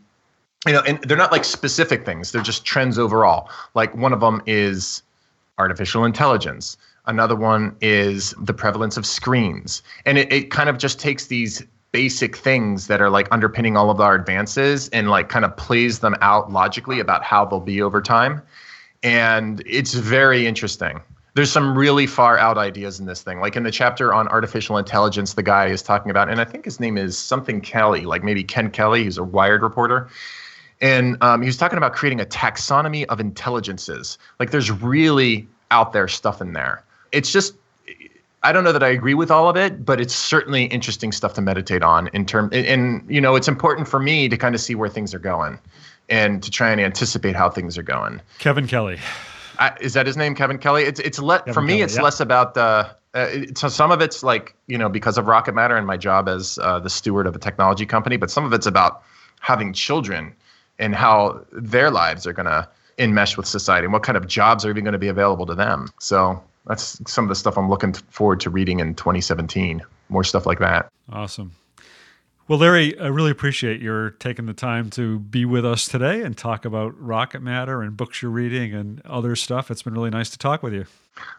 you 0.68 0.74
know 0.74 0.82
and 0.82 1.00
they're 1.04 1.18
not 1.18 1.32
like 1.32 1.46
specific 1.46 2.06
things. 2.06 2.32
They're 2.32 2.42
just 2.42 2.66
trends 2.66 3.00
overall. 3.00 3.50
Like 3.74 3.96
one 3.96 4.12
of 4.12 4.20
them 4.20 4.42
is 4.46 5.04
artificial 5.58 6.04
intelligence. 6.04 6.78
Another 7.06 7.36
one 7.36 7.76
is 7.82 8.34
the 8.40 8.54
prevalence 8.54 8.98
of 8.98 9.06
screens. 9.06 9.84
And 10.06 10.18
it, 10.18 10.32
it 10.32 10.52
kind 10.52 10.70
of 10.70 10.78
just 10.78 11.00
takes 11.00 11.28
these 11.28 11.62
basic 11.92 12.36
things 12.36 12.88
that 12.88 13.02
are 13.02 13.10
like 13.10 13.28
underpinning 13.30 13.78
all 13.78 13.92
of 13.92 14.00
our 14.00 14.16
advances 14.16 14.90
and 14.90 15.10
like 15.10 15.30
kind 15.30 15.46
of 15.46 15.56
plays 15.58 16.00
them 16.00 16.16
out 16.22 16.52
logically 16.52 17.00
about 17.00 17.24
how 17.24 17.46
they'll 17.46 17.60
be 17.60 17.82
over 17.82 18.02
time. 18.02 18.42
And 19.04 19.62
it's 19.66 19.94
very 19.94 20.48
interesting 20.48 21.02
there's 21.36 21.52
some 21.52 21.78
really 21.78 22.06
far 22.06 22.38
out 22.38 22.58
ideas 22.58 23.00
in 23.00 23.06
this 23.06 23.22
thing. 23.22 23.40
Like 23.40 23.56
in 23.56 23.64
the 23.64 23.72
chapter 23.72 24.14
on 24.14 24.28
artificial 24.28 24.78
intelligence, 24.78 25.34
the 25.34 25.44
guy 25.44 25.68
is 25.68 25.82
talking 25.82 26.12
about, 26.12 26.30
and 26.30 26.40
I 26.40 26.46
think 26.46 26.66
his 26.66 26.80
name 26.80 26.98
is 26.98 27.18
something 27.18 27.60
Kelly, 27.60 28.02
like 28.02 28.24
maybe 28.24 28.44
Ken 28.44 28.70
Kelly, 28.70 29.04
he's 29.04 29.18
a 29.18 29.24
Wired 29.24 29.64
reporter. 29.64 30.08
And 30.80 31.18
um, 31.22 31.42
he 31.42 31.48
was 31.48 31.58
talking 31.58 31.78
about 31.78 31.94
creating 31.94 32.20
a 32.20 32.26
taxonomy 32.26 33.06
of 33.06 33.20
intelligences. 33.20 34.18
Like 34.40 34.52
there's 34.52 34.70
really 34.70 35.48
out 35.72 35.94
there 35.94 36.08
stuff 36.08 36.42
in 36.42 36.54
there. 36.54 36.84
It's 37.12 37.32
just 37.32 37.56
I 38.46 38.52
don't 38.52 38.66
know 38.66 38.74
that 38.74 38.84
I 38.84 38.90
agree 38.90 39.14
with 39.14 39.32
all 39.32 39.48
of 39.48 39.56
it, 39.56 39.86
but 39.86 40.02
it's 40.02 40.14
certainly 40.14 40.66
interesting 40.66 41.14
stuff 41.14 41.34
to 41.36 41.42
meditate 41.42 41.82
on 41.82 42.10
in 42.10 42.26
term 42.26 42.50
and, 42.52 42.66
and 42.66 43.06
you 43.10 43.22
know, 43.22 43.36
it's 43.36 43.48
important 43.48 43.88
for 43.88 44.00
me 44.00 44.28
to 44.28 44.38
kind 44.38 44.54
of 44.54 44.62
see 44.62 44.76
where 44.76 44.90
things 44.90 45.14
are 45.14 45.20
going 45.20 45.58
and 46.10 46.44
to 46.44 46.52
try 46.52 46.70
and 46.70 46.82
anticipate 46.82 47.36
how 47.36 47.50
things 47.50 47.78
are 47.78 47.84
going. 47.84 48.22
Kevin 48.40 48.68
Kelly. 48.68 49.00
I, 49.60 49.76
is 49.82 49.94
that 49.94 50.06
his 50.06 50.18
name, 50.18 50.36
Kevin 50.36 50.58
Kelly? 50.58 50.84
It's 50.84 51.00
it's 51.00 51.20
le- 51.20 51.44
for 51.54 51.62
me. 51.62 51.74
Kelly, 51.74 51.82
it's 51.82 51.96
yeah. 51.96 52.02
less 52.02 52.20
about 52.20 52.54
the. 52.54 52.90
Uh, 53.14 53.30
so 53.56 53.68
some 53.68 53.92
of 53.92 54.02
it's 54.02 54.24
like 54.24 54.56
you 54.68 54.78
know 54.78 54.90
because 54.90 55.18
of 55.18 55.28
Rocket 55.28 55.54
Matter 55.54 55.76
and 55.78 55.86
my 55.86 55.98
job 55.98 56.28
as 56.28 56.58
uh, 56.62 56.80
the 56.80 56.90
steward 56.90 57.28
of 57.28 57.36
a 57.36 57.40
technology 57.40 57.86
company, 57.86 58.18
but 58.18 58.32
some 58.32 58.44
of 58.44 58.54
it's 58.54 58.66
about 58.66 59.04
having 59.40 59.74
children 59.74 60.34
and 60.80 60.96
how 60.96 61.46
their 61.52 61.92
lives 61.92 62.26
are 62.26 62.34
going 62.34 62.46
to 62.46 62.68
enmesh 62.98 63.38
with 63.38 63.46
society 63.46 63.86
and 63.86 63.94
what 63.94 64.04
kind 64.04 64.18
of 64.18 64.28
jobs 64.28 64.66
are 64.66 64.70
even 64.70 64.84
going 64.84 64.94
to 64.94 65.00
be 65.00 65.08
available 65.08 65.46
to 65.46 65.56
them. 65.56 65.90
So 66.00 66.42
that's 66.66 67.00
some 67.12 67.26
of 67.26 67.30
the 67.30 67.36
stuff 67.36 67.58
I'm 67.58 67.70
looking 67.70 67.94
forward 67.94 68.40
to 68.42 68.50
reading 68.50 68.80
in 68.80 68.96
2017. 68.96 69.82
More 70.10 70.24
stuff 70.24 70.46
like 70.46 70.60
that. 70.60 70.92
Awesome. 71.12 71.52
Well, 72.50 72.60
Larry, 72.60 73.00
I 73.00 73.08
really 73.08 73.32
appreciate 73.32 73.82
your 73.82 74.12
taking 74.12 74.48
the 74.48 74.54
time 74.54 74.90
to 74.92 75.20
be 75.20 75.46
with 75.46 75.66
us 75.66 75.88
today 75.88 76.22
and 76.24 76.38
talk 76.38 76.66
about 76.66 76.94
Rocket 77.00 77.42
Matter 77.42 77.82
and 77.82 77.96
books 77.96 78.22
you're 78.22 78.32
reading 78.32 78.74
and 78.74 79.02
other 79.06 79.38
stuff. 79.38 79.72
It's 79.72 79.84
been 79.84 79.94
really 79.94 80.10
nice 80.10 80.30
to 80.32 80.38
talk 80.38 80.62
with 80.62 80.74
you. 80.74 80.86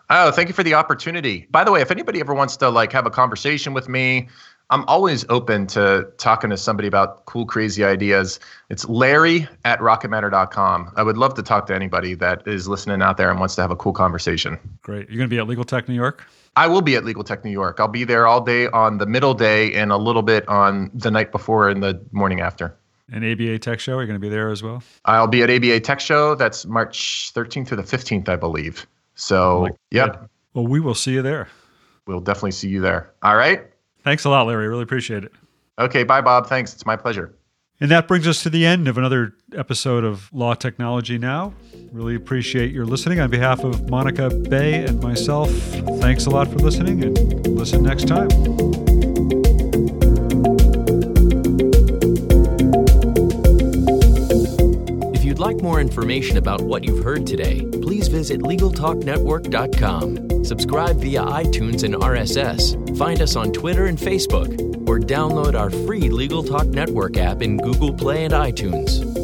Oh, 0.08 0.30
thank 0.30 0.48
you 0.48 0.54
for 0.54 0.62
the 0.62 0.72
opportunity. 0.72 1.46
By 1.50 1.62
the 1.62 1.72
way, 1.72 1.82
if 1.82 1.90
anybody 1.90 2.20
ever 2.20 2.32
wants 2.32 2.56
to 2.58 2.70
like 2.70 2.90
have 2.92 3.04
a 3.04 3.10
conversation 3.10 3.74
with 3.74 3.86
me, 3.86 4.28
I'm 4.70 4.84
always 4.86 5.26
open 5.28 5.66
to 5.68 6.08
talking 6.16 6.48
to 6.48 6.56
somebody 6.56 6.88
about 6.88 7.26
cool, 7.26 7.44
crazy 7.44 7.84
ideas. 7.84 8.40
It's 8.70 8.88
Larry 8.88 9.46
at 9.66 9.80
rocketmatter.com. 9.80 10.92
I 10.96 11.02
would 11.02 11.18
love 11.18 11.34
to 11.34 11.42
talk 11.42 11.66
to 11.66 11.74
anybody 11.74 12.14
that 12.14 12.48
is 12.48 12.66
listening 12.66 13.02
out 13.02 13.18
there 13.18 13.30
and 13.30 13.38
wants 13.38 13.56
to 13.56 13.60
have 13.60 13.70
a 13.70 13.76
cool 13.76 13.92
conversation. 13.92 14.58
Great. 14.80 15.10
You're 15.10 15.18
going 15.18 15.28
to 15.28 15.34
be 15.34 15.38
at 15.38 15.46
Legal 15.46 15.64
Tech 15.64 15.86
New 15.86 15.94
York? 15.94 16.26
I 16.56 16.66
will 16.68 16.82
be 16.82 16.94
at 16.96 17.04
Legal 17.04 17.24
Tech 17.24 17.44
New 17.44 17.50
York. 17.50 17.80
I'll 17.80 17.88
be 17.88 18.04
there 18.04 18.26
all 18.26 18.40
day 18.40 18.68
on 18.68 18.98
the 18.98 19.06
middle 19.06 19.34
day 19.34 19.72
and 19.74 19.90
a 19.90 19.96
little 19.96 20.22
bit 20.22 20.46
on 20.48 20.90
the 20.94 21.10
night 21.10 21.32
before 21.32 21.68
and 21.68 21.82
the 21.82 22.00
morning 22.12 22.40
after. 22.40 22.76
And 23.12 23.24
ABA 23.24 23.58
Tech 23.58 23.80
Show, 23.80 23.98
are 23.98 24.02
you 24.02 24.06
going 24.06 24.18
to 24.18 24.24
be 24.24 24.28
there 24.30 24.48
as 24.50 24.62
well? 24.62 24.82
I'll 25.04 25.26
be 25.26 25.42
at 25.42 25.50
ABA 25.50 25.80
Tech 25.80 26.00
Show. 26.00 26.34
That's 26.34 26.64
March 26.64 27.32
13th 27.34 27.68
through 27.68 27.76
the 27.78 27.82
15th, 27.82 28.28
I 28.28 28.36
believe. 28.36 28.86
So, 29.14 29.58
oh 29.58 29.60
Like- 29.62 29.74
yep, 29.90 30.30
Well, 30.54 30.66
we 30.66 30.80
will 30.80 30.94
see 30.94 31.12
you 31.12 31.22
there. 31.22 31.48
we'll 32.06 32.20
definitely 32.20 32.52
see 32.52 32.68
you 32.68 32.80
there. 32.80 33.12
All 33.22 33.36
right. 33.36 33.64
Thanks 34.04 34.24
a 34.24 34.30
lot, 34.30 34.46
Larry. 34.46 34.68
Really 34.68 34.82
appreciate 34.82 35.24
it. 35.24 35.32
Okay. 35.78 36.04
Bye, 36.04 36.20
Bob. 36.20 36.46
Thanks. 36.46 36.72
It's 36.72 36.86
my 36.86 36.96
pleasure. 36.96 37.34
And 37.80 37.90
that 37.90 38.06
brings 38.06 38.26
us 38.28 38.42
to 38.44 38.50
the 38.50 38.64
end 38.64 38.86
of 38.88 38.96
another 38.96 39.34
episode 39.54 40.04
of 40.04 40.32
Law 40.32 40.54
Technology 40.54 41.18
Now. 41.18 41.54
Really 41.92 42.14
appreciate 42.14 42.70
your 42.70 42.86
listening. 42.86 43.20
On 43.20 43.28
behalf 43.30 43.64
of 43.64 43.90
Monica 43.90 44.30
Bay 44.30 44.84
and 44.84 45.02
myself, 45.02 45.50
thanks 46.00 46.26
a 46.26 46.30
lot 46.30 46.48
for 46.48 46.56
listening 46.56 47.02
and 47.02 47.46
listen 47.46 47.82
next 47.82 48.06
time. 48.06 48.93
Like 55.44 55.60
more 55.60 55.78
information 55.78 56.38
about 56.38 56.62
what 56.62 56.84
you've 56.84 57.04
heard 57.04 57.26
today, 57.26 57.68
please 57.82 58.08
visit 58.08 58.40
LegalTalkNetwork.com. 58.40 60.44
Subscribe 60.44 60.96
via 60.96 61.20
iTunes 61.20 61.84
and 61.84 61.94
RSS. 61.94 62.96
Find 62.96 63.20
us 63.20 63.36
on 63.36 63.52
Twitter 63.52 63.84
and 63.84 63.98
Facebook, 63.98 64.58
or 64.88 64.98
download 64.98 65.54
our 65.54 65.68
free 65.70 66.08
Legal 66.08 66.42
Talk 66.42 66.68
Network 66.68 67.18
app 67.18 67.42
in 67.42 67.58
Google 67.58 67.92
Play 67.92 68.24
and 68.24 68.32
iTunes. 68.32 69.23